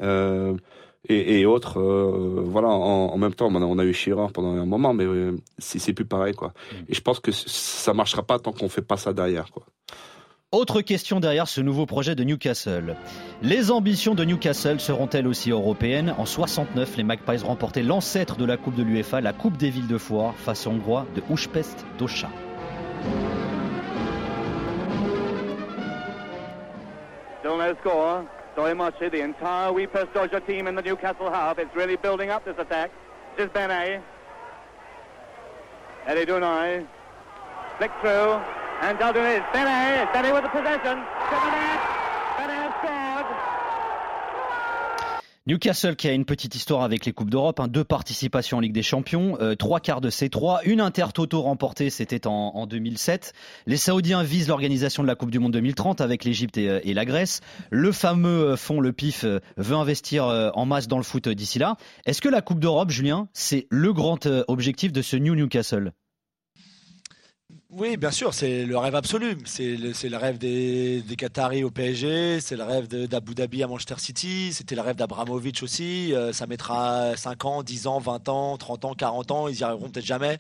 Et, 1.08 1.40
et, 1.40 1.46
autres. 1.46 1.80
Euh, 1.80 2.42
voilà, 2.44 2.68
en, 2.68 3.06
en, 3.12 3.18
même 3.18 3.34
temps, 3.34 3.48
on 3.50 3.78
a 3.78 3.84
eu 3.84 3.94
Shearer 3.94 4.28
pendant 4.34 4.54
un 4.54 4.66
moment, 4.66 4.92
mais 4.92 5.04
euh, 5.04 5.36
c'est 5.58 5.94
plus 5.94 6.04
pareil, 6.04 6.34
quoi. 6.34 6.48
Mm. 6.48 6.76
Et 6.88 6.94
je 6.94 7.00
pense 7.00 7.20
que 7.20 7.32
ça 7.32 7.94
marchera 7.94 8.22
pas 8.22 8.38
tant 8.38 8.52
qu'on 8.52 8.68
fait 8.68 8.82
pas 8.82 8.98
ça 8.98 9.12
derrière, 9.12 9.50
quoi. 9.50 9.64
Autre 10.52 10.82
question 10.82 11.20
derrière 11.20 11.46
ce 11.46 11.60
nouveau 11.60 11.86
projet 11.86 12.16
de 12.16 12.24
Newcastle. 12.24 12.96
Les 13.40 13.70
ambitions 13.70 14.16
de 14.16 14.24
Newcastle 14.24 14.80
seront-elles 14.80 15.28
aussi 15.28 15.52
européennes? 15.52 16.12
En 16.18 16.26
69, 16.26 16.96
les 16.96 17.04
Magpies 17.04 17.44
remportaient 17.44 17.84
l'ancêtre 17.84 18.36
de 18.36 18.44
la 18.44 18.56
Coupe 18.56 18.74
de 18.74 18.82
l'UEFA, 18.82 19.20
la 19.20 19.32
Coupe 19.32 19.56
des 19.56 19.70
villes 19.70 19.86
de 19.86 19.96
foire, 19.96 20.34
face 20.34 20.66
aux 20.66 20.70
Hongrois 20.70 21.06
de 21.14 21.22
Újpest 21.30 21.86
Dósa. 21.98 22.30
Stoimachi, 28.54 29.10
the 29.10 29.20
entire 29.20 29.70
Weepest 29.70 30.12
Dodger 30.12 30.40
team 30.40 30.66
in 30.66 30.74
the 30.74 30.82
Newcastle 30.82 31.30
half. 31.30 31.58
It's 31.58 31.74
really 31.74 31.96
building 31.96 32.30
up 32.30 32.44
this 32.44 32.58
attack. 32.58 32.90
This 33.36 33.46
is 33.46 33.52
Benet. 33.52 34.02
Eddie 36.06 36.26
Dunai. 36.26 36.86
Flick 37.78 37.92
through. 38.00 38.40
And 38.80 38.98
Daldon 38.98 39.36
is. 39.36 39.42
Benet. 39.52 40.12
Benet 40.12 40.32
with 40.32 40.42
the 40.42 40.48
possession. 40.48 41.04
Benet. 41.30 41.80
Benet 42.38 42.72
scored. 42.82 43.49
Newcastle 45.46 45.96
qui 45.96 46.07
a 46.07 46.12
une 46.12 46.26
petite 46.26 46.55
histoire 46.55 46.83
avec 46.83 47.07
les 47.07 47.12
Coupes 47.12 47.31
d'Europe, 47.31 47.61
hein, 47.61 47.66
deux 47.66 47.83
participations 47.83 48.59
en 48.59 48.61
Ligue 48.61 48.74
des 48.74 48.83
Champions, 48.83 49.38
euh, 49.40 49.55
trois 49.55 49.81
quarts 49.81 50.03
de 50.03 50.11
C3, 50.11 50.61
une 50.64 50.83
Intertoto 50.83 51.40
remportée, 51.40 51.88
c'était 51.88 52.26
en, 52.26 52.53
en, 52.55 52.66
2007. 52.66 53.33
Les 53.66 53.79
Saoudiens 53.79 54.22
visent 54.22 54.48
l'organisation 54.48 55.03
de 55.03 55.09
la 55.09 55.14
Coupe 55.14 55.31
du 55.31 55.38
Monde 55.38 55.55
2030 55.55 56.03
avec 56.03 56.24
l'Égypte 56.24 56.59
et, 56.59 56.68
euh, 56.68 56.81
et, 56.85 56.92
la 56.92 57.07
Grèce. 57.07 57.40
Le 57.70 57.90
fameux 57.90 58.50
euh, 58.50 58.57
fonds, 58.57 58.81
le 58.81 58.92
PIF, 58.92 59.24
veut 59.57 59.76
investir 59.76 60.24
en 60.26 60.66
masse 60.66 60.88
dans 60.88 60.98
le 60.98 61.03
foot 61.03 61.26
d'ici 61.29 61.59
là. 61.59 61.76
Est-ce 62.05 62.20
que 62.20 62.29
la 62.29 62.42
Coupe 62.42 62.61
d'Europe, 62.61 62.90
Julien, 62.90 63.29
c'est 63.33 63.66
le 63.70 63.94
grand 63.94 64.26
objectif 64.46 64.92
de 64.92 65.00
ce 65.00 65.16
New 65.16 65.35
Newcastle? 65.35 65.92
Oui, 67.72 67.96
bien 67.96 68.11
sûr, 68.11 68.35
c'est 68.35 68.64
le 68.64 68.76
rêve 68.76 68.96
absolu. 68.96 69.38
C'est 69.44 69.76
le, 69.76 70.16
rêve 70.16 70.38
des, 70.38 71.02
des 71.02 71.14
Qataris 71.14 71.62
au 71.62 71.70
PSG, 71.70 72.40
c'est 72.40 72.56
le 72.56 72.64
rêve 72.64 72.88
d'Abu 72.88 73.33
Dhabi 73.35 73.62
à 73.62 73.68
Manchester 73.68 73.94
City, 73.98 74.52
c'était 74.52 74.74
le 74.74 74.80
rêve 74.80 74.96
d'Abramovic 74.96 75.62
aussi. 75.62 76.12
Euh, 76.12 76.33
ça 76.33 76.48
mettra 76.48 77.16
5 77.16 77.44
ans, 77.44 77.62
10 77.62 77.87
ans, 77.87 78.00
20 78.00 78.28
ans, 78.28 78.56
30 78.56 78.85
ans, 78.87 78.94
40 78.94 79.30
ans, 79.30 79.48
ils 79.48 79.61
y 79.61 79.62
arriveront 79.62 79.88
peut-être 79.88 80.04
jamais. 80.04 80.38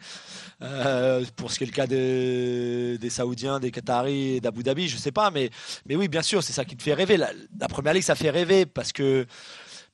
Euh, 0.62 1.24
pour 1.36 1.52
ce 1.52 1.58
qui 1.58 1.64
est 1.64 1.66
le 1.68 1.72
cas 1.72 1.86
de, 1.86 2.96
des 3.00 3.10
Saoudiens, 3.10 3.60
des 3.60 3.70
Qataris 3.70 4.40
d'Abu 4.40 4.64
Dhabi, 4.64 4.88
je 4.88 4.96
sais 4.96 5.12
pas, 5.12 5.30
mais, 5.30 5.50
oui, 5.88 6.08
bien 6.08 6.22
sûr, 6.22 6.42
c'est 6.42 6.52
ça 6.52 6.64
qui 6.64 6.76
te 6.76 6.82
fait 6.82 6.94
rêver. 6.94 7.16
La 7.16 7.68
première 7.68 7.94
ligue, 7.94 8.02
ça 8.02 8.16
fait 8.16 8.30
rêver 8.30 8.66
parce 8.66 8.90
que 8.90 9.24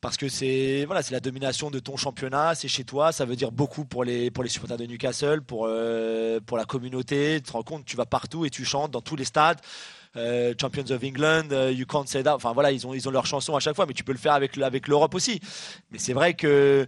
parce 0.01 0.17
que 0.17 0.29
c'est 0.29 0.85
voilà, 0.87 1.01
la 1.11 1.21
domination 1.21 1.71
de 1.71 1.79
ton 1.79 1.97
championnat, 1.97 2.55
c'est 2.55 2.69
chez 2.69 2.85
toi, 2.85 3.13
ça 3.13 3.25
veut 3.25 3.37
dire 3.37 3.53
beaucoup 3.53 3.85
pour 3.85 4.05
les 4.05 4.31
pour 4.31 4.45
les 4.45 4.51
supporters 4.51 4.77
de 4.77 4.85
Newcastle, 4.85 5.41
pour 5.43 5.67
euh, 5.67 6.41
pour 6.45 6.57
la 6.57 6.65
communauté. 6.65 7.37
Tu 7.37 7.49
te 7.49 7.53
rends 7.53 7.63
compte, 7.63 7.85
tu 7.85 7.97
vas 7.97 8.07
partout 8.07 8.45
et 8.45 8.51
tu 8.51 8.65
chantes 8.65 8.91
dans 8.91 9.01
tous 9.01 9.17
les 9.17 9.25
stades. 9.25 9.59
Euh, 10.17 10.55
Champions 10.59 10.91
of 10.91 11.03
England, 11.05 11.49
euh, 11.53 11.73
You 11.73 11.87
Can't 11.87 12.07
Say 12.07 12.23
That. 12.23 12.35
Enfin 12.35 12.53
voilà, 12.53 12.73
ils 12.73 12.87
ont 12.87 12.95
ils 12.95 13.09
ont 13.09 13.11
leur 13.11 13.27
chanson 13.27 13.55
à 13.57 13.61
chaque 13.61 13.77
fois, 13.77 13.87
mais 13.87 13.95
tu 13.95 14.05
peux 14.05 14.13
le 14.13 14.19
faire 14.19 14.33
avec 14.33 14.59
avec 14.59 14.89
l'Europe 14.89 15.15
aussi. 15.15 15.41
Mais 15.91 15.99
c'est 15.99 16.13
vrai 16.15 16.35
que 16.35 16.87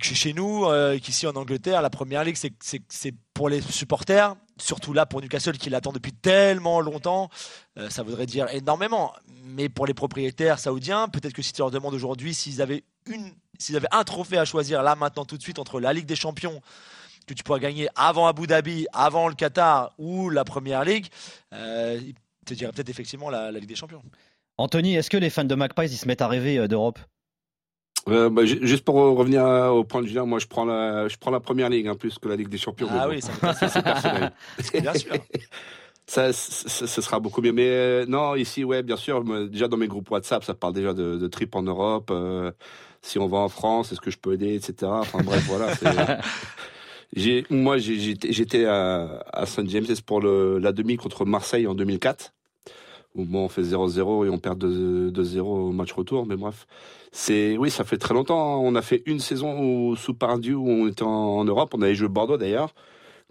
chez 0.00 0.32
nous, 0.32 0.64
euh, 0.64 0.98
qu'ici 0.98 1.26
en 1.26 1.34
Angleterre, 1.36 1.82
la 1.82 1.90
première 1.90 2.24
ligue, 2.24 2.36
c'est 2.36 3.14
pour 3.34 3.48
les 3.48 3.60
supporters, 3.60 4.36
surtout 4.58 4.92
là 4.92 5.06
pour 5.06 5.20
Newcastle 5.20 5.58
qui 5.58 5.70
l'attend 5.70 5.92
depuis 5.92 6.12
tellement 6.12 6.80
longtemps, 6.80 7.30
euh, 7.78 7.90
ça 7.90 8.02
voudrait 8.02 8.26
dire 8.26 8.48
énormément. 8.52 9.12
Mais 9.44 9.68
pour 9.68 9.86
les 9.86 9.94
propriétaires 9.94 10.58
saoudiens, 10.58 11.08
peut-être 11.08 11.32
que 11.32 11.42
si 11.42 11.52
tu 11.52 11.60
leur 11.60 11.70
demandes 11.70 11.94
aujourd'hui 11.94 12.34
s'ils 12.34 12.62
avaient, 12.62 12.84
une, 13.06 13.32
avaient 13.74 13.88
un 13.92 14.04
trophée 14.04 14.38
à 14.38 14.44
choisir 14.44 14.82
là 14.82 14.94
maintenant 14.94 15.24
tout 15.24 15.36
de 15.36 15.42
suite 15.42 15.58
entre 15.58 15.80
la 15.80 15.92
Ligue 15.92 16.06
des 16.06 16.16
Champions 16.16 16.60
que 17.26 17.34
tu 17.34 17.42
pourrais 17.42 17.60
gagner 17.60 17.88
avant 17.94 18.26
Abu 18.26 18.46
Dhabi, 18.46 18.86
avant 18.92 19.28
le 19.28 19.34
Qatar 19.34 19.92
ou 19.98 20.30
la 20.30 20.44
Première 20.44 20.84
Ligue, 20.84 21.06
euh, 21.52 22.00
ils 22.02 22.14
te 22.46 22.54
diraient 22.54 22.72
peut-être 22.72 22.88
effectivement 22.88 23.28
la, 23.28 23.52
la 23.52 23.58
Ligue 23.58 23.68
des 23.68 23.76
Champions. 23.76 24.02
Anthony, 24.56 24.96
est-ce 24.96 25.10
que 25.10 25.18
les 25.18 25.30
fans 25.30 25.44
de 25.44 25.54
Magpies 25.54 25.92
ils 25.92 25.98
se 25.98 26.06
mettent 26.06 26.22
à 26.22 26.28
rêver 26.28 26.58
euh, 26.58 26.68
d'Europe? 26.68 26.98
Euh, 28.08 28.30
bah, 28.30 28.44
juste 28.44 28.84
pour 28.84 28.96
revenir 28.96 29.44
au 29.44 29.84
point 29.84 30.02
de 30.02 30.06
Julien, 30.06 30.24
moi 30.24 30.38
je 30.38 30.46
prends 30.46 30.64
la, 30.64 31.08
je 31.08 31.16
prends 31.16 31.30
la 31.30 31.40
première 31.40 31.68
ligue, 31.68 31.88
hein, 31.88 31.94
plus 31.94 32.18
que 32.18 32.28
la 32.28 32.36
Ligue 32.36 32.48
des 32.48 32.58
Champions. 32.58 32.88
Ah 32.90 33.08
oui, 33.08 33.20
c'est 33.20 33.82
personnel. 33.82 34.32
bien 34.82 34.94
sûr. 34.94 35.12
Ça, 36.06 36.32
ça, 36.32 37.02
sera 37.02 37.20
beaucoup 37.20 37.42
mieux. 37.42 37.52
Mais 37.52 37.68
euh, 37.68 38.06
non, 38.06 38.34
ici, 38.34 38.64
ouais, 38.64 38.82
bien 38.82 38.96
sûr. 38.96 39.22
Déjà 39.48 39.68
dans 39.68 39.76
mes 39.76 39.88
groupes 39.88 40.10
WhatsApp, 40.10 40.42
ça 40.42 40.54
parle 40.54 40.72
déjà 40.72 40.94
de, 40.94 41.18
de 41.18 41.28
trip 41.28 41.54
en 41.54 41.62
Europe. 41.62 42.08
Euh, 42.10 42.50
si 43.02 43.18
on 43.18 43.26
va 43.26 43.38
en 43.38 43.50
France, 43.50 43.92
est-ce 43.92 44.00
que 44.00 44.10
je 44.10 44.16
peux 44.16 44.32
aider, 44.32 44.54
etc. 44.54 44.90
Enfin 44.90 45.18
bref, 45.22 45.44
voilà. 45.46 45.74
j'ai, 47.14 47.44
moi, 47.50 47.76
j'étais 47.76 48.64
à, 48.64 49.22
à 49.30 49.44
Saint 49.44 49.66
James 49.66 49.84
pour 50.06 50.22
le, 50.22 50.58
la 50.58 50.72
demi 50.72 50.96
contre 50.96 51.26
Marseille 51.26 51.66
en 51.66 51.74
2004 51.74 52.32
où 53.14 53.24
bon, 53.24 53.44
on 53.44 53.48
fait 53.48 53.62
0-0 53.62 54.26
et 54.26 54.30
on 54.30 54.38
perd 54.38 54.62
2-0 54.62 55.40
au 55.40 55.72
match 55.72 55.92
retour. 55.92 56.26
Mais 56.26 56.36
bref, 56.36 56.66
c'est 57.12 57.56
oui, 57.58 57.70
ça 57.70 57.84
fait 57.84 57.98
très 57.98 58.14
longtemps. 58.14 58.60
On 58.62 58.74
a 58.74 58.82
fait 58.82 59.02
une 59.06 59.20
saison 59.20 59.94
sous 59.96 60.14
Pardieu 60.14 60.56
où 60.56 60.68
on 60.68 60.88
était 60.88 61.02
en, 61.02 61.44
Europe. 61.44 61.74
On 61.74 61.82
avait 61.82 61.94
joué 61.94 62.08
Bordeaux 62.08 62.36
d'ailleurs. 62.36 62.74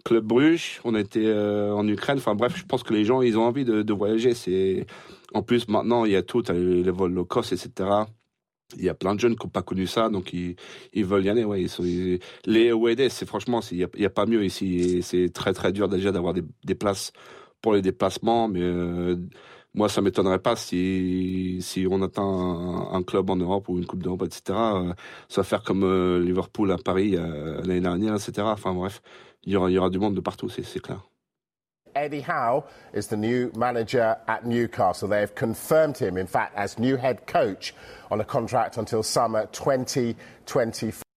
Club 0.04 0.24
Bruges, 0.24 0.80
on 0.84 0.94
était 0.94 1.26
euh, 1.26 1.72
en 1.74 1.86
Ukraine. 1.86 2.18
Enfin 2.18 2.34
bref, 2.34 2.56
je 2.56 2.64
pense 2.64 2.82
que 2.82 2.94
les 2.94 3.04
gens, 3.04 3.20
ils 3.20 3.36
ont 3.38 3.42
envie 3.42 3.64
de, 3.64 3.82
de 3.82 3.92
voyager. 3.92 4.34
C'est 4.34 4.86
en 5.34 5.42
plus 5.42 5.68
maintenant 5.68 6.04
il 6.04 6.12
y 6.12 6.16
a 6.16 6.22
tout, 6.22 6.42
les, 6.50 6.90
vols 6.90 7.12
low 7.12 7.24
cost, 7.24 7.52
etc. 7.52 7.90
il 8.76 8.84
y 8.84 8.88
a 8.88 8.94
plein 8.94 9.14
de 9.14 9.20
jeunes 9.20 9.36
qui 9.36 9.46
n'ont 9.46 9.50
pas 9.50 9.62
connu 9.62 9.86
ça, 9.86 10.08
donc 10.08 10.32
ils, 10.32 10.56
ils 10.92 11.04
veulent 11.04 11.24
y 11.24 11.28
aller. 11.28 11.44
Ouais. 11.44 11.66
les 12.46 12.72
OED, 12.72 13.08
c'est 13.10 13.26
franchement, 13.26 13.60
il 13.72 13.88
n'y 13.96 14.04
a, 14.04 14.10
pas 14.10 14.26
mieux 14.26 14.44
ici. 14.44 15.02
C'est 15.02 15.32
très 15.32 15.52
très 15.52 15.72
dur 15.72 15.88
déjà 15.88 16.12
d'avoir 16.12 16.34
des, 16.34 16.42
des, 16.64 16.74
places 16.74 17.12
pour 17.60 17.72
les 17.72 17.82
déplacements, 17.82 18.48
mais 18.48 18.62
euh, 18.62 19.16
moi 19.74 19.88
ça 19.88 20.00
m'étonnerait 20.00 20.38
pas 20.38 20.56
si 20.56 21.58
si 21.60 21.86
on 21.90 22.02
atteint 22.02 22.88
un, 22.92 23.02
club 23.02 23.30
en 23.30 23.36
Europe 23.36 23.68
ou 23.68 23.78
une 23.78 23.86
coupe 23.86 24.02
d'Europe, 24.02 24.24
etc. 24.24 24.42
Euh, 24.50 24.92
ça 25.28 25.42
va 25.42 25.44
faire 25.44 25.62
comme 25.62 25.84
euh, 25.84 26.20
Liverpool 26.20 26.72
à 26.72 26.78
Paris 26.78 27.12
l'année 27.12 27.80
dernière, 27.80 28.14
etc. 28.14 28.32
Enfin 28.42 28.74
bref, 28.74 29.02
il 29.44 29.52
y 29.52 29.56
aura 29.56 29.70
il 29.70 29.74
y 29.74 29.78
aura 29.78 29.90
du 29.90 29.98
monde 29.98 30.14
de 30.14 30.20
partout, 30.20 30.48
c'est 30.48 30.80
clair. 30.80 31.00
Eddie 31.94 32.20
Howe 32.20 32.64
is 32.94 33.08
the 33.08 33.16
new 33.16 33.50
manager 33.56 34.16
at 34.28 34.46
Newcastle. 34.46 35.08
They 35.08 35.20
have 35.20 35.34
confirmed 35.34 35.98
him, 35.98 36.16
in 36.16 36.26
fact, 36.26 36.56
as 36.56 36.78
new 36.78 36.96
head 36.96 37.26
coach 37.26 37.74
on 38.10 38.20
a 38.20 38.24
contract 38.24 38.76
until 38.76 39.02
summer 39.02 39.48
2024. 39.52 41.07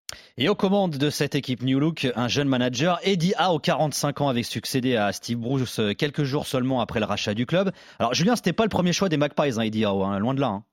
Et 0.41 0.49
aux 0.49 0.56
commandes 0.56 0.97
de 0.97 1.12
cette 1.12 1.36
équipe 1.36 1.62
New 1.62 1.80
Look, 1.80 2.08
un 2.15 2.27
jeune 2.27 2.47
manager, 2.47 2.99
Eddie 3.04 3.36
Howe, 3.38 3.60
45 3.60 4.21
ans, 4.21 4.27
avait 4.27 4.41
succédé 4.41 4.95
à 4.95 5.12
Steve 5.12 5.38
Bruce 5.38 5.77
euh, 5.77 5.93
quelques 5.93 6.23
jours 6.23 6.47
seulement 6.47 6.82
après 6.82 6.99
le 6.99 7.06
rachat 7.06 7.36
du 7.36 7.45
club. 7.45 7.71
Alors 7.99 8.15
Julien, 8.15 8.36
c'était 8.36 8.51
pas 8.51 8.63
le 8.63 8.69
premier 8.69 8.91
choix 8.91 9.08
des 9.08 9.17
Magpies, 9.17 9.60
hein, 9.60 9.62
Eddie 9.62 9.86
Howe, 9.86 10.04
hein, 10.04 10.17
loin 10.17 10.34
de 10.34 10.41
là. 10.41 10.47
Hein. 10.47 10.63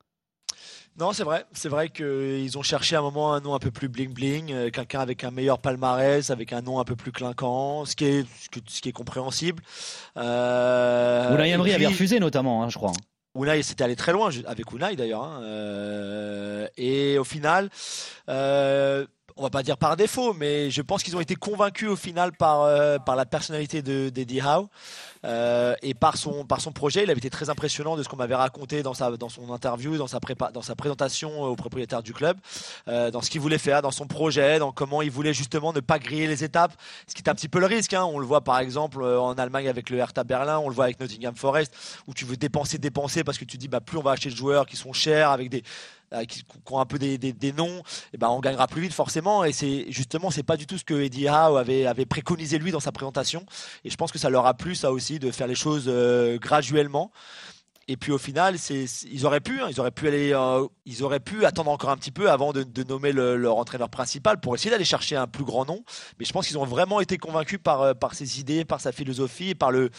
Non, 0.98 1.12
c'est 1.12 1.22
vrai. 1.22 1.44
C'est 1.52 1.68
vrai 1.68 1.90
qu'ils 1.90 2.56
ont 2.56 2.62
cherché 2.62 2.96
à 2.96 3.00
un 3.00 3.02
moment 3.02 3.34
un 3.34 3.40
nom 3.40 3.54
un 3.54 3.58
peu 3.58 3.70
plus 3.70 3.88
bling 3.88 4.14
bling, 4.14 4.54
euh, 4.54 4.70
quelqu'un 4.70 5.00
avec 5.00 5.22
un 5.22 5.30
meilleur 5.30 5.58
palmarès, 5.58 6.30
avec 6.30 6.54
un 6.54 6.62
nom 6.62 6.80
un 6.80 6.84
peu 6.84 6.96
plus 6.96 7.12
clinquant, 7.12 7.84
ce 7.84 7.94
qui 7.94 8.06
est, 8.06 8.26
ce 8.68 8.80
qui 8.80 8.88
est 8.88 8.92
compréhensible. 8.92 9.62
Euh, 10.16 11.36
Unai 11.36 11.50
Emery 11.50 11.74
avait 11.74 11.88
refusé 11.88 12.20
notamment, 12.20 12.62
hein, 12.62 12.70
je 12.70 12.78
crois. 12.78 12.92
Unai 13.38 13.62
c'était 13.62 13.84
allé 13.84 13.96
très 13.96 14.12
loin 14.12 14.30
avec 14.46 14.72
Unai 14.72 14.96
d'ailleurs. 14.96 15.24
Hein, 15.24 15.42
euh, 15.42 16.68
et 16.76 17.18
au 17.18 17.24
final, 17.24 17.68
euh, 18.28 19.06
on 19.38 19.42
va 19.42 19.50
pas 19.50 19.62
dire 19.62 19.78
par 19.78 19.96
défaut, 19.96 20.34
mais 20.34 20.70
je 20.70 20.82
pense 20.82 21.02
qu'ils 21.02 21.16
ont 21.16 21.20
été 21.20 21.36
convaincus 21.36 21.88
au 21.88 21.96
final 21.96 22.32
par, 22.32 22.62
euh, 22.62 22.98
par 22.98 23.14
la 23.14 23.24
personnalité 23.24 23.82
de 23.82 24.08
d'Eddie 24.08 24.40
Howe 24.40 24.68
euh, 25.24 25.74
et 25.82 25.94
par 25.94 26.16
son, 26.16 26.44
par 26.44 26.60
son 26.60 26.72
projet. 26.72 27.04
Il 27.04 27.10
avait 27.10 27.18
été 27.18 27.30
très 27.30 27.48
impressionnant 27.48 27.96
de 27.96 28.02
ce 28.02 28.08
qu'on 28.08 28.16
m'avait 28.16 28.34
raconté 28.34 28.82
dans, 28.82 28.94
sa, 28.94 29.16
dans 29.16 29.28
son 29.28 29.52
interview, 29.52 29.96
dans 29.96 30.08
sa, 30.08 30.18
prépa, 30.18 30.50
dans 30.50 30.62
sa 30.62 30.74
présentation 30.74 31.42
au 31.42 31.54
propriétaire 31.54 32.02
du 32.02 32.12
club, 32.12 32.36
euh, 32.88 33.10
dans 33.12 33.22
ce 33.22 33.30
qu'il 33.30 33.40
voulait 33.40 33.58
faire, 33.58 33.80
dans 33.80 33.92
son 33.92 34.06
projet, 34.06 34.58
dans 34.58 34.72
comment 34.72 35.02
il 35.02 35.10
voulait 35.10 35.34
justement 35.34 35.72
ne 35.72 35.80
pas 35.80 36.00
griller 36.00 36.26
les 36.26 36.42
étapes, 36.42 36.72
ce 37.06 37.14
qui 37.14 37.22
est 37.22 37.28
un 37.28 37.34
petit 37.34 37.48
peu 37.48 37.60
le 37.60 37.66
risque. 37.66 37.94
Hein. 37.94 38.04
On 38.04 38.18
le 38.18 38.26
voit 38.26 38.42
par 38.42 38.58
exemple 38.58 39.04
en 39.04 39.34
Allemagne 39.34 39.68
avec 39.68 39.90
le 39.90 39.98
Hertha 39.98 40.24
Berlin, 40.24 40.58
on 40.58 40.68
le 40.68 40.74
voit 40.74 40.84
avec 40.84 40.98
Nottingham 40.98 41.36
Forest, 41.36 41.72
où 42.08 42.14
tu 42.14 42.24
veux 42.24 42.36
dépenser, 42.36 42.78
dépenser 42.78 43.22
parce 43.22 43.38
que 43.38 43.44
tu 43.44 43.56
dis 43.56 43.68
bah, 43.68 43.80
plus 43.80 43.98
on 43.98 44.02
va 44.02 44.12
acheter 44.12 44.30
de 44.30 44.36
joueurs 44.36 44.66
qui 44.66 44.76
sont 44.76 44.92
chers 44.92 45.30
avec 45.30 45.48
des 45.48 45.62
euh, 46.12 46.24
qui, 46.24 46.42
ont 46.70 46.80
un 46.80 46.86
peu 46.86 46.98
des, 46.98 47.18
des, 47.18 47.52
noms, 47.52 47.78
et 47.78 47.82
eh 48.14 48.18
ben 48.18 48.28
on 48.28 48.40
gagnera 48.40 48.66
plus 48.66 48.82
vite 48.82 48.92
forcément. 48.92 49.44
Et 49.44 49.52
c'est 49.52 49.86
justement 49.90 50.30
c'est 50.30 50.42
pas 50.42 50.56
du 50.56 50.66
tout 50.66 50.78
ce 50.78 50.84
que 50.84 50.94
Eddie 50.94 51.28
Howe 51.28 51.56
avait, 51.56 52.06
préconisé 52.06 52.58
lui 52.58 52.70
dans 52.70 52.80
sa 52.80 52.92
présentation. 52.92 53.44
Et 53.84 53.90
je 53.90 53.96
pense 53.96 54.12
que 54.12 54.18
ça 54.18 54.30
leur 54.30 54.46
a 54.46 54.54
plu 54.54 54.74
ça 54.74 54.90
aussi 54.92 55.18
de 55.18 55.30
faire 55.30 55.46
les 55.46 55.54
choses 55.54 55.84
euh, 55.88 56.38
graduellement. 56.38 57.10
Et 57.88 57.96
puis 57.96 58.12
au 58.12 58.18
final, 58.18 58.56
ils 58.70 59.26
auraient 59.26 59.40
pu, 59.40 59.60
hein, 59.60 59.68
ils 59.70 59.80
auraient 59.80 59.90
pu 59.90 60.08
aller, 60.08 60.32
euh, 60.34 60.66
ils 60.84 61.02
auraient 61.02 61.20
pu 61.20 61.44
attendre 61.44 61.70
encore 61.70 61.90
un 61.90 61.96
petit 61.96 62.10
peu 62.10 62.30
avant 62.30 62.52
de, 62.52 62.64
nommer 62.84 63.12
leur 63.12 63.56
entraîneur 63.56 63.88
principal 63.88 64.40
pour 64.40 64.54
essayer 64.54 64.70
d'aller 64.70 64.84
chercher 64.84 65.16
un 65.16 65.26
plus 65.26 65.44
grand 65.44 65.64
nom. 65.64 65.82
Mais 66.18 66.24
je 66.24 66.32
pense 66.32 66.46
qu'ils 66.46 66.58
ont 66.58 66.64
vraiment 66.64 67.00
été 67.00 67.18
convaincus 67.18 67.58
par 67.62 67.96
par 67.96 68.14
ses 68.14 68.40
idées, 68.40 68.64
par 68.64 68.80
sa 68.80 68.92
philosophie 68.92 69.50
et 69.50 69.54
par 69.54 69.72
le 69.72 69.90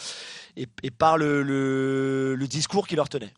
discours 2.46 2.86
qui 2.86 2.96
leur 2.96 3.08
tenait. 3.08 3.32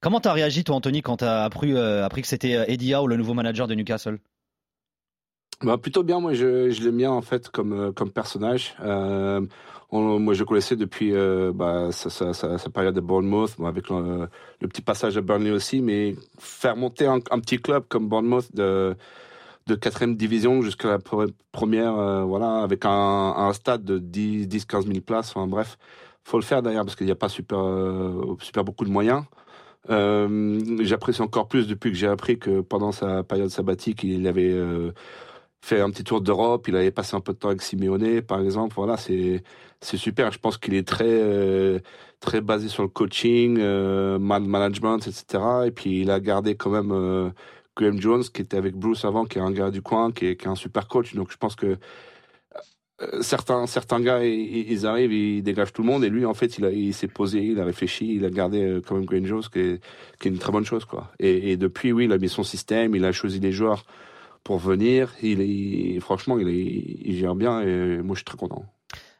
Comment 0.00 0.20
t'as 0.20 0.32
réagi 0.32 0.62
toi 0.62 0.76
Anthony 0.76 1.02
quand 1.02 1.18
t'as 1.18 1.44
appris, 1.44 1.72
euh, 1.72 2.04
appris 2.04 2.22
que 2.22 2.28
c'était 2.28 2.54
euh, 2.54 2.64
Eddie 2.68 2.94
Howe, 2.94 3.08
le 3.08 3.16
nouveau 3.16 3.34
manager 3.34 3.66
de 3.66 3.74
Newcastle? 3.74 4.18
Bah, 5.62 5.78
plutôt 5.78 6.02
bien, 6.02 6.20
moi 6.20 6.34
je, 6.34 6.70
je 6.70 6.82
l'aime 6.82 6.96
bien 6.96 7.10
en 7.10 7.22
fait 7.22 7.48
comme, 7.50 7.72
euh, 7.72 7.92
comme 7.92 8.10
personnage. 8.10 8.76
Euh, 8.80 9.40
moi 9.90 10.34
je 10.34 10.44
connaissais 10.44 10.76
depuis 10.76 11.12
bah, 11.54 11.88
sa, 11.92 12.10
sa, 12.10 12.32
sa, 12.34 12.70
période 12.70 12.98
à 12.98 13.00
Bournemouth, 13.00 13.54
avec 13.64 13.88
le, 13.88 14.28
petit 14.60 14.82
passage 14.82 15.16
à 15.16 15.22
Burnley 15.22 15.50
aussi, 15.50 15.80
mais 15.80 16.14
faire 16.38 16.76
monter 16.76 17.06
un, 17.06 17.20
petit 17.20 17.58
club 17.58 17.84
comme 17.88 18.06
Bournemouth 18.06 18.54
de, 18.54 18.94
de 19.66 19.74
4 19.74 20.08
division 20.14 20.60
jusqu'à 20.60 20.88
la 20.88 20.98
première, 21.52 22.26
voilà, 22.26 22.62
avec 22.62 22.84
un, 22.84 22.90
un 22.90 23.52
stade 23.54 23.82
de 23.82 23.98
10-15 23.98 24.86
000 24.88 25.00
places, 25.00 25.30
enfin 25.34 25.46
bref, 25.46 25.78
faut 26.22 26.38
le 26.38 26.44
faire 26.44 26.60
d'ailleurs 26.62 26.84
parce 26.84 26.94
qu'il 26.94 27.06
n'y 27.06 27.12
a 27.12 27.16
pas 27.16 27.30
super, 27.30 27.58
super 28.40 28.64
beaucoup 28.64 28.84
de 28.84 28.90
moyens. 28.90 29.24
Euh, 29.90 30.78
J'apprécie 30.80 31.22
encore 31.22 31.48
plus 31.48 31.66
depuis 31.66 31.90
que 31.90 31.96
j'ai 31.96 32.06
appris 32.06 32.38
que 32.38 32.60
pendant 32.60 32.92
sa 32.92 33.22
période 33.22 33.48
sabbatique, 33.48 34.02
il 34.02 34.26
avait 34.26 34.50
euh, 34.50 34.92
fait 35.60 35.80
un 35.80 35.90
petit 35.90 36.04
tour 36.04 36.20
d'Europe, 36.20 36.68
il 36.68 36.76
avait 36.76 36.90
passé 36.90 37.16
un 37.16 37.20
peu 37.20 37.32
de 37.32 37.38
temps 37.38 37.48
avec 37.48 37.62
Simeone, 37.62 38.22
par 38.22 38.40
exemple. 38.40 38.74
Voilà, 38.76 38.96
c'est 38.96 39.42
c'est 39.80 39.96
super. 39.96 40.32
Je 40.32 40.38
pense 40.38 40.58
qu'il 40.58 40.74
est 40.74 40.86
très 40.86 41.04
euh, 41.06 41.78
très 42.20 42.40
basé 42.40 42.68
sur 42.68 42.82
le 42.82 42.88
coaching, 42.88 43.58
euh, 43.60 44.18
management, 44.18 44.98
etc. 45.06 45.42
Et 45.66 45.70
puis 45.70 46.00
il 46.00 46.10
a 46.10 46.20
gardé 46.20 46.54
quand 46.56 46.70
même 46.70 46.92
euh, 46.92 47.30
Graham 47.76 48.00
Jones, 48.00 48.24
qui 48.24 48.42
était 48.42 48.56
avec 48.56 48.74
Bruce 48.76 49.04
avant, 49.04 49.24
qui 49.24 49.38
est 49.38 49.42
un 49.42 49.52
gars 49.52 49.70
du 49.70 49.82
coin, 49.82 50.12
qui 50.12 50.26
est, 50.26 50.36
qui 50.36 50.46
est 50.46 50.50
un 50.50 50.54
super 50.54 50.88
coach. 50.88 51.14
Donc 51.14 51.30
je 51.30 51.36
pense 51.36 51.54
que 51.56 51.78
euh, 53.00 53.22
certains 53.22 53.66
certains 53.66 54.00
gars 54.00 54.24
ils, 54.24 54.86
arrivent 54.86 55.12
ils 55.12 55.42
dégagent 55.42 55.72
tout 55.72 55.82
le 55.82 55.88
monde 55.88 56.04
et 56.04 56.08
lui 56.10 56.26
en 56.26 56.34
fait 56.34 56.58
il 56.58 56.64
il 56.64 56.92
s'est 56.92 57.06
posé 57.06 57.40
il 57.40 57.60
a 57.60 57.64
réfléchi 57.64 58.16
il 58.16 58.24
a 58.24 58.30
gardé 58.30 58.80
quand 58.84 58.96
même 58.96 59.04
Green 59.04 59.24
Jones 59.24 59.44
qui 59.52 59.60
est, 59.60 59.84
qui 60.18 60.26
est 60.26 60.30
une 60.32 60.38
très 60.38 60.50
bonne 60.50 60.64
chose 60.64 60.84
quoi 60.84 61.12
et, 61.20 61.52
et, 61.52 61.56
depuis 61.56 61.92
oui 61.92 62.06
il 62.06 62.12
a 62.12 62.18
mis 62.18 62.28
son 62.28 62.42
système 62.42 62.96
il 62.96 63.04
a 63.04 63.12
choisi 63.12 63.38
les 63.38 63.52
joueurs 63.52 63.84
pour 64.48 64.56
venir 64.56 65.14
il 65.22 65.42
est 65.42 66.00
franchement 66.00 66.38
il, 66.38 66.48
est, 66.48 67.00
il 67.04 67.18
gère 67.18 67.34
bien 67.34 67.60
et 67.60 67.98
moi 67.98 68.14
je 68.14 68.20
suis 68.20 68.24
très 68.24 68.38
content. 68.38 68.64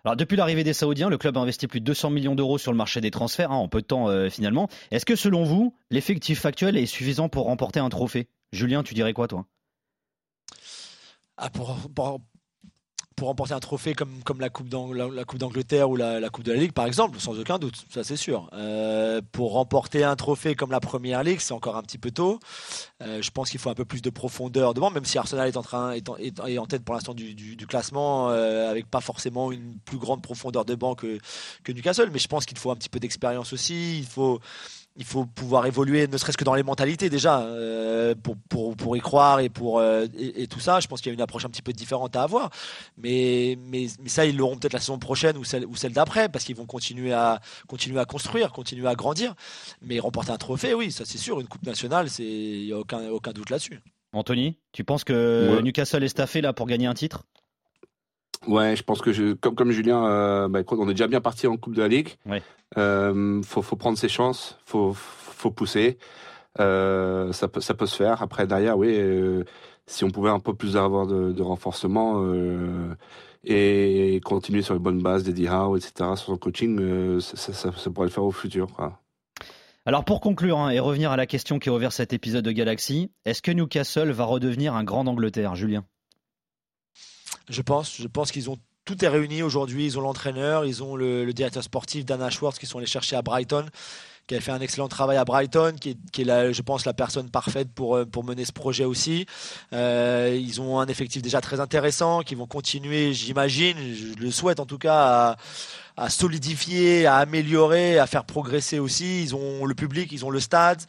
Alors 0.02 0.16
depuis 0.16 0.38
l'arrivée 0.38 0.64
des 0.64 0.72
Saoudiens, 0.72 1.10
le 1.10 1.18
club 1.18 1.36
a 1.36 1.40
investi 1.40 1.66
plus 1.66 1.80
de 1.80 1.84
200 1.84 2.08
millions 2.08 2.34
d'euros 2.34 2.56
sur 2.56 2.72
le 2.72 2.78
marché 2.78 3.02
des 3.02 3.10
transferts 3.10 3.52
hein, 3.52 3.56
en 3.56 3.68
peu 3.68 3.82
de 3.82 3.86
temps 3.86 4.08
euh, 4.08 4.30
finalement. 4.30 4.70
Est-ce 4.90 5.04
que 5.04 5.16
selon 5.16 5.44
vous, 5.44 5.74
l'effectif 5.90 6.46
actuel 6.46 6.78
est 6.78 6.86
suffisant 6.86 7.28
pour 7.28 7.44
remporter 7.44 7.78
un 7.78 7.90
trophée? 7.90 8.28
Julien, 8.52 8.82
tu 8.82 8.94
dirais 8.94 9.12
quoi 9.12 9.28
toi? 9.28 9.44
Ah, 11.36 11.50
pour, 11.50 11.76
pour, 11.94 12.22
pour 13.18 13.26
remporter 13.26 13.52
un 13.52 13.59
trophée 13.59 13.94
comme, 13.94 14.22
comme 14.24 14.40
la 14.40 14.48
Coupe 14.48 14.68
d'Angleterre 14.68 15.90
ou 15.90 15.96
la, 15.96 16.31
Coupe 16.31 16.44
de 16.44 16.52
la 16.52 16.59
Ligue, 16.59 16.72
par 16.72 16.87
exemple, 16.87 17.18
sans 17.18 17.38
aucun 17.38 17.59
doute, 17.59 17.85
ça 17.90 18.04
c'est 18.04 18.16
sûr. 18.16 18.48
Euh, 18.52 19.20
pour 19.33 19.54
remporter 19.54 20.04
un 20.04 20.14
trophée 20.14 20.54
comme 20.54 20.70
la 20.70 20.78
Première 20.78 21.24
Ligue, 21.24 21.40
c'est 21.40 21.52
encore 21.52 21.76
un 21.76 21.83
petit 21.83 21.98
peu 21.98 22.12
tôt. 22.12 22.38
Euh, 23.02 23.20
je 23.20 23.31
pense 23.33 23.50
qu'il 23.50 23.59
faut 23.59 23.70
un 23.70 23.74
peu 23.74 23.85
plus 23.85 24.02
de 24.02 24.11
profondeur 24.11 24.72
devant, 24.72 24.90
même 24.90 25.04
si 25.04 25.18
Arsenal 25.18 25.48
est 25.48 25.57
en 25.57 25.62
train 25.62 25.92
est 25.92 26.09
en, 26.09 26.66
tête 26.66 26.85
pour 26.85 26.94
l'instant 26.94 27.12
du, 27.12 27.57
classement, 27.68 28.31
euh, 28.31 28.70
avec 28.70 28.88
pas 28.88 29.00
forcément 29.00 29.50
une 29.50 29.78
plus 29.85 29.98
grande 29.98 30.22
profondeur 30.22 30.64
de 30.64 30.76
banc 30.76 30.94
que, 30.94 31.18
que 31.64 31.72
Newcastle. 31.72 32.11
Mais 32.12 32.20
je 32.20 32.28
pense 32.28 32.46
qu'il 32.46 32.57
faut 32.57 32.70
un 32.70 32.76
petit 32.76 32.88
peu 32.88 33.00
d'expérience 33.00 33.52
aussi. 33.52 33.98
Il 33.98 34.07
faut 34.07 34.38
il 34.98 35.04
faut 35.04 35.24
pouvoir 35.24 35.64
évoluer, 35.66 36.08
ne 36.08 36.16
serait-ce 36.16 36.37
que 36.37 36.44
dans 36.44 36.56
les 36.56 36.64
mentalités 36.64 37.08
déjà, 37.08 37.40
euh, 37.42 38.16
pour, 38.20 38.37
pour, 38.48 38.76
pour, 38.76 38.96
y 38.96 39.00
croire 39.00 39.38
et 39.38 39.48
pour 39.48 39.78
euh, 39.78 40.06
et, 40.18 40.48
tout 40.48 40.58
ça. 40.58 40.80
Je 40.80 40.88
pense 40.88 41.00
qu'il 41.00 41.11
y 41.11 41.12
a 41.12 41.14
une 41.14 41.20
approche 41.20 41.44
un 41.44 41.48
petit 41.48 41.62
peu 41.62 41.72
différente 41.72 42.16
à 42.16 42.24
avoir, 42.24 42.50
mais 42.96 43.56
mais, 43.70 43.87
mais 44.02 44.08
ça 44.08 44.26
ils 44.26 44.37
l'auront 44.37 44.56
peut-être 44.56 44.72
la 44.72 44.80
saison 44.80 44.98
prochaine 44.98 45.37
ou 45.37 45.44
celle 45.44 45.64
ou 45.66 45.76
celle 45.76 45.92
d'après 45.92 46.28
parce 46.28 46.44
qu'ils 46.44 46.56
vont 46.56 46.66
continuer 46.66 47.12
à 47.12 47.40
continuer 47.68 48.00
à 48.00 48.06
construire, 48.06 48.52
continuer 48.52 48.88
à 48.88 48.96
grandir. 48.96 49.34
Mais 49.82 50.00
remporter 50.00 50.32
un 50.32 50.37
trophée, 50.37 50.74
oui, 50.74 50.90
ça 50.90 51.04
c'est 51.04 51.18
sûr, 51.18 51.40
une 51.40 51.46
coupe 51.46 51.64
nationale, 51.64 52.11
c'est 52.11 52.24
il 52.24 52.64
y 52.64 52.72
a 52.72 52.78
aucun 52.78 53.08
aucun 53.08 53.32
doute 53.32 53.50
là-dessus. 53.50 53.80
Anthony, 54.12 54.58
tu 54.72 54.82
penses 54.82 55.04
que 55.04 55.61
Newcastle 55.62 56.02
est 56.02 56.08
staffé 56.08 56.40
là 56.40 56.52
pour 56.52 56.66
gagner 56.66 56.87
un 56.87 56.94
titre? 56.94 57.24
Ouais, 58.48 58.76
je 58.76 58.82
pense 58.82 59.02
que 59.02 59.12
je, 59.12 59.34
comme, 59.34 59.54
comme 59.54 59.70
Julien, 59.70 60.06
euh, 60.06 60.48
bah, 60.48 60.61
on 60.70 60.88
est 60.88 60.94
déjà 60.94 61.06
bien 61.06 61.20
parti 61.20 61.46
en 61.46 61.58
Coupe 61.58 61.74
de 61.74 61.82
la 61.82 61.88
Ligue. 61.88 62.08
Ouais. 62.24 62.42
Euh, 62.78 63.42
faut, 63.42 63.61
faut 63.61 63.76
prendre 63.76 63.98
ses 63.98 64.08
chances, 64.08 64.58
faut, 64.64 64.94
faut 64.94 65.50
pousser. 65.50 65.98
Euh, 66.58 67.30
ça 67.32 67.46
peut, 67.48 67.61
ça 67.61 67.74
peut 67.74 67.87
se 67.87 67.94
faire. 67.94 68.22
Après 68.22 68.46
derrière, 68.46 68.78
oui, 68.78 68.98
si 69.87 70.04
on 70.04 70.11
pouvait 70.11 70.30
un 70.30 70.40
peu 70.40 70.54
plus 70.54 70.78
avoir 70.78 71.06
de, 71.06 71.32
de 71.32 71.42
renforcement 71.42 72.24
et 73.44 74.20
continuer 74.24 74.62
sur 74.62 74.74
les 74.74 74.80
bonnes 74.80 75.02
bases 75.02 75.24
d'Eddie 75.24 75.48
Howe, 75.48 75.76
etc., 75.76 75.92
sur 76.16 76.18
son 76.26 76.37
coaching, 76.38 77.20
ça, 77.20 77.37
ça, 77.37 77.72
ça, 77.72 77.90
pourrait 77.90 78.06
le 78.06 78.12
faire 78.12 78.24
au 78.24 78.32
futur. 78.32 78.68
Quoi. 78.74 78.98
Alors 79.84 80.04
pour 80.04 80.20
conclure 80.20 80.58
hein, 80.58 80.70
et 80.70 80.80
revenir 80.80 81.12
à 81.12 81.16
la 81.16 81.26
question 81.26 81.58
qui 81.58 81.68
a 81.68 81.72
ouvert 81.72 81.92
cet 81.92 82.14
épisode 82.14 82.44
de 82.44 82.52
Galaxy, 82.52 83.11
est-ce 83.26 83.42
que 83.42 83.50
Newcastle 83.50 84.11
va 84.11 84.24
redevenir 84.24 84.74
un 84.74 84.84
grand 84.84 85.06
Angleterre, 85.06 85.54
Julien? 85.54 85.84
Je 87.48 87.62
pense, 87.62 87.96
je 87.96 88.06
pense 88.06 88.30
qu'ils 88.32 88.50
ont 88.50 88.58
tout 88.88 89.04
est 89.04 89.08
réuni 89.08 89.42
aujourd'hui. 89.42 89.84
Ils 89.84 89.98
ont 89.98 90.00
l'entraîneur, 90.00 90.64
ils 90.64 90.82
ont 90.82 90.96
le, 90.96 91.30
directeur 91.32 91.62
sportif 91.62 92.06
Dana 92.06 92.30
Schwartz 92.30 92.58
qui 92.58 92.66
sont 92.66 92.78
allés 92.78 92.87
chercher 92.87 93.16
à 93.16 93.22
Brighton, 93.22 93.66
qui 94.26 94.34
a 94.34 94.40
fait 94.40 94.50
un 94.50 94.61
excellent 94.61 94.88
travail 94.88 95.18
à 95.18 95.26
Brighton, 95.26 95.74
qui 95.78 95.90
est, 95.90 96.24
la, 96.24 96.52
je 96.52 96.62
pense, 96.62 96.87
la 96.87 96.94
personne 96.94 97.28
parfaite 97.28 97.68
pour, 97.74 97.96
euh, 97.96 98.06
pour 98.06 98.24
mener 98.24 98.46
ce 98.46 98.52
projet 98.52 98.84
aussi. 98.84 99.26
Euh, 99.74 100.34
ils 100.40 100.62
ont 100.62 100.80
un 100.80 100.87
effectif 100.87 101.20
déjà 101.20 101.42
très 101.42 101.61
intéressant, 101.61 102.22
qui 102.22 102.34
vont 102.34 102.46
continuer, 102.46 103.12
j'imagine, 103.12 103.76
je 103.76 104.18
le 104.18 104.30
souhaite 104.30 104.58
en 104.58 104.66
tout 104.66 104.78
cas, 104.78 105.37
à, 105.98 106.04
à 106.04 106.08
solidifier, 106.08 107.04
à 107.04 107.16
améliorer, 107.16 107.98
à 107.98 108.06
faire 108.06 108.25
progresser 108.25 108.79
aussi. 108.79 109.23
Ils 109.23 109.35
ont 109.35 109.66
le 109.66 109.75
public, 109.75 110.12
ils 110.12 110.25
ont 110.25 110.31
le 110.31 110.40
stade 110.40 110.81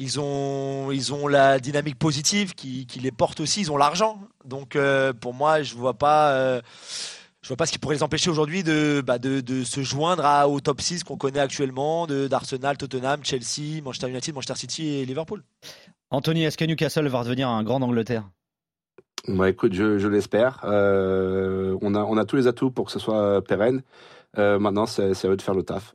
ils 0.00 0.18
ont, 0.18 0.90
ils 0.90 1.12
ont 1.12 1.28
la 1.28 1.60
dynamique 1.60 1.98
positive 1.98 2.54
qui, 2.54 2.86
qui 2.86 3.00
les 3.00 3.12
porte 3.12 3.40
aussi. 3.40 3.60
Ils 3.60 3.70
ont 3.70 3.76
l'argent. 3.76 4.18
Donc, 4.46 4.74
euh, 4.74 5.12
pour 5.12 5.34
moi, 5.34 5.62
je 5.62 5.74
vois 5.74 5.94
pas. 5.94 6.32
Euh, 6.32 6.60
je 7.42 7.48
vois 7.48 7.56
pas 7.56 7.66
ce 7.66 7.72
qui 7.72 7.78
pourrait 7.78 7.96
les 7.96 8.02
empêcher 8.02 8.28
aujourd'hui 8.28 8.62
de, 8.62 9.02
bah 9.06 9.18
de, 9.18 9.40
de, 9.40 9.64
se 9.64 9.82
joindre 9.82 10.26
à, 10.26 10.46
au 10.46 10.60
top 10.60 10.80
6 10.80 11.04
qu'on 11.04 11.16
connaît 11.16 11.40
actuellement, 11.40 12.06
d'Arsenal, 12.06 12.76
Tottenham, 12.76 13.20
Chelsea, 13.24 13.80
Manchester 13.82 14.10
United, 14.10 14.34
Manchester 14.34 14.56
City 14.56 14.88
et 14.88 15.06
Liverpool. 15.06 15.42
Anthony, 16.10 16.44
est-ce 16.44 16.58
que 16.58 16.66
Newcastle 16.66 17.06
va 17.08 17.20
redevenir 17.20 17.48
un 17.48 17.62
grand 17.62 17.80
d'Angleterre? 17.80 18.28
Bah, 19.26 19.48
écoute, 19.48 19.72
je, 19.72 19.98
je 19.98 20.08
l'espère. 20.08 20.60
Euh, 20.64 21.78
on, 21.80 21.94
a, 21.94 22.00
on 22.04 22.18
a 22.18 22.26
tous 22.26 22.36
les 22.36 22.46
atouts 22.46 22.70
pour 22.70 22.86
que 22.86 22.92
ce 22.92 22.98
soit 22.98 23.42
pérenne. 23.42 23.82
Euh, 24.38 24.58
maintenant, 24.58 24.86
c'est 24.86 25.02
à 25.02 25.28
eux 25.28 25.36
de 25.36 25.42
faire 25.42 25.54
le 25.54 25.62
taf. 25.62 25.94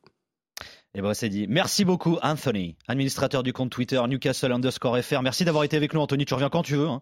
Et 0.96 1.00
eh 1.00 1.02
ben 1.02 1.14
c'est 1.14 1.28
dit. 1.28 1.46
Merci 1.50 1.84
beaucoup 1.84 2.18
Anthony, 2.22 2.78
administrateur 2.88 3.44
du 3.44 3.52
compte 3.52 3.70
Twitter 3.70 4.02
Newcastle 4.08 4.54
underscore 4.54 4.98
FR. 5.04 5.22
Merci 5.22 5.44
d'avoir 5.44 5.66
été 5.66 5.76
avec 5.76 5.94
nous 5.94 6.00
Anthony, 6.00 6.24
tu 6.24 6.34
reviens 6.34 6.48
quand 6.48 6.64
tu 6.64 6.78
veux. 6.78 6.88
Hein. 6.88 7.02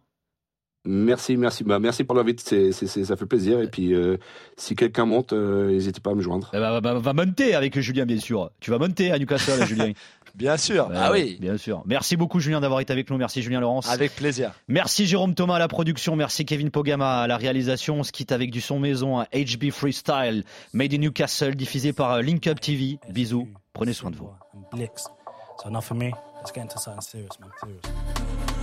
Merci, 0.85 1.37
merci. 1.37 1.63
Bah, 1.63 1.79
merci 1.79 2.03
pour 2.03 2.15
l'invite, 2.15 2.41
c'est, 2.41 2.71
ça 2.71 3.15
fait 3.15 3.25
plaisir. 3.25 3.61
Et 3.61 3.67
puis, 3.67 3.93
euh, 3.93 4.17
si 4.57 4.75
quelqu'un 4.75 5.05
monte, 5.05 5.31
euh, 5.31 5.71
n'hésitez 5.71 6.01
pas 6.01 6.11
à 6.11 6.15
me 6.15 6.21
joindre. 6.21 6.51
Eh 6.53 6.59
ben, 6.59 6.79
va, 6.81 6.93
va, 6.93 7.13
monter 7.13 7.55
avec 7.55 7.79
Julien, 7.79 8.05
bien 8.05 8.19
sûr. 8.19 8.51
Tu 8.59 8.69
vas 8.69 8.79
monter 8.79 9.11
à 9.11 9.17
Newcastle, 9.17 9.65
Julien. 9.67 9.93
Bien 10.35 10.57
sûr. 10.57 10.89
ah 10.93 11.11
oui. 11.11 11.37
Bien 11.39 11.57
sûr. 11.57 11.83
Merci 11.85 12.17
beaucoup, 12.17 12.39
Julien, 12.39 12.59
d'avoir 12.59 12.81
été 12.81 12.91
avec 12.91 13.09
nous. 13.09 13.17
Merci, 13.17 13.41
Julien 13.41 13.61
Laurence. 13.61 13.89
Avec 13.89 14.15
plaisir. 14.15 14.51
Merci, 14.67 15.05
Jérôme 15.05 15.35
Thomas 15.35 15.55
à 15.55 15.59
la 15.59 15.67
production. 15.67 16.15
Merci, 16.15 16.43
Kevin 16.43 16.71
Pogama 16.71 17.21
à 17.21 17.27
la 17.27 17.37
réalisation. 17.37 17.99
On 17.99 18.03
se 18.03 18.11
quitte 18.11 18.31
avec 18.31 18.51
du 18.51 18.59
son 18.59 18.79
maison, 18.79 19.19
à 19.19 19.27
HB 19.33 19.71
Freestyle, 19.71 20.43
Made 20.73 20.93
in 20.93 20.97
Newcastle, 20.97 21.55
diffusé 21.55 21.93
par 21.93 22.13
euh, 22.13 22.21
Link 22.21 22.45
Up 22.47 22.59
TV. 22.59 22.99
Bisous. 23.09 23.47
Prenez 23.73 23.93
soin 23.93 24.11
de 24.11 24.15
vous. 24.17 24.29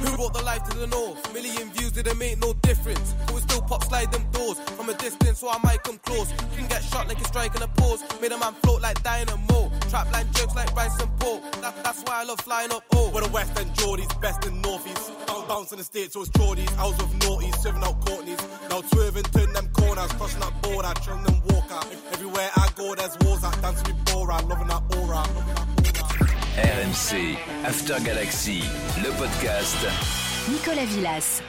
Who 0.00 0.16
brought 0.16 0.32
the 0.34 0.42
life 0.42 0.64
to 0.70 0.78
the 0.78 0.86
north? 0.86 1.32
Million 1.34 1.70
views 1.72 1.92
didn't 1.92 2.18
make 2.18 2.38
no 2.40 2.54
difference. 2.62 3.14
But 3.26 3.34
we 3.34 3.40
still 3.42 3.62
pop 3.62 3.84
slide 3.84 4.10
them 4.12 4.24
doors 4.32 4.58
from 4.76 4.88
a 4.88 4.94
distance, 4.94 5.38
so 5.40 5.50
I 5.50 5.58
might 5.62 5.82
come 5.82 5.98
close. 5.98 6.30
You 6.52 6.58
Can 6.58 6.68
get 6.68 6.82
shot 6.82 7.06
like 7.08 7.20
a 7.20 7.24
strike 7.24 7.54
and 7.54 7.64
a 7.64 7.68
pause. 7.68 8.02
Made 8.20 8.32
a 8.32 8.38
man 8.38 8.54
float 8.62 8.80
like 8.80 9.02
dynamo. 9.02 9.70
Trap 9.90 10.10
line 10.12 10.26
jokes 10.32 10.54
like 10.54 10.72
Bryson 10.74 11.08
Paul. 11.18 11.40
That, 11.60 11.74
that's 11.84 12.02
why 12.02 12.22
I 12.22 12.24
love 12.24 12.40
flying 12.40 12.72
up. 12.72 12.82
Oh, 12.94 13.10
we're 13.14 13.22
the 13.22 13.28
West 13.28 13.58
End 13.58 13.70
Geordies, 13.74 14.10
best 14.20 14.46
in 14.46 14.60
Northeast. 14.62 15.12
Bounce, 15.26 15.46
bounce 15.48 15.72
in 15.72 15.78
the 15.78 15.84
States, 15.84 16.14
so 16.14 16.22
it's 16.22 16.30
Geordies. 16.30 16.72
I 16.78 16.86
was 16.86 16.96
with 16.96 17.12
naughties, 17.20 17.56
serving 17.60 17.82
out 17.84 18.00
Courtneys. 18.06 18.40
Now 18.70 18.80
swerving, 18.82 19.24
turn 19.24 19.52
them 19.52 19.68
corners, 19.74 20.12
crossing 20.12 20.40
that 20.40 20.62
border, 20.62 20.92
trilling 21.02 21.24
them 21.24 21.42
walk 21.50 21.70
out. 21.72 21.86
Everywhere 22.12 22.50
I 22.56 22.68
go, 22.74 22.94
there's 22.94 23.16
wars 23.20 23.44
I 23.44 23.54
dance 23.60 23.82
with 23.86 24.02
Bora. 24.06 24.40
Loving 24.46 24.68
that 24.68 24.82
aura. 24.96 25.69
RMC, 26.58 27.36
After 27.64 28.00
Galaxy, 28.02 28.62
le 29.02 29.10
podcast. 29.16 29.76
Nicolas 30.50 30.84
Villas. 30.86 31.42